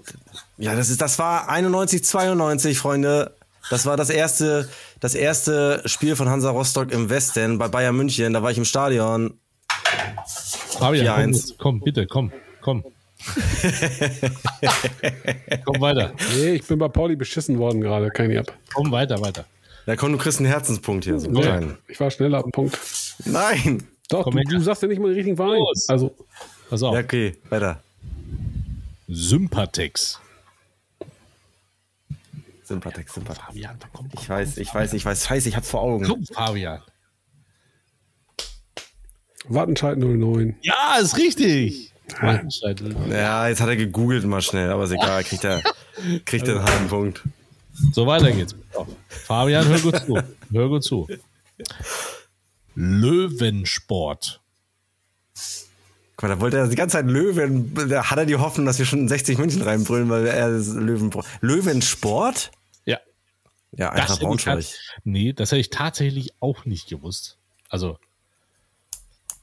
[0.58, 3.36] Ja, das ist, das war 91, 92, Freunde.
[3.70, 4.70] Das war das erste,
[5.02, 8.32] das erste Spiel von Hansa Rostock im Westen bei Bayern München.
[8.34, 9.38] Da war ich im Stadion.
[10.70, 11.36] Fabian, komm, 4-1.
[11.36, 12.32] jetzt, komm, bitte, komm,
[12.62, 12.86] komm.
[15.66, 18.10] komm weiter, Nee, ich bin bei Pauli beschissen worden gerade.
[18.12, 18.54] Kein Jab.
[18.74, 19.46] komm weiter, weiter.
[19.86, 21.20] Ja, komm, du kriegst einen Herzenspunkt hier.
[21.20, 22.44] So Nee, ich war schneller.
[22.44, 22.78] Punkt.
[23.26, 23.88] Nein.
[24.10, 25.60] Doch, Komm du, du sagst ja nicht mal den richtigen Verein.
[25.60, 25.90] Los.
[25.90, 26.16] Also,
[26.70, 26.94] Pass auf.
[26.94, 27.82] Ja, okay, weiter.
[29.08, 30.20] Sympatex.
[32.64, 33.46] Sympathex, Sympathex.
[33.46, 35.26] Fabian, komm, Ich weiß, ich weiß, ich weiß.
[35.26, 36.06] Scheiße, ich hab's vor Augen.
[36.06, 36.82] komm, Fabian.
[39.48, 40.58] Wattenscheid 09.
[40.62, 41.94] Ja, ist richtig.
[42.22, 42.82] Wattenscheid.
[43.10, 45.62] Ja, jetzt hat er gegoogelt mal schnell, aber ist egal, kriegt er,
[46.26, 47.24] kriegt er einen halben Punkt.
[47.94, 48.56] So, weiter geht's.
[49.10, 50.20] Fabian, hör gut zu.
[50.52, 51.08] Hör gut zu.
[52.76, 54.42] Löwensport.
[56.16, 58.80] Guck mal, da wollte er die ganze Zeit Löwen, da hat er die Hoffnung, dass
[58.80, 62.52] wir schon in 60 München reinbrüllen, weil er das Löwen, Löwensport?
[62.86, 63.00] Ja.
[63.74, 64.66] Ja, Das einfach Braunschweig.
[65.04, 67.38] nee, das hätte ich tatsächlich auch nicht gewusst.
[67.70, 68.00] Also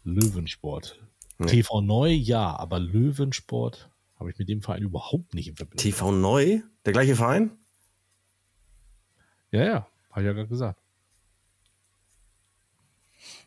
[0.02, 0.98] Löwensport.
[1.46, 5.82] TV Neu, ja, aber Löwensport habe ich mit dem Verein überhaupt nicht in Verbindung.
[5.82, 6.60] TV Neu?
[6.84, 7.50] Der gleiche Verein?
[9.50, 10.80] ja, ja, habe ich ja gerade gesagt.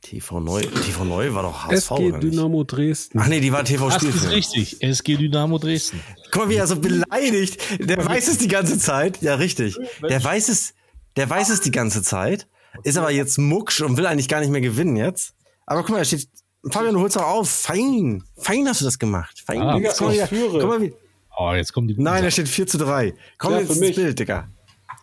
[0.02, 2.34] TV Neu, TV Neu war doch HSV, SG oder nicht?
[2.34, 3.20] Dynamo Dresden.
[3.20, 4.82] Ach nee, die war TV Das ist richtig.
[4.82, 6.00] SG Dynamo Dresden.
[6.32, 7.60] Guck mal, wie er so beleidigt.
[7.80, 9.22] Der weiß es die ganze Zeit.
[9.22, 9.78] Ja, richtig.
[10.08, 10.76] Der weiß es,
[11.16, 12.48] der weiß es die ganze Zeit.
[12.84, 15.36] Ist aber jetzt mucksch und will eigentlich gar nicht mehr gewinnen jetzt.
[15.66, 16.30] Aber guck mal, da steht,
[16.70, 17.50] Fabian, du holst doch auf.
[17.50, 18.24] Fein.
[18.38, 19.42] Fein hast du das gemacht.
[19.46, 19.62] Fein.
[19.62, 20.28] Ah, Digga, hier.
[20.28, 20.60] führe.
[20.60, 20.94] guck mal wie,
[21.40, 23.14] Oh, jetzt kommen die guten nein, da steht 4 zu 3.
[23.38, 23.96] Komm Ja, jetzt ins.
[23.96, 24.50] Bild, Digga.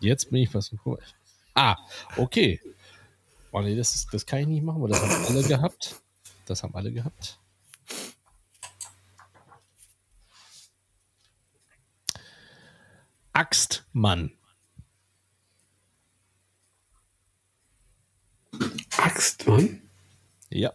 [0.00, 0.74] Jetzt bin ich was.
[1.54, 1.76] Ah,
[2.16, 2.60] okay.
[3.52, 6.02] Oh nee, das, ist, das kann ich nicht machen, weil das haben alle gehabt.
[6.46, 7.38] Das haben alle gehabt.
[13.32, 14.32] Axtmann.
[18.96, 19.82] Axt, Mann.
[20.50, 20.72] Ja,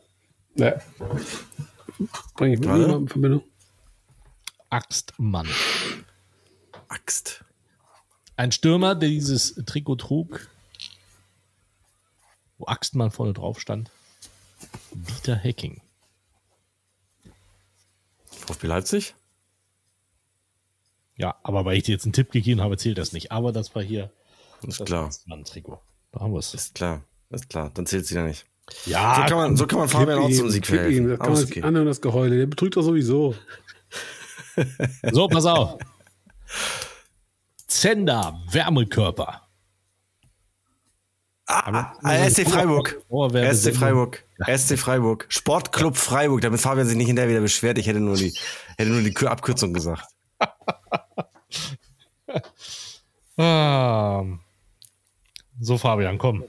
[0.55, 0.79] Ja.
[2.35, 3.43] Bring ich mit in Verbindung.
[4.69, 5.47] Axtmann.
[6.87, 7.43] Axt.
[8.35, 10.47] Ein Stürmer, der dieses Trikot trug,
[12.57, 13.91] wo Axtmann vorne drauf stand.
[14.91, 15.81] Dieter Hecking.
[18.25, 19.15] VfB Leipzig?
[21.17, 23.31] Ja, aber weil ich dir jetzt einen Tipp gegeben habe, zählt das nicht.
[23.31, 24.09] Aber das war hier
[24.65, 25.05] Ist das klar.
[25.05, 25.81] Axtmann-Trikot.
[26.11, 26.53] Da haben wir es.
[26.53, 27.03] Ist klar.
[27.29, 27.71] Ist klar.
[27.73, 28.45] Dann zählt sie ja nicht.
[28.85, 31.09] Ja, So kann man, so kann man Fabian auch zum Sieg gib ihm, verhelfen.
[31.09, 31.61] Das kann man okay.
[31.63, 32.37] anhören, das Geheule.
[32.37, 33.35] Der betrügt doch sowieso.
[35.13, 35.79] So, pass auf.
[37.67, 39.47] Zender, Wärmekörper.
[41.45, 43.01] Ah, ah, SC Freiburg.
[43.09, 44.25] Vorwerbe- SC Freiburg.
[44.53, 45.25] SC Freiburg.
[45.29, 47.77] Sportclub Freiburg, damit Fabian sich nicht hinterher wieder beschwert.
[47.77, 48.33] Ich hätte nur die,
[48.77, 50.03] hätte nur die Kür- Abkürzung gesagt.
[53.37, 54.23] Ah.
[55.61, 56.43] So, Fabian, komm.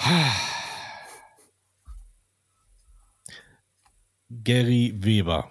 [4.44, 5.50] Gary Weber.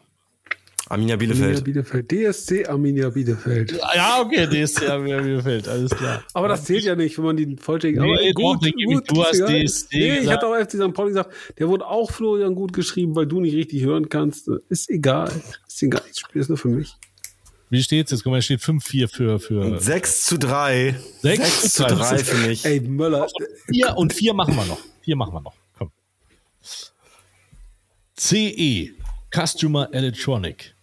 [0.89, 1.63] Arminia Arminia Bielefeld.
[1.63, 2.11] Bielefeld.
[2.11, 3.79] DSC Arminia Bielefeld.
[3.93, 6.23] Ja, okay, DSC Arminia Bielefeld, alles klar.
[6.33, 8.01] Aber das zählt ja nicht, wenn man die vollständig.
[8.01, 9.01] Nee, aber doch, den gebe ich.
[9.01, 9.65] Du hast egal.
[9.65, 10.91] DSC Nee, ich hatte auch FC St.
[10.93, 14.49] Pauli gesagt, der wurde auch Florian gut geschrieben, weil du nicht richtig hören kannst.
[14.69, 15.31] Ist egal.
[15.67, 16.01] Ist egal.
[16.07, 16.95] Das Spiel ist nur für mich.
[17.69, 18.23] Wie steht's jetzt?
[18.23, 20.99] Guck mal, es steht 5-4 für, für 6 zu 3.
[21.21, 22.15] Sechs 6 zu zu drei.
[22.15, 22.65] 3 für mich.
[22.65, 23.27] Ey, Möller.
[23.71, 24.79] 4 und 4 machen wir noch.
[25.03, 25.53] 4 machen wir noch.
[25.77, 25.91] Komm.
[28.17, 28.91] CE,
[29.31, 30.75] Customer Electronic.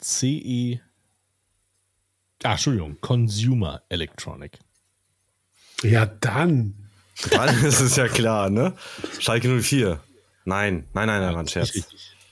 [0.00, 0.80] CE,
[2.44, 4.58] ah, Entschuldigung, Consumer Electronic.
[5.82, 6.85] Ja, dann.
[7.30, 8.74] Dann ist es ja klar, ne?
[9.18, 10.00] Schalke 04.
[10.44, 11.72] Nein, nein, nein, nein, war ein Scherz.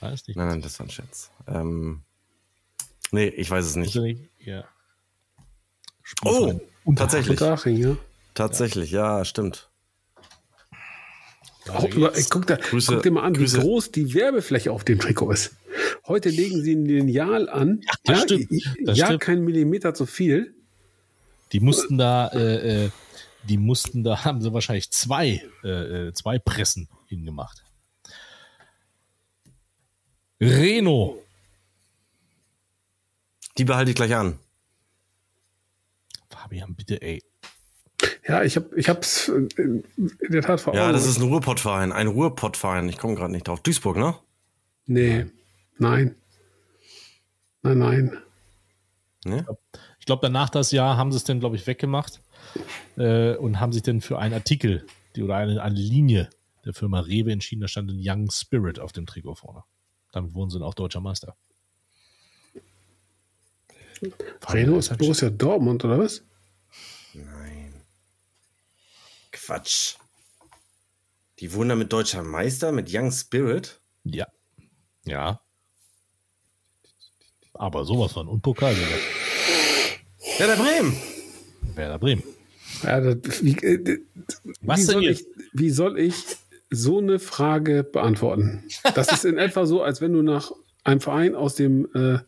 [0.00, 1.30] Nein, nein, das war ein Scherz.
[1.48, 2.02] Ähm,
[3.10, 3.96] nee, ich weiß es nicht.
[3.96, 4.30] richtig.
[4.38, 4.64] Ja.
[6.24, 6.52] Oh,
[6.96, 7.40] tatsächlich.
[7.40, 7.96] Ja.
[8.34, 9.70] Tatsächlich, ja, stimmt.
[11.72, 13.60] Oh, über, ey, guck, da, Grüße- guck dir mal an, wie Grüße.
[13.60, 15.56] groß die Werbefläche auf dem Trikot ist.
[16.06, 17.80] Heute legen sie ein Lineal an.
[18.04, 18.50] das ja, stimmt.
[18.84, 19.20] Das ja stimmt.
[19.22, 20.54] kein Millimeter zu viel.
[21.52, 22.90] Die mussten da, äh, äh,
[23.48, 27.64] die mussten da, haben sie wahrscheinlich zwei, äh, äh, zwei Pressen hingemacht.
[30.40, 31.18] Reno.
[33.56, 34.38] Die behalte ich gleich an.
[36.28, 37.22] Fabian, bitte, ey.
[38.26, 39.84] Ja, ich habe ich hab's äh, in
[40.28, 40.92] der Tat vor Ja, Augen.
[40.94, 41.92] das ist ein Ruhrpottverein.
[41.92, 42.88] Ein Ruhrpottverein.
[42.88, 43.60] Ich komme gerade nicht drauf.
[43.60, 44.16] Duisburg, ne?
[44.86, 45.26] Nee,
[45.78, 46.14] nein.
[47.62, 48.18] Nein, nein.
[49.24, 49.46] Ne?
[50.00, 52.20] Ich glaube, danach das Jahr haben sie es dann, glaube ich, weggemacht
[52.96, 54.86] äh, und haben sich dann für einen Artikel
[55.16, 56.30] die, oder eine, eine Linie
[56.64, 57.60] der Firma Rewe entschieden.
[57.60, 59.64] Da stand ein Young Spirit auf dem Trikot vorne.
[60.12, 61.36] Damit wurden sie dann auch deutscher Meister.
[64.48, 66.22] Reno ist Borussia Dortmund, oder was?
[69.32, 69.96] Quatsch.
[71.40, 73.80] Die wurden da mit deutscher Meister, mit Young Spirit.
[74.04, 74.26] Ja.
[75.04, 75.40] Ja.
[77.52, 78.28] Aber sowas von.
[78.28, 78.98] Und Pokal sogar.
[80.38, 80.96] Werder Bremen.
[81.74, 82.22] Werder Bremen.
[82.84, 83.98] Ja, das, wie, äh,
[84.62, 85.20] Was wie, denn soll jetzt?
[85.20, 86.14] ich, wie soll ich
[86.70, 88.64] so eine Frage beantworten?
[88.94, 90.52] Das ist in etwa so, als wenn du nach
[90.84, 92.18] einem Verein aus dem äh,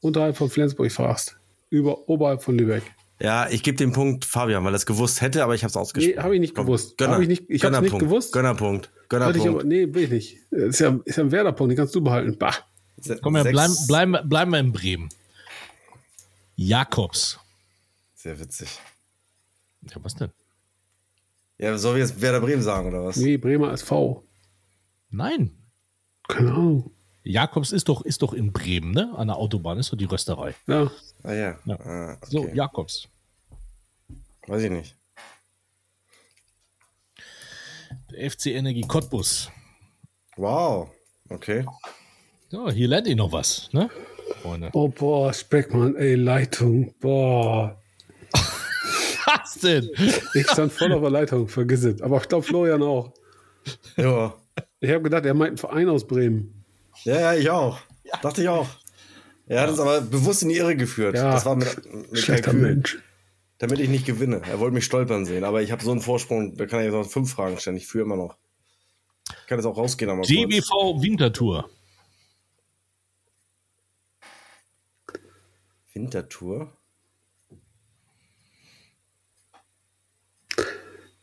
[0.00, 1.36] unterhalb von Flensburg fragst.
[1.70, 2.82] Über oberhalb von Lübeck.
[3.20, 5.76] Ja, ich gebe den Punkt Fabian, weil er es gewusst hätte, aber ich habe es
[5.76, 6.14] ausgesprochen.
[6.16, 6.96] Nee, habe ich nicht Komm, gewusst.
[6.98, 8.32] Gönner, Hab ich nicht, ich habe nicht Gönnerpunkt, gewusst.
[8.32, 8.90] Gönnerpunkt.
[9.10, 9.64] Sollte ich aber, Gönnerpunkt.
[9.66, 10.38] nee, will ich nicht.
[10.52, 12.36] Ist ja, ist ja ein Werderpunkt, den kannst du behalten.
[12.38, 12.54] Bah.
[13.00, 15.08] Se- Komm her, bleiben, bleiben, bleiben wir in Bremen.
[16.56, 17.38] Jakobs.
[18.14, 18.68] Sehr witzig.
[19.82, 20.30] Ja, was denn?
[21.58, 23.16] Ja, soll wir jetzt Werder Bremen sagen oder was?
[23.16, 24.24] Nee, Bremer SV.
[25.10, 25.56] Nein.
[26.28, 26.90] Keine Ahnung.
[27.24, 29.12] Jakobs ist doch, ist doch in Bremen, ne?
[29.16, 30.54] An der Autobahn ist doch die Rösterei.
[30.66, 30.90] Ja.
[31.22, 31.58] Ah ja.
[31.64, 31.80] Ja.
[31.80, 32.26] Ah, okay.
[32.30, 33.08] So, Jakobs.
[34.46, 34.96] Weiß ich nicht.
[38.10, 39.50] Der FC Energie Cottbus.
[40.36, 40.90] Wow.
[41.28, 41.66] Okay.
[42.50, 43.90] Ja, hier lernt ihr noch was, ne?
[44.42, 44.70] Freunde.
[44.72, 46.94] Oh, boah, Speckmann, ey, Leitung.
[47.00, 47.77] Boah.
[49.40, 49.90] Was denn?
[50.34, 52.02] Ich stand voll auf der Leitung, vergiss es.
[52.02, 53.12] Aber ich glaube, Florian auch.
[53.96, 54.34] Ja.
[54.80, 56.64] Ich habe gedacht, er meint einen Verein aus Bremen.
[57.04, 57.80] Ja, ja, ich auch.
[58.22, 58.68] Dachte ich auch.
[59.46, 61.16] Er hat uns aber bewusst in die Irre geführt.
[61.16, 61.32] Ja.
[61.32, 62.74] Das war mit, mit Schlechter Kalkül.
[62.74, 62.98] Mensch.
[63.58, 64.42] Damit ich nicht gewinne.
[64.48, 66.94] Er wollte mich stolpern sehen, aber ich habe so einen Vorsprung, da kann ich jetzt
[66.94, 67.76] noch fünf Fragen stellen.
[67.76, 68.36] Ich führe immer noch.
[69.28, 70.28] Ich kann jetzt auch rausgehen, aber kurz.
[70.28, 71.68] DBV Wintertour.
[75.92, 76.77] Wintertour.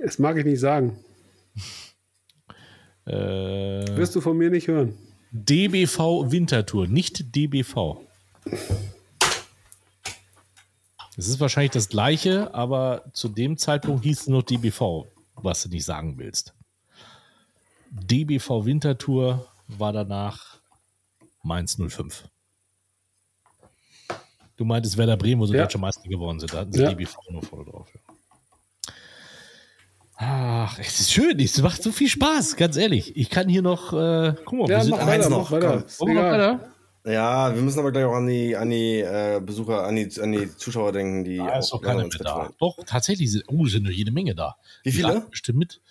[0.05, 0.99] Das mag ich nicht sagen.
[3.07, 3.11] Äh,
[3.97, 4.95] Wirst du von mir nicht hören.
[5.31, 7.97] DBV Wintertour, nicht DBV.
[11.17, 15.69] Es ist wahrscheinlich das gleiche, aber zu dem Zeitpunkt hieß es noch DBV, was du
[15.69, 16.53] nicht sagen willst.
[17.89, 20.59] DBV Wintertour war danach
[21.41, 22.25] Mainz 05.
[24.55, 25.63] Du meintest Werder Bremen, wo sie Ja.
[25.63, 26.53] deutscher Meister geworden sind.
[26.53, 26.89] Da hatten sie Ja.
[26.93, 27.87] DBV nur voll drauf.
[27.93, 28.04] Ja.
[30.17, 33.17] Ach, es ist schön, es macht so viel Spaß, ganz ehrlich.
[33.17, 35.83] Ich kann hier noch, äh, guck mal, Ja, wir sind mach weiter, noch, weiter.
[35.97, 36.15] komm.
[36.15, 36.71] Noch weiter?
[37.05, 40.31] Ja, wir müssen aber gleich auch an die, an die äh, Besucher, an die, an
[40.31, 42.49] die Zuschauer denken, die Da ist auch doch uns mehr da.
[42.59, 44.55] Doch, tatsächlich sind, oh, sind nur jede Menge da.
[44.83, 45.13] Wie viele?
[45.15, 45.81] Ja, bestimmt mit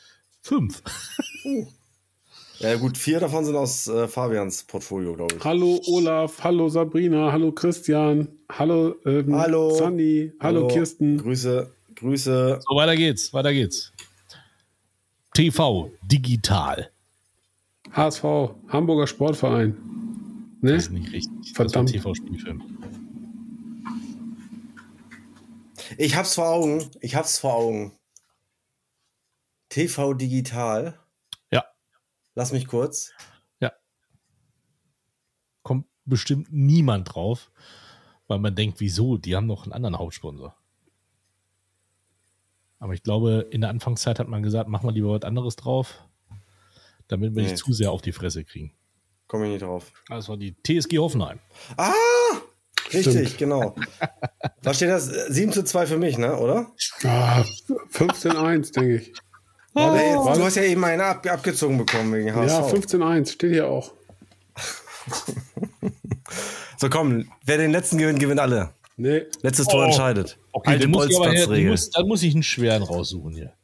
[0.41, 0.83] fünf.
[2.61, 5.45] Ja, gut, vier davon sind aus äh, Fabians Portfolio, glaube ich.
[5.45, 9.75] Hallo Olaf, hallo Sabrina, hallo Christian, hallo, ähm, Hallo.
[9.75, 11.18] Sandy, hallo, Kirsten.
[11.18, 12.61] Grüße, Grüße.
[12.66, 13.93] So, weiter geht's, weiter geht's.
[15.35, 16.91] TV, digital.
[17.91, 18.22] HSV,
[18.68, 19.70] Hamburger Sportverein.
[20.61, 20.74] Ne?
[20.74, 21.53] Das ist nicht richtig.
[21.55, 21.89] Verdammt.
[21.93, 22.62] Das war TV-Spielfilm.
[25.99, 26.89] Ich hab's vor Augen.
[27.01, 27.93] Ich hab's vor Augen.
[29.68, 30.99] TV Digital.
[31.51, 31.64] Ja,
[32.37, 33.11] Lass mich kurz.
[33.59, 33.72] ja.
[35.62, 37.51] Kommt bestimmt niemand drauf,
[38.28, 39.18] weil man denkt, wieso?
[39.18, 40.57] Die haben noch einen anderen Hauptsponsor.
[42.85, 46.05] Aber ich glaube, in der Anfangszeit hat man gesagt, mach mal lieber was anderes drauf,
[47.09, 47.49] damit wir Nee.
[47.53, 48.74] nicht zu sehr auf die Fresse kriegen.
[49.26, 49.91] Komme ich nicht drauf.
[50.11, 51.39] Das war die TSG Hoffenheim.
[51.78, 51.95] Ah!
[52.93, 53.74] Richtig, genau.
[54.62, 56.37] Da steht das äh, 7 zu 2 für mich, ne?
[56.37, 56.66] Oder?
[57.05, 57.43] Ah,
[57.93, 59.07] 15-1, denke ich.
[59.09, 59.20] Jetzt,
[59.74, 60.39] warte.
[60.41, 62.53] du hast ja eben einen ab, abgezogen bekommen wegen HSV.
[62.53, 63.93] Ja, 15-1, steht hier auch.
[66.76, 68.74] So komm, wer den letzten gewinnt, gewinnt alle.
[68.99, 69.87] Nee, Letztes Tor Oh.
[69.87, 70.37] entscheidet.
[70.57, 71.71] Okay, Alte dann muss ich aber her, Bolzplatzregel.
[71.73, 73.55] muss, dann muss ich einen schweren raussuchen hier.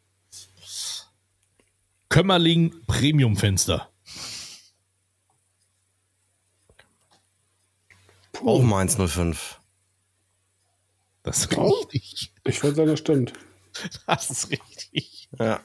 [2.09, 3.89] Kömmerling Premium-Fenster.
[8.45, 9.61] Auch Mainz 05.
[11.23, 12.33] Das ist richtig.
[12.45, 13.33] ich wollte sagen, das stimmt.
[14.09, 15.29] Das ist richtig.
[15.39, 15.61] Ja.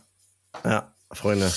[0.63, 1.51] Ja, Freunde.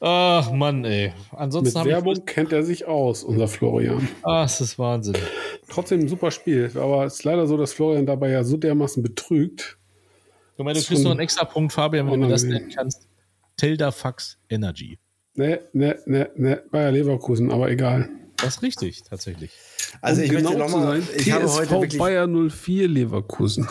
[0.00, 1.08] Ach Mann, ey.
[1.08, 2.26] Mit Ansonsten habe Werbung ich.
[2.26, 4.08] kennt er sich aus, unser Florian.
[4.22, 5.16] Ah, das ist Wahnsinn.
[5.68, 9.02] Trotzdem ein super Spiel, aber es ist leider so, dass Florian dabei ja so dermaßen
[9.02, 9.76] betrügt.
[10.56, 13.08] Du meinst, du kriegst noch einen extra Punkt, Fabian, wenn du das nennen kannst.
[13.56, 14.98] Teldafax Energy.
[15.34, 18.08] Ne, ne, ne, ne, Bayer Leverkusen, aber egal.
[18.36, 19.52] Das ist richtig, tatsächlich.
[20.00, 22.88] Also Um ich möchte genau zu nochmal, sein, ich habe heute TSV wirklich, Bayer 04
[22.88, 23.68] Leverkusen.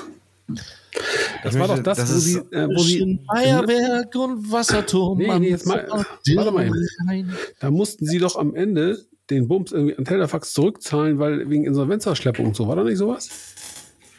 [1.44, 4.52] Das Ich war möchte- doch das, das wo ist- sie, äh, wo sie Feuerwerk und
[4.52, 5.18] Wasserturm.
[5.18, 7.34] Nee, nee, jetzt mal- warte mal eben.
[7.60, 12.48] Da mussten sie doch am Ende den Bums irgendwie an Tellerfax zurückzahlen, weil wegen Insolvenzerschleppung
[12.48, 12.68] und so.
[12.68, 13.30] War da nicht sowas?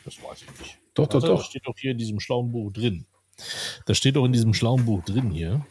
[0.04, 0.78] Das weiß ich nicht.
[0.94, 1.44] Doch, doch, Also, Das doch.
[1.50, 3.06] steht doch hier in diesem schlauen Buch drin.
[3.86, 5.64] Das steht doch in diesem schlauen Buch drin hier.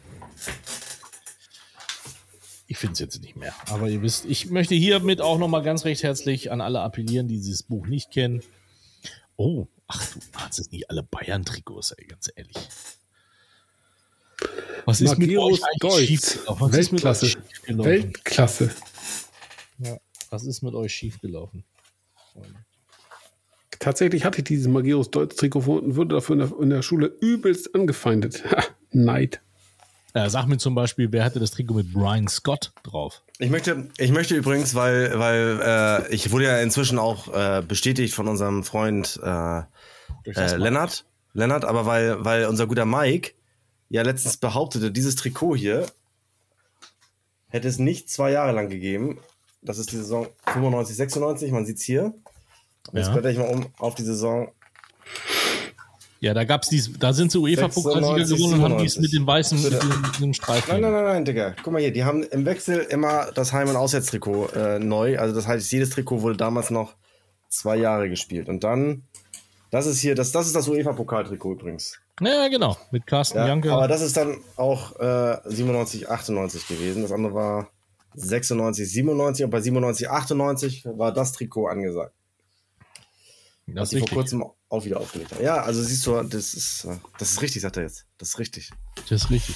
[2.69, 3.53] Ich ich finde es jetzt nicht mehr.
[3.69, 7.37] Aber ihr wisst, ich möchte hiermit auch nochmal ganz recht herzlich an alle appellieren, die
[7.37, 8.41] dieses Buch nicht kennen.
[9.37, 12.57] Oh, ach, du hast es nicht alle Bayern-Trikots, ey, ganz ehrlich.
[14.85, 16.05] Was ist mit Magirus euch eigentlich Deutsch.
[16.07, 16.71] schiefgelaufen?
[16.71, 17.25] Was ist mit euch Weltklasse.
[17.27, 17.91] schiefgelaufen?
[17.91, 18.71] Weltklasse.
[19.79, 19.97] Ja.
[20.29, 21.63] Was ist mit euch schiefgelaufen?
[23.79, 27.07] Tatsächlich hatte ich dieses Magirus Deutsch Trikot und wurde dafür in der, in der Schule
[27.21, 28.43] übelst angefeindet.
[28.91, 29.41] Neid.
[30.15, 33.21] Ja, sag mir zum Beispiel, wer hatte das Trikot mit Brian Scott drauf?
[33.39, 38.15] Ich möchte, ich möchte übrigens, weil, weil äh, ich wurde ja inzwischen auch äh, bestätigt
[38.15, 39.59] von unserem Freund äh,
[40.25, 40.55] äh.
[40.55, 41.05] Lennart.
[41.33, 43.33] Lennart, aber weil, weil unser guter Mike
[43.89, 45.85] ja letztens behauptete, dieses Trikot hier
[47.49, 49.19] hätte es nicht zwei Jahre lang gegeben.
[49.61, 52.13] Das ist die Saison 95, 96, man sieht's hier.
[52.87, 53.13] Und Jetzt Ja.
[53.13, 54.51] blätter ich mal um auf die Saison.
[56.19, 59.01] Ja, da gab's dies, da sind sie UEFA-Pokalsieger 96, gewonnen und haben dies 97.
[59.01, 60.71] mit den weißen, mit den, mit den Streifen.
[60.71, 61.55] Nein, nein, nein, nein, Digga.
[61.63, 65.19] Guck mal hier, die haben im Wechsel immer das Heim- und Auswärtstrikot äh, neu.
[65.19, 66.95] Also das heißt, jedes Trikot wurde damals noch
[67.49, 68.49] zwei Jahre gespielt.
[68.49, 69.03] Und dann,
[69.69, 71.99] das ist hier, das, das ist das UEFA-Pokaltrikot übrigens.
[72.19, 72.75] Ja, genau.
[72.89, 73.71] Mit Carsten Ja, Janke.
[73.71, 77.03] aber das ist dann auch äh, 97, 98 gewesen.
[77.03, 77.69] Das andere war
[78.15, 82.13] 96, 97 und bei 97, 98 war das Trikot angesagt.
[83.67, 84.39] Das Was ist ich vor richtig.
[84.39, 85.43] kurzem auch wieder aufgelegt habe.
[85.43, 88.05] Ja, also siehst du, das ist, äh, das ist richtig, sagt er jetzt.
[88.17, 88.71] Das ist richtig.
[89.09, 89.55] Das ist richtig.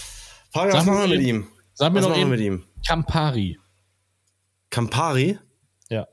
[0.51, 1.47] Fabian, Sag was machen wir mit ihm?
[1.73, 2.65] Sag mir Was noch machen wir mit ihm?
[2.85, 3.59] Campari.
[4.69, 5.39] Campari?
[5.89, 6.07] Ja.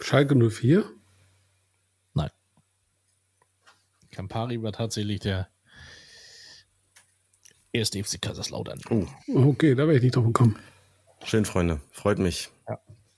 [0.00, 0.84] Schalke 04?
[2.14, 2.30] Nein.
[4.10, 5.48] Campari war tatsächlich der
[7.72, 8.80] erste FC Kaiserslautern.
[8.90, 10.58] Oh, Okay, da wäre ich nicht drauf gekommen.
[11.24, 11.80] schön, Freunde.
[11.92, 12.50] Freut mich.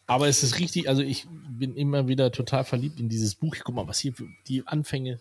[0.09, 3.55] Aber es ist richtig, also ich bin immer wieder total verliebt in dieses Buch.
[3.63, 5.21] Guck mal, was hier für die Anfänge.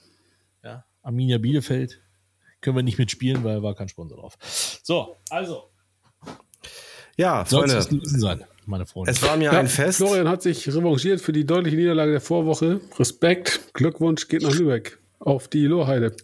[0.63, 1.99] Ja, Arminia Bielefeld.
[2.61, 4.37] Können wir nicht mitspielen, weil war kein Sponsor drauf.
[4.81, 5.69] So, also.
[7.17, 9.11] Ja, Soll Freunde, sein, meine Freunde.
[9.11, 9.97] es war mir Ja, ein Fest.
[9.97, 12.79] Florian hat sich revanchiert für die deutliche Niederlage der Vorwoche.
[12.97, 14.97] Respekt, Glückwunsch geht nach Lübeck.
[15.19, 16.15] Auf die Lohheide.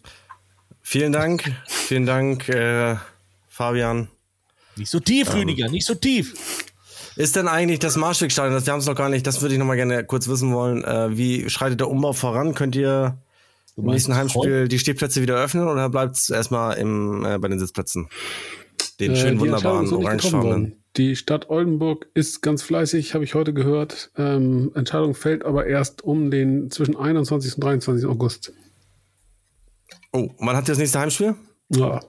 [0.81, 1.51] Vielen Dank.
[1.67, 2.95] Vielen Dank, äh,
[3.49, 4.09] Fabian.
[4.77, 6.33] Nicht so tief, Rüdiger, nicht so tief.
[7.15, 9.59] Ist denn eigentlich das Marschwegstadion, das wir haben es noch gar nicht, das würde ich
[9.59, 10.83] noch mal gerne kurz wissen wollen.
[10.83, 12.55] Äh, wie schreitet der Umbau voran?
[12.55, 13.17] Könnt ihr
[13.75, 17.59] im nächsten Heimspiel die Stehplätze wieder öffnen oder bleibt es erstmal im, äh, bei den
[17.59, 18.07] Sitzplätzen?
[18.99, 20.83] Den Äh, schönen, wunderbaren, orangefarbenen.
[20.95, 24.11] Die Stadt Oldenburg ist ganz fleißig, habe ich heute gehört.
[24.15, 27.55] Ähm, Entscheidung fällt aber erst um den zwischen 21.
[27.55, 28.05] und 23.
[28.07, 28.53] August.
[30.11, 31.35] Oh, wann habt ihr das nächste Heimspiel?
[31.69, 32.01] Ja,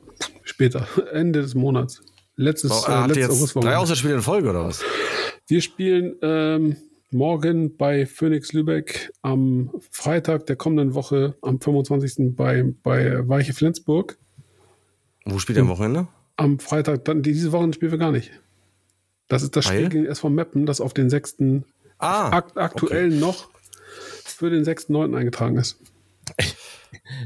[0.43, 2.02] später, Ende des Monats.
[2.36, 3.78] Letztes, Oh, äh, ihr letztes jetzt drei Augustwochenende.
[3.78, 4.82] Auswärtsspiele in Folge oder was?
[5.47, 6.77] Wir spielen ähm,
[7.11, 12.35] morgen bei Phoenix Lübeck, am Freitag der kommenden Woche, am 25.
[12.35, 14.19] bei, bei Weiche Flensburg.
[15.24, 16.09] Wo spielt ihr am Wochenende?
[16.36, 18.32] Am Freitag, dann diese Woche spielen wir gar nicht.
[19.28, 21.36] Das ist das Spiel gegen SV Meppen, das auf den 6.
[21.98, 23.48] Ah, akt aktuell noch
[24.24, 25.16] für den 6.9.
[25.16, 25.78] eingetragen ist.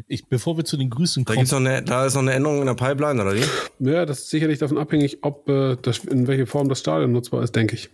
[0.08, 2.32] Ich, bevor wir zu den Grüßen da, kommen, gibt's noch eine, da ist noch eine
[2.32, 3.44] Änderung in der Pipeline, oder wie?
[3.78, 7.42] Ja, das ist sicherlich davon abhängig, ob äh, das, in welche Form das Stadion nutzbar
[7.44, 7.88] ist, denke ich.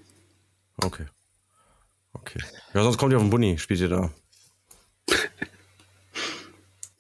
[0.78, 1.05] Okay.
[2.15, 2.40] Okay.
[2.73, 4.11] Ja, sonst kommt ihr auf den Bunny, spielt ihr da.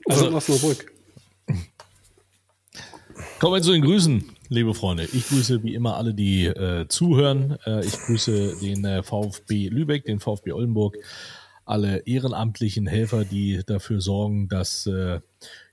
[0.06, 0.92] Also, Also- Osnabrück.
[3.40, 5.04] Kommen wir zu den Grüßen, liebe Freunde.
[5.12, 7.58] Ich grüße wie immer alle, die äh, zuhören.
[7.66, 10.96] Äh, ich grüße den äh, VfB Lübeck, den VfB Oldenburg,
[11.64, 15.20] alle ehrenamtlichen Helfer, die dafür sorgen, dass äh,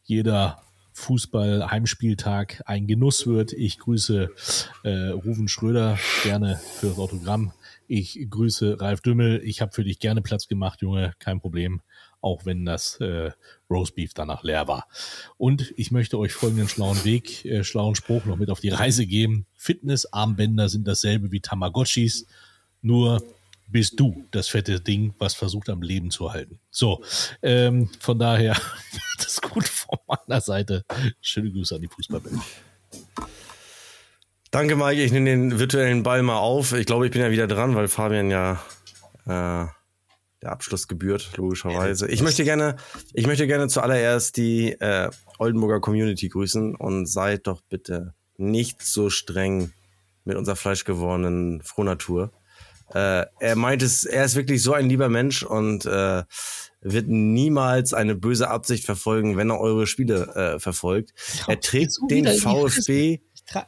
[0.03, 0.61] jeder
[0.93, 3.53] Fußball-Heimspieltag ein Genuss wird.
[3.53, 4.29] Ich grüße
[4.83, 7.53] äh, Ruven Schröder gerne für das Autogramm.
[7.87, 9.41] Ich grüße Ralf Dümmel.
[9.43, 11.81] Ich habe für dich gerne Platz gemacht, Junge, kein Problem.
[12.21, 13.31] Auch wenn das äh,
[13.69, 14.87] Roastbeef danach leer war.
[15.37, 19.07] Und ich möchte euch folgenden schlauen Weg, äh, schlauen Spruch noch mit auf die Reise
[19.07, 19.47] geben.
[19.55, 22.27] Fitnessarmbänder sind dasselbe wie Tamagotchis,
[22.81, 23.23] nur
[23.71, 26.59] bist du das fette Ding, was versucht am Leben zu halten.
[26.69, 27.03] So,
[27.41, 28.55] ähm, von daher,
[29.17, 30.83] das ist gut von meiner Seite.
[31.21, 32.35] Schöne Grüße an die Fußballwelt.
[34.51, 35.01] Danke, Mike.
[35.01, 36.73] Ich nehme den virtuellen Ball mal auf.
[36.73, 38.61] Ich glaube, ich bin ja wieder dran, weil Fabian ja
[39.25, 39.65] äh,
[40.41, 42.07] der Abschluss gebührt, logischerweise.
[42.09, 42.75] Ich möchte gerne,
[43.13, 49.09] ich möchte gerne zuallererst die äh, Oldenburger Community grüßen und seid doch bitte nicht so
[49.09, 49.71] streng
[50.25, 52.31] mit unserer fleischgewordenen Frohnatur.
[52.93, 56.23] Äh, er meint es, er ist wirklich so ein lieber Mensch und äh,
[56.81, 61.13] wird niemals eine böse Absicht verfolgen, wenn er eure Spiele äh, verfolgt.
[61.47, 63.19] Er trägt den VfB,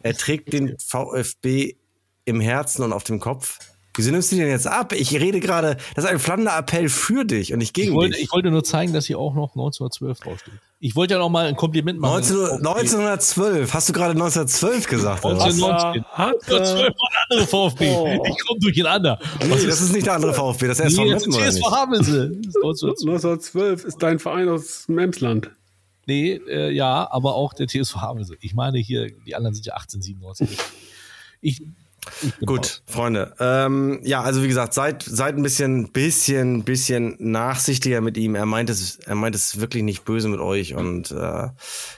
[0.01, 1.75] er trägt den VfB
[2.25, 3.59] im Herzen und auf dem Kopf.
[3.95, 4.93] Wieso nimmst du den jetzt ab?
[4.93, 8.23] Ich rede gerade, das ist ein Flander-Appell für dich und nicht gegen Ich wollte, dich.
[8.23, 10.53] ich wollte nur zeigen, dass hier auch noch 1912 draufsteht.
[10.79, 12.13] Ich wollte ja noch mal ein Kompliment machen.
[12.15, 15.23] 19, 1912, hast du gerade 1912 gesagt?
[15.23, 15.43] oder was?
[15.43, 16.03] 1919.
[16.11, 18.29] Hat, 1912 war der andere VfB.
[18.29, 19.19] Ich komme durcheinander.
[19.41, 21.71] Nee, das ist nicht der andere VfB, das ist Nee, ist oder TSV nicht?
[21.71, 22.29] Havelse.
[22.29, 22.99] Das ist 1912.
[23.13, 25.51] 1912 ist dein Verein aus dem Emsland.
[26.05, 28.35] Nee, äh, ja, aber auch der TSV Havelse.
[28.41, 30.49] Ich meine hier, die anderen sind ja 1897.
[31.41, 31.75] Ich, ich bin
[32.45, 33.35] Gut, Freunde.
[33.39, 38.35] Ähm, ja, also wie gesagt, seid, seid ein bisschen, bisschen, bisschen nachsichtiger mit ihm.
[38.35, 41.49] Er meint es, er meint es wirklich nicht böse mit euch und äh,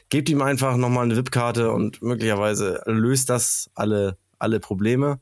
[0.09, 5.19] gebt ihm einfach nochmal eine VIP-Karte und möglicherweise löst das alle, alle Probleme.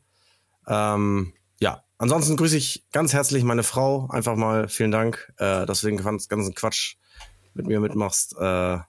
[0.68, 4.07] Ähm, ja, ansonsten grüße ich ganz herzlich meine Frau.
[4.10, 6.95] Einfach mal vielen Dank, äh, dass du den ganzen Quatsch
[7.53, 8.35] mit mir mitmachst.
[8.38, 8.80] Äh,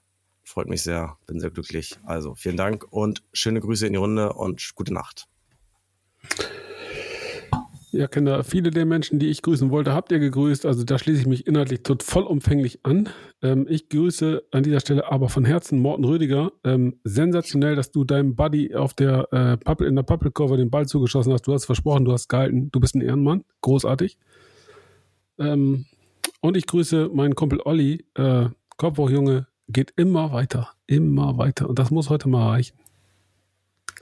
[0.43, 1.97] freut mich sehr, bin sehr glücklich.
[2.05, 5.27] Also vielen Dank und schöne Grüße in die Runde und gute Nacht.
[7.95, 10.65] Ja, Kinder, viele der Menschen, die ich grüßen wollte, habt ihr gegrüßt.
[10.65, 13.07] Also da schließe ich mich inhaltlich tot vollumfänglich an.
[13.41, 16.51] Ähm, ich grüße an dieser Stelle aber von Herzen Morten Rüdiger.
[16.65, 20.87] Ähm, sensationell, dass du deinem Buddy auf der äh, Pappel, in der Pappelkurve den Ball
[20.87, 21.43] zugeschossen hast.
[21.43, 22.69] Du hast versprochen, du hast gehalten.
[22.69, 23.45] Du bist ein Ehrenmann.
[23.61, 24.17] Großartig.
[25.39, 25.85] Ähm,
[26.41, 28.03] und ich grüße meinen Kumpel Olli.
[28.15, 30.71] Äh, Kopfhochjunge geht immer weiter.
[30.85, 31.69] Immer weiter.
[31.69, 32.77] Und das muss heute mal reichen.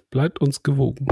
[0.10, 1.06] Bleibt uns gewogen.